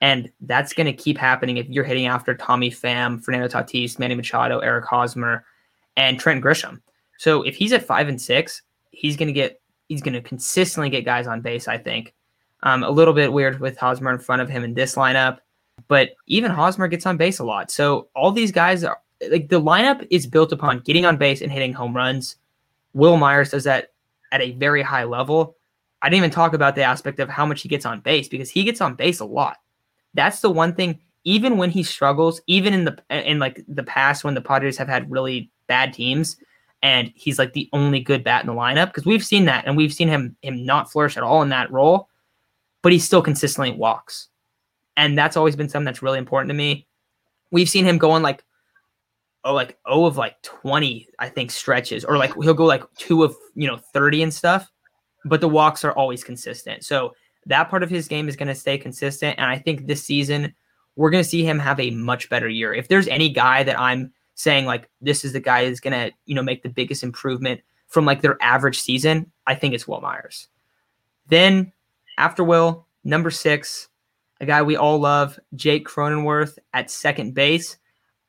And 0.02 0.32
that's 0.42 0.74
going 0.74 0.86
to 0.86 0.94
keep 0.94 1.18
happening 1.18 1.58
if 1.58 1.68
you're 1.70 1.84
hitting 1.84 2.06
after 2.06 2.36
Tommy 2.36 2.70
Pham, 2.70 3.24
Fernando 3.24 3.48
Tatis, 3.48 3.98
Manny 3.98 4.16
Machado, 4.16 4.60
Eric 4.60 4.86
Hosmer, 4.86 5.44
and 5.96 6.20
Trent 6.20 6.44
Grisham. 6.44 6.82
So 7.18 7.42
if 7.42 7.56
he's 7.56 7.74
at 7.74 7.86
five 7.86 8.08
and 8.08 8.22
six, 8.22 8.62
he's 8.92 9.18
going 9.18 9.28
to 9.28 9.34
get 9.34 9.60
he's 9.90 10.02
going 10.02 10.14
to 10.14 10.22
consistently 10.22 10.90
get 10.90 11.06
guys 11.06 11.28
on 11.28 11.42
base. 11.42 11.68
I 11.68 11.78
think 11.78 12.14
um, 12.64 12.84
a 12.84 12.92
little 12.92 13.14
bit 13.14 13.34
weird 13.34 13.60
with 13.60 13.78
Hosmer 13.78 14.12
in 14.12 14.20
front 14.20 14.42
of 14.42 14.50
him 14.50 14.64
in 14.64 14.74
this 14.74 14.96
lineup, 14.96 15.40
but 15.88 16.12
even 16.28 16.52
Hosmer 16.52 16.88
gets 16.88 17.06
on 17.06 17.18
base 17.18 17.40
a 17.40 17.44
lot. 17.44 17.72
So 17.72 18.08
all 18.16 18.32
these 18.32 18.52
guys 18.52 18.84
are 18.84 19.00
like 19.30 19.50
the 19.50 19.62
lineup 19.62 20.06
is 20.12 20.28
built 20.28 20.52
upon 20.52 20.80
getting 20.80 21.06
on 21.06 21.18
base 21.18 21.42
and 21.42 21.52
hitting 21.52 21.74
home 21.74 21.96
runs. 21.96 22.36
Wil 22.94 23.18
Myers 23.18 23.52
does 23.52 23.64
that 23.64 23.94
at 24.32 24.42
a 24.42 24.52
very 24.52 24.82
high 24.82 25.04
level. 25.04 25.56
I 26.02 26.10
didn't 26.10 26.20
even 26.20 26.32
talk 26.32 26.54
about 26.54 26.76
the 26.76 26.84
aspect 26.84 27.20
of 27.20 27.30
how 27.30 27.46
much 27.46 27.62
he 27.62 27.70
gets 27.70 27.86
on 27.86 28.02
base 28.02 28.28
because 28.28 28.50
he 28.50 28.64
gets 28.64 28.82
on 28.82 28.96
base 28.96 29.20
a 29.20 29.26
lot. 29.26 29.58
That's 30.14 30.40
the 30.42 30.50
one 30.50 30.74
thing. 30.74 31.00
Even 31.24 31.58
when 31.58 31.70
he 31.70 31.84
struggles, 31.84 32.40
even 32.48 32.74
in 32.74 32.86
the 32.86 32.98
in 33.10 33.40
like 33.40 33.64
the 33.68 33.84
past 33.84 34.24
when 34.24 34.34
the 34.34 34.42
Padres 34.42 34.78
have 34.78 34.88
had 34.88 35.12
really 35.12 35.52
bad 35.68 35.94
teams, 35.94 36.38
and 36.82 37.12
he's 37.16 37.38
like 37.38 37.54
the 37.54 37.70
only 37.74 38.00
good 38.00 38.24
bat 38.24 38.42
in 38.42 38.48
the 38.48 38.54
lineup 38.54 38.88
because 38.88 39.06
we've 39.06 39.26
seen 39.26 39.46
that 39.46 39.66
and 39.66 39.76
we've 39.76 39.94
seen 39.94 40.08
him 40.08 40.38
him 40.42 40.66
not 40.66 40.92
flourish 40.92 41.18
at 41.18 41.24
all 41.24 41.42
in 41.42 41.50
that 41.50 41.72
role, 41.72 42.08
but 42.82 42.94
he 42.94 43.00
still 43.00 43.22
consistently 43.22 43.72
walks, 43.72 44.30
and 44.96 45.18
that's 45.18 45.36
always 45.36 45.56
been 45.56 45.68
something 45.68 45.86
that's 45.86 46.02
really 46.02 46.20
important 46.20 46.50
to 46.50 46.54
me. 46.54 46.88
We've 47.52 47.70
seen 47.70 47.84
him 47.84 47.98
going 47.98 48.24
like 48.24 48.44
oh 49.48 49.54
like 49.54 49.78
oh 49.86 50.06
of 50.06 50.18
like 50.18 50.42
20 50.44 51.08
i 51.20 51.30
think 51.30 51.50
stretches 51.50 52.04
or 52.04 52.18
like 52.18 52.34
he'll 52.42 52.54
go 52.54 52.66
like 52.66 52.84
two 52.98 53.24
of 53.24 53.36
you 53.56 53.66
know 53.66 53.78
30 53.94 54.24
and 54.24 54.34
stuff 54.34 54.72
but 55.28 55.42
the 55.42 55.50
walks 55.50 55.84
are 55.84 55.92
always 55.94 56.24
consistent. 56.24 56.84
So 56.84 57.14
that 57.46 57.70
part 57.70 57.84
of 57.84 57.90
his 57.90 58.08
game 58.08 58.28
is 58.28 58.36
going 58.36 58.48
to 58.48 58.56
stay 58.56 58.78
consistent 58.78 59.38
and 59.38 59.50
i 59.50 59.58
think 59.58 59.88
this 59.88 60.04
season 60.04 60.54
we're 60.96 61.10
going 61.10 61.24
to 61.24 61.30
see 61.30 61.44
him 61.44 61.60
have 61.60 61.80
a 61.80 61.92
much 61.92 62.28
better 62.28 62.50
year. 62.50 62.74
If 62.74 62.88
there's 62.88 63.08
any 63.08 63.30
guy 63.30 63.64
that 63.64 63.80
i'm 63.80 64.12
saying 64.36 64.66
like 64.66 64.90
this 65.02 65.24
is 65.24 65.34
the 65.34 65.40
guy 65.40 65.66
that's 65.66 65.80
going 65.80 65.94
to 65.94 66.16
you 66.26 66.36
know 66.36 66.44
make 66.44 66.64
the 66.64 66.70
biggest 66.70 67.04
improvement 67.04 67.62
from 67.88 68.06
like 68.06 68.22
their 68.22 68.38
average 68.42 68.80
season 68.80 69.32
i 69.48 69.56
think 69.56 69.74
it's 69.74 69.88
will 69.88 70.02
myers. 70.02 70.48
Then 71.28 71.72
after 72.18 72.44
will 72.44 72.86
number 73.04 73.32
six 73.32 73.88
a 74.42 74.46
guy 74.46 74.62
we 74.62 74.76
all 74.76 75.00
love 75.00 75.40
jake 75.56 75.88
cronenworth 75.88 76.58
at 76.74 76.92
second 76.92 77.34
base 77.34 77.78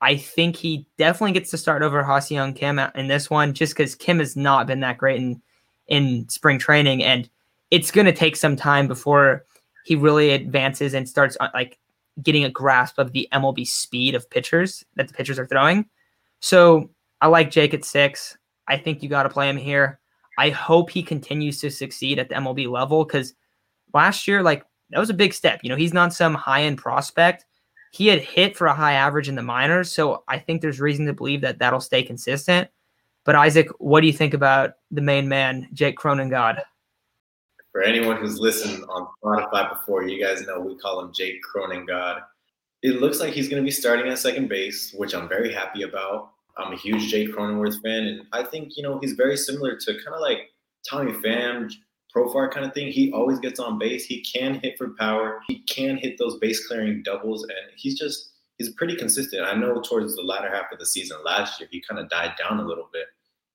I 0.01 0.17
think 0.17 0.57
he 0.57 0.87
definitely 0.97 1.33
gets 1.33 1.51
to 1.51 1.59
start 1.59 1.83
over 1.83 2.03
Ha-Seong 2.03 2.55
Kim 2.55 2.79
in 2.79 3.09
this 3.09 3.29
one, 3.29 3.53
just 3.53 3.75
because 3.75 3.95
Kim 3.95 4.21
has 4.21 4.37
not 4.37 4.67
been 4.67 4.81
that 4.81 4.99
great 4.99 5.21
in 5.21 5.43
in 5.89 6.29
spring 6.29 6.59
training, 6.59 7.03
and 7.03 7.29
it's 7.71 7.91
going 7.91 8.07
to 8.07 8.13
take 8.13 8.37
some 8.37 8.57
time 8.57 8.87
before 8.87 9.45
he 9.85 9.97
really 9.97 10.31
advances 10.31 10.95
and 10.95 11.09
starts 11.09 11.37
uh, 11.41 11.49
like 11.55 11.79
getting 12.23 12.45
a 12.45 12.51
grasp 12.51 12.99
of 12.99 13.13
the 13.13 13.29
MLB 13.33 13.67
speed 13.67 14.15
of 14.15 14.29
pitchers 14.29 14.85
that 14.97 15.09
the 15.09 15.15
pitchers 15.15 15.39
are 15.39 15.47
throwing. 15.47 15.87
So 16.41 16.91
I 17.21 17.29
like 17.29 17.51
Jake 17.51 17.75
at 17.75 17.85
six. 17.85 18.37
I 18.69 18.77
think 18.77 19.03
you 19.03 19.09
got 19.09 19.23
to 19.23 19.31
play 19.31 19.49
him 19.49 19.57
here. 19.57 19.99
I 20.39 20.51
hope 20.51 20.91
he 20.91 21.03
continues 21.03 21.61
to 21.61 21.71
succeed 21.71 22.19
at 22.19 22.29
the 22.29 22.37
MLB 22.37 22.71
level 22.71 23.05
because 23.05 23.35
last 23.95 24.29
year, 24.29 24.43
like 24.43 24.65
that 24.91 25.01
was 25.01 25.11
a 25.11 25.15
big 25.15 25.35
step. 25.35 25.61
You 25.63 25.71
know, 25.71 25.77
he's 25.77 25.95
not 25.95 26.13
some 26.13 26.35
high 26.35 26.63
end 26.63 26.79
prospect 26.79 27.45
he 27.91 28.07
had 28.07 28.21
hit 28.21 28.57
for 28.57 28.67
a 28.67 28.75
high 28.75 28.95
average 28.95 29.29
in 29.29 29.35
the 29.35 29.43
minors, 29.43 29.93
so 29.93 30.25
I 30.29 30.39
think 30.39 30.61
there's 30.61 30.81
reason 30.81 31.07
to 31.07 31.13
believe 31.13 31.41
that 31.41 31.59
that'll 31.59 31.81
stay 31.81 32.03
consistent. 32.03 32.69
But 33.25 33.35
Isaac, 33.35 33.69
what 33.79 34.01
do 34.01 34.07
you 34.07 34.13
think 34.13 34.35
about 34.35 34.75
the 34.91 35.01
main 35.01 35.29
man, 35.29 35.69
Jake 35.73 35.99
Cronengod? 35.99 36.63
For 37.73 37.83
anyone 37.83 38.17
who's 38.17 38.39
listened 38.39 38.85
on 38.89 39.07
Spotify 39.23 39.71
before, 39.71 40.07
you 40.07 40.23
guys 40.23 40.47
know 40.47 40.61
we 40.61 40.77
call 40.77 41.01
him 41.01 41.13
Jake 41.13 41.41
Cronengod. 41.45 42.23
It 42.83 43.01
looks 43.01 43.21
like 43.21 43.33
he's 43.33 43.49
going 43.49 43.63
to 43.63 43.67
be 43.67 43.71
starting 43.71 44.11
at 44.11 44.19
second 44.19 44.49
base, 44.49 44.95
which 44.95 45.15
I'm 45.15 45.29
very 45.29 45.53
happy 45.53 45.83
about. 45.83 46.31
I'm 46.57 46.73
a 46.73 46.77
huge 46.77 47.11
Jake 47.11 47.35
Cronenworth 47.35 47.81
fan, 47.83 48.07
and 48.07 48.23
I 48.33 48.43
think 48.43 48.77
you 48.77 48.83
know 48.83 48.99
he's 48.99 49.13
very 49.13 49.37
similar 49.37 49.77
to 49.77 49.93
kind 49.93 50.15
of 50.15 50.21
like 50.21 50.51
Tommy 50.89 51.13
Pham, 51.13 51.71
Profar 52.15 52.51
kind 52.51 52.65
of 52.65 52.73
thing. 52.73 52.91
He 52.91 53.13
always 53.13 53.39
gets 53.39 53.61
on 53.61 53.79
base. 53.79 54.05
He 54.07 54.23
can 54.23 54.61
hit 54.61 54.79
for 54.79 54.91
power. 54.99 55.41
He 55.47 55.61
can 55.61 55.97
hit 55.97 56.17
those 56.19 56.39
base 56.39 56.67
clearing 56.67 57.03
doubles, 57.03 57.43
and 57.43 57.73
he's 57.77 57.99
just 57.99 58.31
he's 58.57 58.71
pretty 58.71 58.97
consistent. 58.97 59.47
I 59.47 59.55
know 59.55 59.81
towards 59.81 60.17
the 60.17 60.23
latter 60.23 60.51
half 60.51 60.73
of 60.73 60.79
the 60.79 60.87
season 60.87 61.19
last 61.25 61.61
year, 61.61 61.69
he 61.71 61.83
kind 61.87 62.01
of 62.01 62.09
died 62.09 62.33
down 62.39 62.61
a 62.61 62.67
little 62.67 62.89
bit, 62.93 63.07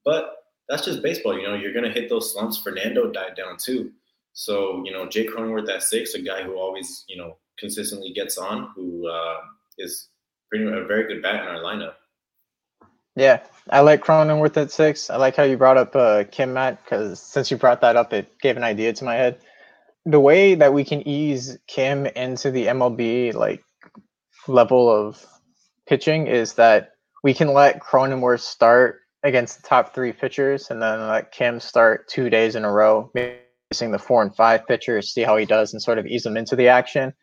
but 0.05 0.35
that's 0.69 0.85
just 0.85 1.01
baseball. 1.01 1.37
You 1.37 1.47
know, 1.47 1.55
you're 1.55 1.73
gonna 1.73 1.91
hit 1.91 2.09
those 2.09 2.31
slumps. 2.31 2.58
Fernando 2.58 3.12
died 3.12 3.35
down 3.35 3.58
too. 3.58 3.91
So 4.33 4.83
you 4.85 4.91
know, 4.91 5.08
Jake 5.08 5.29
Cronenworth 5.29 5.69
at 5.69 5.83
six, 5.83 6.13
a 6.13 6.21
guy 6.21 6.43
who 6.43 6.56
always 6.56 7.06
you 7.08 7.17
know 7.17 7.37
consistently 7.58 8.13
gets 8.13 8.37
on, 8.37 8.69
who 8.75 9.08
uh, 9.08 9.41
is 9.77 10.10
pretty 10.49 10.65
a 10.65 10.85
very 10.85 11.08
good 11.08 11.21
bat 11.21 11.41
in 11.41 11.47
our 11.47 11.63
lineup. 11.63 11.95
Yeah, 13.15 13.41
I 13.69 13.81
like 13.81 14.03
Cronenworth 14.03 14.57
at 14.57 14.71
six. 14.71 15.09
I 15.09 15.17
like 15.17 15.35
how 15.35 15.43
you 15.43 15.57
brought 15.57 15.77
up 15.77 15.95
uh, 15.95 16.23
Kim 16.31 16.53
Matt 16.53 16.83
because 16.83 17.21
since 17.21 17.51
you 17.51 17.57
brought 17.57 17.81
that 17.81 17.95
up, 17.95 18.11
it 18.11 18.39
gave 18.41 18.57
an 18.57 18.63
idea 18.63 18.93
to 18.93 19.05
my 19.05 19.15
head. 19.15 19.39
The 20.05 20.19
way 20.19 20.55
that 20.55 20.73
we 20.73 20.83
can 20.83 21.07
ease 21.07 21.57
Kim 21.67 22.07
into 22.07 22.51
the 22.51 22.67
MLB 22.67 23.33
like 23.33 23.63
level 24.47 24.89
of 24.89 25.23
pitching 25.87 26.27
is 26.27 26.53
that 26.53 26.91
we 27.23 27.33
can 27.33 27.53
let 27.53 27.81
Cronenworth 27.81 28.41
start 28.41 29.01
against 29.23 29.61
the 29.61 29.67
top 29.67 29.93
three 29.93 30.11
pitchers, 30.11 30.69
and 30.69 30.81
then 30.81 31.07
let 31.07 31.31
Kim 31.31 31.59
start 31.59 32.09
two 32.09 32.29
days 32.29 32.55
in 32.55 32.65
a 32.65 32.71
row, 32.71 33.09
facing 33.69 33.91
the 33.91 33.99
four 33.99 34.21
and 34.21 34.35
five 34.35 34.67
pitchers, 34.67 35.13
see 35.13 35.21
how 35.21 35.37
he 35.37 35.45
does, 35.45 35.71
and 35.71 35.81
sort 35.81 35.99
of 35.99 36.05
ease 36.05 36.25
him 36.25 36.35
into 36.35 36.57
the 36.57 36.67
action. 36.67 37.13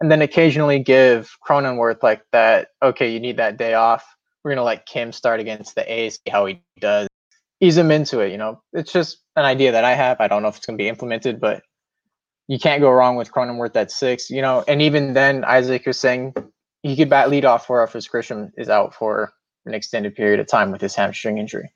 And 0.00 0.10
then 0.10 0.22
occasionally 0.22 0.78
give 0.78 1.30
Cronenworth 1.46 2.02
like 2.02 2.22
that. 2.32 2.68
Okay, 2.82 3.12
you 3.12 3.20
need 3.20 3.36
that 3.36 3.58
day 3.58 3.74
off 3.74 4.06
we're 4.42 4.52
gonna 4.52 4.64
let 4.64 4.86
Kim 4.86 5.12
start 5.12 5.40
against 5.40 5.74
the 5.74 5.90
A, 5.92 6.10
see 6.10 6.18
how 6.30 6.46
he 6.46 6.62
does, 6.80 7.08
ease 7.60 7.76
him 7.76 7.90
into 7.90 8.20
it. 8.20 8.32
You 8.32 8.38
know, 8.38 8.62
it's 8.72 8.92
just 8.92 9.18
an 9.36 9.44
idea 9.44 9.72
that 9.72 9.84
I 9.84 9.94
have. 9.94 10.20
I 10.20 10.28
don't 10.28 10.42
know 10.42 10.48
if 10.48 10.56
it's 10.56 10.66
gonna 10.66 10.78
be 10.78 10.88
implemented, 10.88 11.40
but 11.40 11.62
you 12.48 12.58
can't 12.58 12.80
go 12.80 12.90
wrong 12.90 13.16
with 13.16 13.32
Cronenworth 13.32 13.76
at 13.76 13.90
six. 13.90 14.30
You 14.30 14.42
know, 14.42 14.64
and 14.66 14.82
even 14.82 15.14
then, 15.14 15.44
Isaac 15.44 15.86
was 15.86 15.98
saying 15.98 16.34
he 16.82 16.96
could 16.96 17.10
bat 17.10 17.30
lead 17.30 17.44
off 17.44 17.66
for 17.66 17.84
if 17.84 17.92
his 17.92 18.08
Grisham 18.08 18.50
is 18.56 18.68
out 18.68 18.94
for 18.94 19.32
an 19.66 19.74
extended 19.74 20.14
period 20.14 20.40
of 20.40 20.46
time 20.46 20.70
with 20.70 20.80
his 20.80 20.94
hamstring 20.94 21.38
injury. 21.38 21.72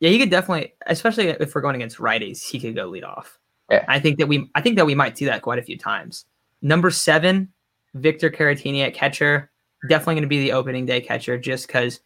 Yeah, 0.00 0.10
he 0.10 0.18
could 0.18 0.30
definitely, 0.30 0.74
especially 0.86 1.28
if 1.28 1.54
we're 1.54 1.60
going 1.60 1.74
against 1.74 1.98
righties, 1.98 2.42
he 2.42 2.60
could 2.60 2.76
go 2.76 2.86
lead 2.86 3.02
off. 3.02 3.38
Yeah. 3.70 3.84
I 3.88 3.98
think 3.98 4.18
that 4.18 4.28
we 4.28 4.48
I 4.54 4.60
think 4.60 4.76
that 4.76 4.86
we 4.86 4.94
might 4.94 5.18
see 5.18 5.24
that 5.26 5.42
quite 5.42 5.58
a 5.58 5.62
few 5.62 5.76
times. 5.76 6.24
Number 6.62 6.90
seven, 6.90 7.52
Victor 7.94 8.30
Caratini 8.30 8.86
at 8.86 8.94
catcher. 8.94 9.50
Definitely 9.88 10.14
going 10.14 10.22
to 10.22 10.28
be 10.28 10.40
the 10.40 10.52
opening 10.52 10.86
day 10.86 11.00
catcher 11.00 11.38
just 11.38 11.66
because 11.66 12.00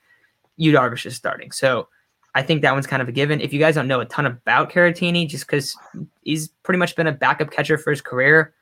Yu 0.56 0.72
Darvish 0.72 1.06
is 1.06 1.16
starting. 1.16 1.52
So 1.52 1.88
I 2.34 2.42
think 2.42 2.62
that 2.62 2.72
one's 2.72 2.86
kind 2.86 3.02
of 3.02 3.08
a 3.08 3.12
given. 3.12 3.40
If 3.40 3.52
you 3.52 3.58
guys 3.58 3.74
don't 3.74 3.88
know 3.88 4.00
a 4.00 4.04
ton 4.04 4.26
about 4.26 4.70
Caratini, 4.70 5.28
just 5.28 5.46
because 5.46 5.76
he's 6.22 6.48
pretty 6.62 6.78
much 6.78 6.96
been 6.96 7.06
a 7.06 7.12
backup 7.12 7.50
catcher 7.50 7.78
for 7.78 7.90
his 7.90 8.00
career, 8.00 8.54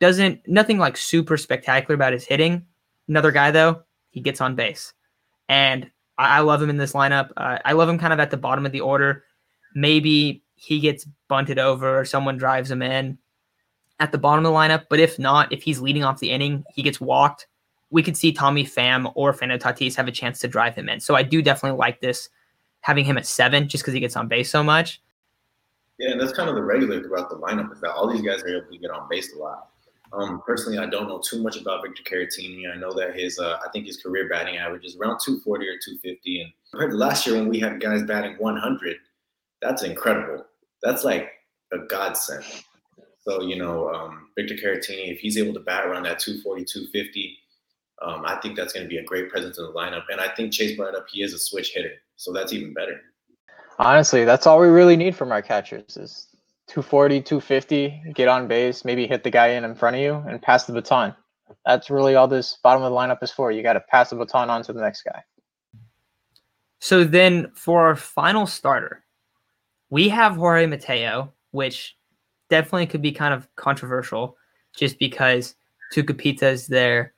doesn't 0.00 0.46
nothing 0.48 0.78
like 0.78 0.96
super 0.96 1.36
spectacular 1.36 1.94
about 1.94 2.12
his 2.12 2.24
hitting. 2.24 2.66
Another 3.08 3.30
guy 3.30 3.50
though, 3.50 3.82
he 4.10 4.20
gets 4.20 4.40
on 4.40 4.54
base, 4.54 4.92
and 5.48 5.90
I, 6.18 6.38
I 6.38 6.40
love 6.40 6.62
him 6.62 6.70
in 6.70 6.76
this 6.76 6.92
lineup. 6.92 7.30
Uh, 7.36 7.58
I 7.64 7.72
love 7.72 7.88
him 7.88 7.98
kind 7.98 8.12
of 8.12 8.20
at 8.20 8.30
the 8.30 8.36
bottom 8.36 8.66
of 8.66 8.72
the 8.72 8.80
order. 8.80 9.24
Maybe 9.74 10.44
he 10.54 10.80
gets 10.80 11.06
bunted 11.28 11.58
over 11.58 11.98
or 11.98 12.04
someone 12.04 12.36
drives 12.36 12.70
him 12.70 12.82
in 12.82 13.18
at 13.98 14.12
the 14.12 14.18
bottom 14.18 14.44
of 14.44 14.52
the 14.52 14.56
lineup. 14.56 14.84
But 14.88 15.00
if 15.00 15.18
not, 15.18 15.52
if 15.52 15.62
he's 15.62 15.80
leading 15.80 16.04
off 16.04 16.20
the 16.20 16.30
inning, 16.30 16.64
he 16.74 16.82
gets 16.82 17.00
walked. 17.00 17.46
We 17.92 18.02
could 18.02 18.16
see 18.16 18.32
Tommy 18.32 18.64
Pham 18.64 19.12
or 19.14 19.32
Fernando 19.32 19.64
Tatis 19.64 19.94
have 19.94 20.08
a 20.08 20.12
chance 20.12 20.40
to 20.40 20.48
drive 20.48 20.74
him 20.74 20.88
in. 20.88 20.98
So 20.98 21.14
I 21.14 21.22
do 21.22 21.42
definitely 21.42 21.78
like 21.78 22.00
this 22.00 22.28
having 22.80 23.04
him 23.04 23.16
at 23.16 23.26
seven 23.26 23.68
just 23.68 23.84
because 23.84 23.94
he 23.94 24.00
gets 24.00 24.16
on 24.16 24.26
base 24.26 24.50
so 24.50 24.64
much. 24.64 25.00
Yeah, 25.98 26.10
and 26.10 26.20
that's 26.20 26.32
kind 26.32 26.48
of 26.48 26.56
the 26.56 26.62
regular 26.62 27.00
throughout 27.00 27.30
the 27.30 27.36
lineup 27.36 27.72
is 27.72 27.80
that 27.80 27.92
all 27.92 28.10
these 28.10 28.22
guys 28.22 28.42
are 28.42 28.48
able 28.48 28.72
to 28.72 28.78
get 28.78 28.90
on 28.90 29.08
base 29.08 29.32
a 29.34 29.38
lot. 29.38 29.68
Um, 30.12 30.42
personally, 30.46 30.78
I 30.78 30.86
don't 30.86 31.08
know 31.08 31.18
too 31.18 31.42
much 31.42 31.56
about 31.56 31.82
Victor 31.82 32.02
Caratini. 32.02 32.70
I 32.70 32.76
know 32.76 32.92
that 32.92 33.14
his, 33.14 33.38
uh, 33.38 33.58
I 33.64 33.70
think 33.70 33.86
his 33.86 33.96
career 34.02 34.28
batting 34.28 34.56
average 34.56 34.84
is 34.84 34.96
around 34.96 35.20
240 35.24 35.66
or 35.66 35.78
250. 35.82 36.40
And 36.42 36.52
compared 36.70 36.90
to 36.90 36.96
last 36.96 37.26
year 37.26 37.36
when 37.36 37.48
we 37.48 37.60
had 37.60 37.80
guys 37.80 38.02
batting 38.02 38.34
100, 38.38 38.96
that's 39.62 39.84
incredible. 39.84 40.44
That's 40.82 41.04
like 41.04 41.30
a 41.72 41.78
godsend. 41.78 42.44
So, 43.20 43.42
you 43.42 43.56
know, 43.56 43.88
um, 43.94 44.28
Victor 44.36 44.54
Caratini, 44.54 45.12
if 45.12 45.20
he's 45.20 45.38
able 45.38 45.54
to 45.54 45.60
bat 45.60 45.86
around 45.86 46.02
that 46.02 46.18
240, 46.18 46.64
250, 46.64 47.38
um, 48.00 48.22
I 48.24 48.36
think 48.36 48.56
that's 48.56 48.72
going 48.72 48.84
to 48.84 48.88
be 48.88 48.98
a 48.98 49.04
great 49.04 49.30
presence 49.30 49.58
in 49.58 49.64
the 49.64 49.72
lineup. 49.72 50.04
And 50.10 50.20
I 50.20 50.28
think 50.34 50.52
Chase 50.52 50.76
brought 50.76 50.94
up 50.94 51.06
he 51.10 51.22
is 51.22 51.34
a 51.34 51.38
switch 51.38 51.72
hitter. 51.74 51.92
So 52.16 52.32
that's 52.32 52.52
even 52.52 52.72
better. 52.72 53.00
Honestly, 53.78 54.24
that's 54.24 54.46
all 54.46 54.60
we 54.60 54.68
really 54.68 54.96
need 54.96 55.16
from 55.16 55.32
our 55.32 55.42
catchers 55.42 55.96
is 55.96 56.28
240, 56.68 57.20
250, 57.20 58.02
get 58.14 58.28
on 58.28 58.48
base, 58.48 58.84
maybe 58.84 59.06
hit 59.06 59.24
the 59.24 59.30
guy 59.30 59.48
in 59.48 59.64
in 59.64 59.74
front 59.74 59.96
of 59.96 60.02
you 60.02 60.14
and 60.28 60.40
pass 60.40 60.64
the 60.64 60.72
baton. 60.72 61.14
That's 61.66 61.90
really 61.90 62.14
all 62.14 62.28
this 62.28 62.58
bottom 62.62 62.82
of 62.82 62.90
the 62.90 62.96
lineup 62.96 63.22
is 63.22 63.30
for. 63.30 63.52
You 63.52 63.62
got 63.62 63.74
to 63.74 63.80
pass 63.80 64.10
the 64.10 64.16
baton 64.16 64.50
on 64.50 64.62
to 64.64 64.72
the 64.72 64.80
next 64.80 65.02
guy. 65.02 65.22
So 66.80 67.04
then 67.04 67.50
for 67.54 67.86
our 67.86 67.96
final 67.96 68.46
starter, 68.46 69.04
we 69.90 70.08
have 70.08 70.36
Jorge 70.36 70.66
Mateo, 70.66 71.32
which 71.50 71.96
definitely 72.50 72.86
could 72.86 73.02
be 73.02 73.12
kind 73.12 73.34
of 73.34 73.48
controversial 73.56 74.36
just 74.74 74.98
because 74.98 75.54
Tucupita 75.94 76.44
is 76.44 76.66
there. 76.66 77.14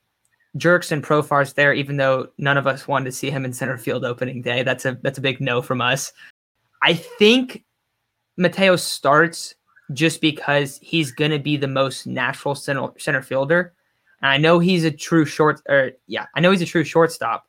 Jurickson 0.56 1.02
Profar's 1.02 1.52
there, 1.52 1.72
even 1.72 1.96
though 1.96 2.28
none 2.38 2.56
of 2.56 2.66
us 2.66 2.86
wanted 2.86 3.06
to 3.06 3.12
see 3.12 3.30
him 3.30 3.44
in 3.44 3.52
center 3.52 3.76
field 3.76 4.04
opening 4.04 4.40
day. 4.40 4.62
That's 4.62 4.84
a 4.84 4.98
that's 5.02 5.18
a 5.18 5.22
big 5.22 5.40
no 5.40 5.60
from 5.60 5.80
us. 5.80 6.12
I 6.82 6.94
think 6.94 7.64
Mateo 8.36 8.76
starts 8.76 9.54
just 9.92 10.20
because 10.20 10.78
he's 10.82 11.12
going 11.12 11.30
to 11.30 11.38
be 11.38 11.56
the 11.56 11.68
most 11.68 12.06
natural 12.06 12.54
center, 12.54 12.88
center 12.98 13.22
fielder. 13.22 13.74
And 14.22 14.30
I 14.30 14.36
know 14.36 14.58
he's 14.58 14.84
a 14.84 14.90
true 14.90 15.24
short, 15.24 15.60
or 15.68 15.92
yeah, 16.06 16.26
I 16.34 16.40
know 16.40 16.50
he's 16.50 16.62
a 16.62 16.66
true 16.66 16.84
shortstop, 16.84 17.46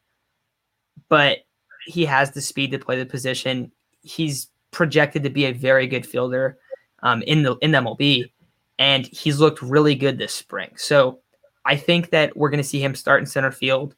but 1.09 1.39
he 1.85 2.05
has 2.05 2.31
the 2.31 2.41
speed 2.41 2.71
to 2.71 2.79
play 2.79 2.97
the 2.97 3.05
position. 3.05 3.71
He's 4.01 4.47
projected 4.71 5.23
to 5.23 5.29
be 5.29 5.45
a 5.45 5.53
very 5.53 5.87
good 5.87 6.05
fielder 6.05 6.57
um, 7.03 7.21
in 7.23 7.43
the 7.43 7.55
in 7.57 7.71
the 7.71 7.77
MLB, 7.77 8.31
and 8.79 9.05
he's 9.07 9.39
looked 9.39 9.61
really 9.61 9.95
good 9.95 10.17
this 10.17 10.33
spring. 10.33 10.71
So 10.75 11.19
I 11.65 11.75
think 11.75 12.11
that 12.11 12.35
we're 12.37 12.49
going 12.49 12.61
to 12.61 12.67
see 12.67 12.81
him 12.81 12.95
start 12.95 13.21
in 13.21 13.25
center 13.25 13.51
field. 13.51 13.95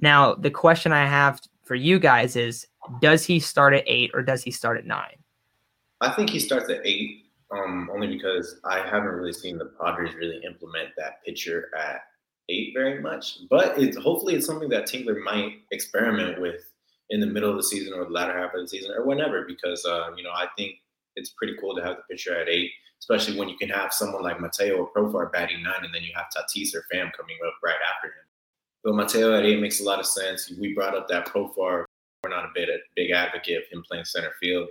Now, 0.00 0.34
the 0.34 0.50
question 0.50 0.92
I 0.92 1.06
have 1.06 1.40
for 1.64 1.74
you 1.74 1.98
guys 1.98 2.36
is: 2.36 2.66
Does 3.00 3.24
he 3.24 3.38
start 3.40 3.74
at 3.74 3.84
eight 3.86 4.10
or 4.14 4.22
does 4.22 4.42
he 4.42 4.50
start 4.50 4.78
at 4.78 4.86
nine? 4.86 5.16
I 6.00 6.10
think 6.10 6.30
he 6.30 6.40
starts 6.40 6.68
at 6.68 6.84
eight, 6.84 7.26
um, 7.52 7.88
only 7.92 8.08
because 8.08 8.56
I 8.64 8.78
haven't 8.78 9.10
really 9.10 9.32
seen 9.32 9.56
the 9.56 9.70
Padres 9.80 10.14
really 10.14 10.40
implement 10.44 10.88
that 10.96 11.24
pitcher 11.24 11.70
at 11.78 12.02
eight 12.48 12.72
very 12.74 13.00
much. 13.00 13.38
But 13.48 13.78
it's 13.78 13.96
hopefully 13.96 14.34
it's 14.34 14.46
something 14.46 14.68
that 14.70 14.88
Tingler 14.88 15.22
might 15.22 15.60
experiment 15.70 16.40
with 16.40 16.72
in 17.10 17.20
the 17.20 17.26
middle 17.26 17.50
of 17.50 17.56
the 17.56 17.62
season 17.62 17.92
or 17.92 18.04
the 18.04 18.10
latter 18.10 18.36
half 18.36 18.54
of 18.54 18.62
the 18.62 18.68
season 18.68 18.92
or 18.96 19.06
whenever, 19.06 19.44
because 19.46 19.84
uh, 19.84 20.10
you 20.16 20.24
know 20.24 20.30
I 20.30 20.46
think 20.56 20.76
it's 21.14 21.30
pretty 21.30 21.54
cool 21.60 21.76
to 21.76 21.82
have 21.82 21.96
the 21.96 22.02
pitcher 22.10 22.36
at 22.36 22.48
eight, 22.48 22.70
especially 23.02 23.36
when 23.36 23.48
you 23.48 23.56
can 23.56 23.68
have 23.68 23.92
someone 23.92 24.22
like 24.22 24.40
Mateo 24.40 24.76
or 24.76 24.92
Profar 24.92 25.32
batting 25.32 25.60
nine, 25.60 25.82
and 25.84 25.92
then 25.92 26.04
you 26.04 26.12
have 26.14 26.26
Tatis 26.26 26.72
or 26.72 26.84
Pham 26.92 27.10
coming 27.12 27.36
up 27.44 27.54
right 27.60 27.74
after 27.92 28.06
him. 28.06 28.24
But 28.84 28.94
Mateo 28.94 29.36
at 29.36 29.44
eight 29.44 29.60
makes 29.60 29.80
a 29.80 29.84
lot 29.84 29.98
of 29.98 30.06
sense. 30.06 30.48
We 30.56 30.72
brought 30.72 30.96
up 30.96 31.08
that 31.08 31.26
Profar. 31.26 31.84
We're 32.22 32.30
not 32.30 32.44
a 32.44 32.50
bit 32.54 32.68
a 32.68 32.78
big 32.94 33.10
advocate 33.10 33.58
of 33.58 33.68
him 33.72 33.82
playing 33.82 34.04
center 34.04 34.30
field. 34.38 34.68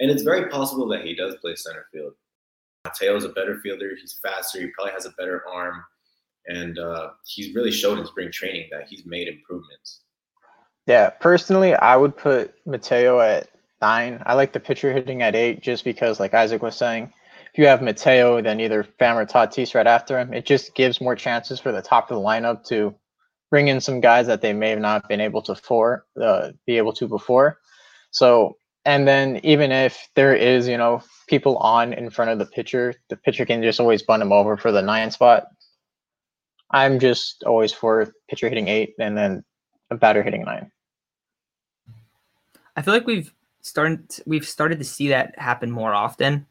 And 0.00 0.10
it's 0.10 0.22
very 0.22 0.48
possible 0.48 0.88
that 0.88 1.04
he 1.04 1.14
does 1.14 1.36
play 1.42 1.56
center 1.56 1.84
field. 1.92 2.14
Mateo's 2.86 3.24
a 3.24 3.28
better 3.28 3.58
fielder. 3.58 3.92
He's 4.00 4.18
faster. 4.22 4.62
He 4.62 4.68
probably 4.68 4.92
has 4.92 5.04
a 5.04 5.10
better 5.10 5.44
arm. 5.46 5.84
And 6.46 6.78
uh, 6.78 7.10
he's 7.26 7.54
really 7.54 7.70
showed 7.70 7.98
in 7.98 8.06
spring 8.06 8.32
training 8.32 8.68
that 8.72 8.88
he's 8.88 9.04
made 9.04 9.28
improvements. 9.28 10.00
Yeah, 10.86 11.10
personally, 11.10 11.74
I 11.74 11.96
would 11.96 12.16
put 12.16 12.54
Mateo 12.64 13.20
at 13.20 13.50
nine. 13.82 14.22
I 14.24 14.32
like 14.32 14.54
the 14.54 14.60
pitcher 14.60 14.90
hitting 14.90 15.20
at 15.20 15.34
eight 15.34 15.60
just 15.60 15.84
because, 15.84 16.18
like 16.18 16.32
Isaac 16.32 16.62
was 16.62 16.76
saying, 16.76 17.12
if 17.54 17.58
you 17.58 17.66
have 17.68 17.82
Mateo, 17.82 18.42
then 18.42 18.58
either 18.58 18.82
Pham 18.82 19.14
or 19.14 19.24
Tatis 19.24 19.76
right 19.76 19.86
after 19.86 20.18
him, 20.18 20.34
it 20.34 20.44
just 20.44 20.74
gives 20.74 21.00
more 21.00 21.14
chances 21.14 21.60
for 21.60 21.70
the 21.70 21.80
top 21.80 22.10
of 22.10 22.16
the 22.16 22.20
lineup 22.20 22.66
to 22.66 22.92
bring 23.48 23.68
in 23.68 23.80
some 23.80 24.00
guys 24.00 24.26
that 24.26 24.40
they 24.42 24.52
may 24.52 24.70
have 24.70 24.80
not 24.80 25.08
been 25.08 25.20
able 25.20 25.40
to 25.42 25.54
for 25.54 26.04
uh, 26.20 26.50
be 26.66 26.76
able 26.76 26.92
to 26.94 27.06
before. 27.06 27.60
So 28.10 28.56
and 28.84 29.06
then 29.06 29.40
even 29.44 29.70
if 29.70 30.08
there 30.16 30.34
is, 30.34 30.66
you 30.66 30.76
know, 30.76 31.00
people 31.28 31.56
on 31.58 31.92
in 31.92 32.10
front 32.10 32.32
of 32.32 32.40
the 32.40 32.46
pitcher, 32.46 32.92
the 33.08 33.16
pitcher 33.16 33.46
can 33.46 33.62
just 33.62 33.78
always 33.78 34.02
bunt 34.02 34.20
him 34.20 34.32
over 34.32 34.56
for 34.56 34.72
the 34.72 34.82
nine 34.82 35.12
spot. 35.12 35.46
I'm 36.72 36.98
just 36.98 37.44
always 37.44 37.72
for 37.72 38.12
pitcher 38.28 38.48
hitting 38.48 38.66
eight 38.66 38.94
and 38.98 39.16
then 39.16 39.44
a 39.92 39.96
batter 39.96 40.24
hitting 40.24 40.42
nine. 40.42 40.72
I 42.74 42.82
feel 42.82 42.94
like 42.94 43.06
we've 43.06 43.32
started 43.60 44.10
we've 44.26 44.46
started 44.46 44.80
to 44.80 44.84
see 44.84 45.08
that 45.10 45.38
happen 45.38 45.70
more 45.70 45.94
often. 45.94 46.46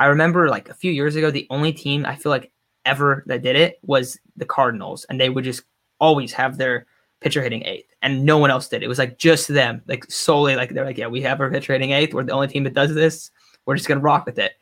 I 0.00 0.06
remember 0.06 0.48
like 0.48 0.70
a 0.70 0.74
few 0.74 0.90
years 0.90 1.14
ago, 1.14 1.30
the 1.30 1.46
only 1.50 1.74
team 1.74 2.06
I 2.06 2.16
feel 2.16 2.30
like 2.30 2.50
ever 2.86 3.22
that 3.26 3.42
did 3.42 3.54
it 3.54 3.78
was 3.82 4.18
the 4.34 4.46
Cardinals, 4.46 5.04
and 5.08 5.20
they 5.20 5.28
would 5.28 5.44
just 5.44 5.62
always 6.00 6.32
have 6.32 6.56
their 6.56 6.86
pitcher 7.20 7.42
hitting 7.42 7.62
eighth, 7.66 7.94
and 8.00 8.24
no 8.24 8.38
one 8.38 8.50
else 8.50 8.66
did. 8.66 8.82
It 8.82 8.88
was 8.88 8.98
like 8.98 9.18
just 9.18 9.46
them, 9.48 9.82
like 9.86 10.10
solely 10.10 10.56
like 10.56 10.70
they're 10.70 10.86
like, 10.86 10.96
yeah, 10.96 11.06
we 11.06 11.20
have 11.20 11.38
our 11.38 11.50
pitcher 11.50 11.74
hitting 11.74 11.92
eighth. 11.92 12.14
We're 12.14 12.24
the 12.24 12.32
only 12.32 12.48
team 12.48 12.64
that 12.64 12.72
does 12.72 12.94
this. 12.94 13.30
We're 13.66 13.76
just 13.76 13.88
gonna 13.88 14.00
rock 14.00 14.24
with 14.24 14.38
it. 14.38 14.52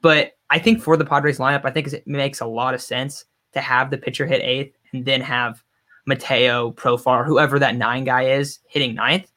But 0.00 0.32
I 0.48 0.58
think 0.58 0.80
for 0.80 0.96
the 0.96 1.04
Padres 1.04 1.38
lineup, 1.38 1.66
I 1.66 1.70
think 1.70 1.92
it 1.92 2.06
makes 2.06 2.40
a 2.40 2.46
lot 2.46 2.72
of 2.72 2.80
sense 2.80 3.26
to 3.52 3.60
have 3.60 3.90
the 3.90 3.98
pitcher 3.98 4.26
hit 4.26 4.40
eighth 4.42 4.78
and 4.94 5.04
then 5.04 5.20
have 5.20 5.62
Mateo, 6.06 6.72
Profar, 6.72 7.26
whoever 7.26 7.58
that 7.58 7.76
nine 7.76 8.04
guy 8.04 8.30
is, 8.30 8.60
hitting 8.66 8.94
ninth. 8.94 9.30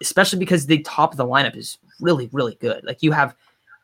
Especially 0.00 0.38
because 0.38 0.66
the 0.66 0.78
top 0.82 1.12
of 1.12 1.18
the 1.18 1.26
lineup 1.26 1.56
is 1.56 1.78
really, 2.00 2.28
really 2.32 2.56
good. 2.60 2.82
Like 2.84 3.02
you 3.02 3.12
have 3.12 3.34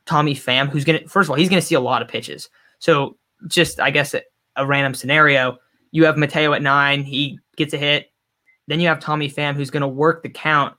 Tommy 0.07 0.34
Pham, 0.34 0.68
who's 0.68 0.84
gonna 0.84 1.07
first 1.07 1.26
of 1.26 1.30
all, 1.30 1.36
he's 1.36 1.48
gonna 1.48 1.62
see 1.62 1.74
a 1.74 1.80
lot 1.80 2.03
of 2.03 2.09
pitches. 2.09 2.48
So 2.78 3.16
just 3.46 3.80
I 3.80 3.90
guess 3.90 4.14
a, 4.14 4.22
a 4.57 4.66
random 4.66 4.94
scenario, 4.94 5.59
you 5.90 6.05
have 6.05 6.16
Mateo 6.16 6.53
at 6.53 6.62
nine, 6.62 7.05
he 7.05 7.38
gets 7.57 7.74
a 7.74 7.78
hit, 7.78 8.12
then 8.68 8.80
you 8.80 8.88
have 8.88 9.00
Tommy 9.00 9.30
Pham 9.30 9.55
who's 9.55 9.70
going 9.70 9.82
to 9.82 9.88
work 9.88 10.22
the 10.22 10.28
count, 10.28 10.74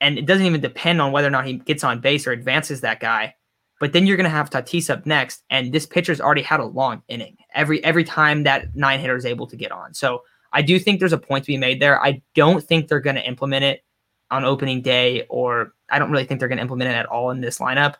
and 0.00 0.18
it 0.18 0.26
doesn't 0.26 0.46
even 0.46 0.60
depend 0.60 1.00
on 1.00 1.12
whether 1.12 1.28
or 1.28 1.30
not 1.30 1.46
he 1.46 1.54
gets 1.54 1.84
on 1.84 2.00
base 2.00 2.26
or 2.26 2.32
advances 2.32 2.80
that 2.80 3.00
guy. 3.00 3.34
But 3.80 3.92
then 3.92 4.06
you're 4.06 4.16
going 4.16 4.24
to 4.24 4.30
have 4.30 4.50
Tatis 4.50 4.88
up 4.88 5.04
next, 5.04 5.42
and 5.50 5.72
this 5.72 5.84
pitcher's 5.84 6.20
already 6.20 6.42
had 6.42 6.60
a 6.60 6.64
long 6.64 7.02
inning 7.08 7.36
every 7.54 7.82
every 7.84 8.04
time 8.04 8.44
that 8.44 8.74
nine 8.74 9.00
hitter 9.00 9.16
is 9.16 9.26
able 9.26 9.46
to 9.48 9.56
get 9.56 9.72
on. 9.72 9.92
So 9.94 10.22
I 10.52 10.62
do 10.62 10.78
think 10.78 11.00
there's 11.00 11.12
a 11.12 11.18
point 11.18 11.44
to 11.44 11.52
be 11.52 11.56
made 11.56 11.80
there. 11.80 12.00
I 12.00 12.22
don't 12.34 12.62
think 12.62 12.88
they're 12.88 13.00
going 13.00 13.16
to 13.16 13.26
implement 13.26 13.64
it 13.64 13.84
on 14.30 14.44
opening 14.44 14.80
day, 14.80 15.26
or 15.28 15.74
I 15.90 15.98
don't 15.98 16.10
really 16.10 16.24
think 16.24 16.38
they're 16.38 16.48
going 16.48 16.58
to 16.58 16.62
implement 16.62 16.90
it 16.90 16.94
at 16.94 17.06
all 17.06 17.30
in 17.30 17.40
this 17.40 17.58
lineup. 17.58 17.96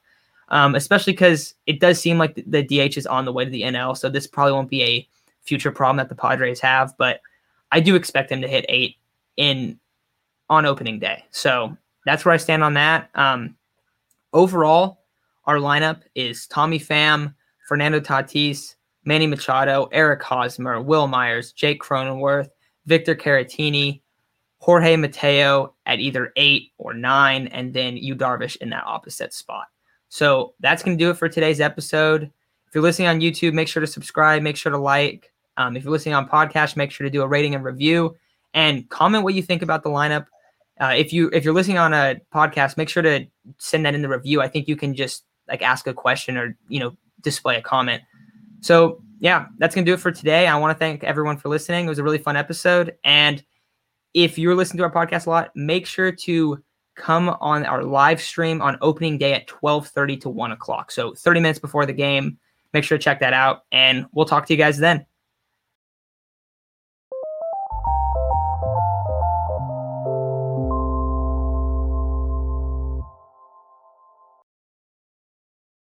Um, 0.49 0.75
especially 0.75 1.15
because 1.15 1.55
it 1.67 1.81
does 1.81 1.99
seem 1.99 2.19
like 2.19 2.35
the, 2.35 2.45
the 2.47 2.63
DH 2.63 2.97
is 2.97 3.07
on 3.07 3.25
the 3.25 3.33
way 3.33 3.45
to 3.45 3.51
the 3.51 3.63
NL, 3.63 3.97
so 3.97 4.09
this 4.09 4.27
probably 4.27 4.53
won't 4.53 4.71
be 4.71 4.83
a 4.83 5.09
future 5.43 5.73
problem 5.73 5.97
that 5.97 6.09
the 6.09 6.15
Padres 6.15 6.61
have. 6.61 6.95
But 6.99 7.21
I 7.73 7.81
do 7.81 7.95
expect 7.95 8.31
him 8.31 8.43
to 8.43 8.49
hit 8.49 8.67
eight. 8.69 8.97
in 9.37 9.79
on 10.51 10.67
opening 10.67 10.99
day. 10.99 11.25
So 11.31 11.77
that's 12.05 12.25
where 12.25 12.35
I 12.35 12.39
stand 12.39 12.63
on 12.63 12.75
that. 12.75 13.11
Um, 13.15 13.57
overall, 14.33 15.05
our 15.47 15.57
lineup 15.57 16.03
is 16.15 16.47
Tommy 16.47 16.79
Pham, 16.79 17.35
Fernando 17.67 18.01
Tatis, 18.01 18.75
Manny 19.05 19.27
Machado, 19.27 19.89
Eric 19.93 20.23
Hosmer, 20.23 20.81
Wil 20.81 21.07
Myers, 21.07 21.53
Jake 21.53 21.81
Cronenworth, 21.81 22.49
Victor 22.87 23.15
Caratini, 23.15 24.01
Jorge 24.59 24.97
Mateo 24.97 25.75
at 25.87 26.01
either 26.01 26.33
eight 26.37 26.73
or 26.79 26.95
nine, 26.95 27.49
and 27.49 27.75
then 27.75 27.97
Yu 27.97 28.15
Darvish 28.15 28.57
in 28.57 28.71
that 28.71 28.85
opposite 28.87 29.35
spot. 29.35 29.67
So 30.15 30.55
that's 30.61 30.85
going 30.85 30.97
to 30.97 31.05
do 31.05 31.11
it 31.11 31.17
for 31.17 31.29
today's 31.29 31.61
episode. 31.61 32.31
If 32.69 32.73
you're 32.73 32.85
listening 32.85 33.09
on 33.09 33.19
YouTube, 33.19 33.53
make 33.53 33.67
sure 33.67 33.81
to 33.81 33.87
subscribe, 33.89 34.43
make 34.43 34.57
sure 34.57 34.71
to 34.71 34.79
like. 34.79 35.33
Um, 35.57 35.77
if 35.77 35.83
you're 35.83 35.91
listening 35.91 36.15
on 36.15 36.29
podcast, 36.29 36.77
make 36.77 36.93
sure 36.93 37.05
to 37.05 37.11
do 37.11 37.23
a 37.23 37.27
rating 37.27 37.57
and 37.57 37.65
review 37.65 38.15
and 38.55 38.89
comment 38.89 39.25
what 39.25 39.35
you 39.35 39.43
think 39.43 39.61
about 39.61 39.83
the 39.83 39.89
lineup. 39.91 40.27
Uh, 40.81 40.95
if 40.97 41.13
you 41.13 41.31
if 41.33 41.45
you're 41.45 41.53
listening 41.53 41.79
on 41.79 41.93
a 41.93 42.21
podcast, 42.33 42.77
make 42.77 42.89
sure 42.89 43.03
to 43.03 43.27
send 43.59 43.85
that 43.87 43.97
in 43.97 44.03
the 44.03 44.09
review. 44.09 44.41
I 44.41 44.47
think 44.47 44.69
you 44.69 44.77
can 44.77 44.95
just 44.95 45.25
like 45.49 45.63
ask 45.63 45.89
a 45.89 45.93
question 45.93 46.37
or 46.37 46.57
you 46.69 46.79
know 46.79 46.97
display 47.21 47.57
a 47.57 47.61
comment. 47.61 48.01
So 48.61 49.03
yeah, 49.19 49.47
that's 49.59 49.75
gonna 49.75 49.85
do 49.85 49.95
it 49.95 50.01
for 50.01 50.13
today. 50.13 50.47
I 50.47 50.57
want 50.59 50.79
to 50.79 50.79
thank 50.79 51.03
everyone 51.03 51.39
for 51.39 51.49
listening. 51.49 51.87
It 51.87 51.89
was 51.89 51.99
a 51.99 52.05
really 52.05 52.19
fun 52.19 52.37
episode, 52.37 52.95
and 53.03 53.43
if 54.15 54.39
you're 54.39 54.55
listening 54.55 54.79
to 54.79 54.85
our 54.85 54.93
podcast 54.93 55.27
a 55.27 55.31
lot, 55.31 55.51
make 55.57 55.87
sure 55.87 56.13
to 56.13 56.63
come 56.95 57.29
on 57.41 57.65
our 57.67 57.83
live 57.83 58.21
stream 58.21 58.61
on 58.61 58.79
opening 58.81 59.19
day 59.19 59.33
at 59.35 59.47
12:30 59.47 60.21
to 60.23 60.29
1 60.29 60.53
o'clock. 60.53 60.91
So 60.91 61.15
30 61.15 61.41
minutes 61.41 61.59
before 61.59 61.87
the 61.87 61.93
game. 61.93 62.39
Make 62.73 62.85
sure 62.85 62.99
to 62.99 63.05
check 63.05 63.21
that 63.21 63.33
out, 63.33 63.63
and 63.71 64.07
we'll 64.13 64.27
talk 64.27 64.47
to 64.47 64.53
you 64.53 64.57
guys 64.57 64.79
then. 64.79 65.07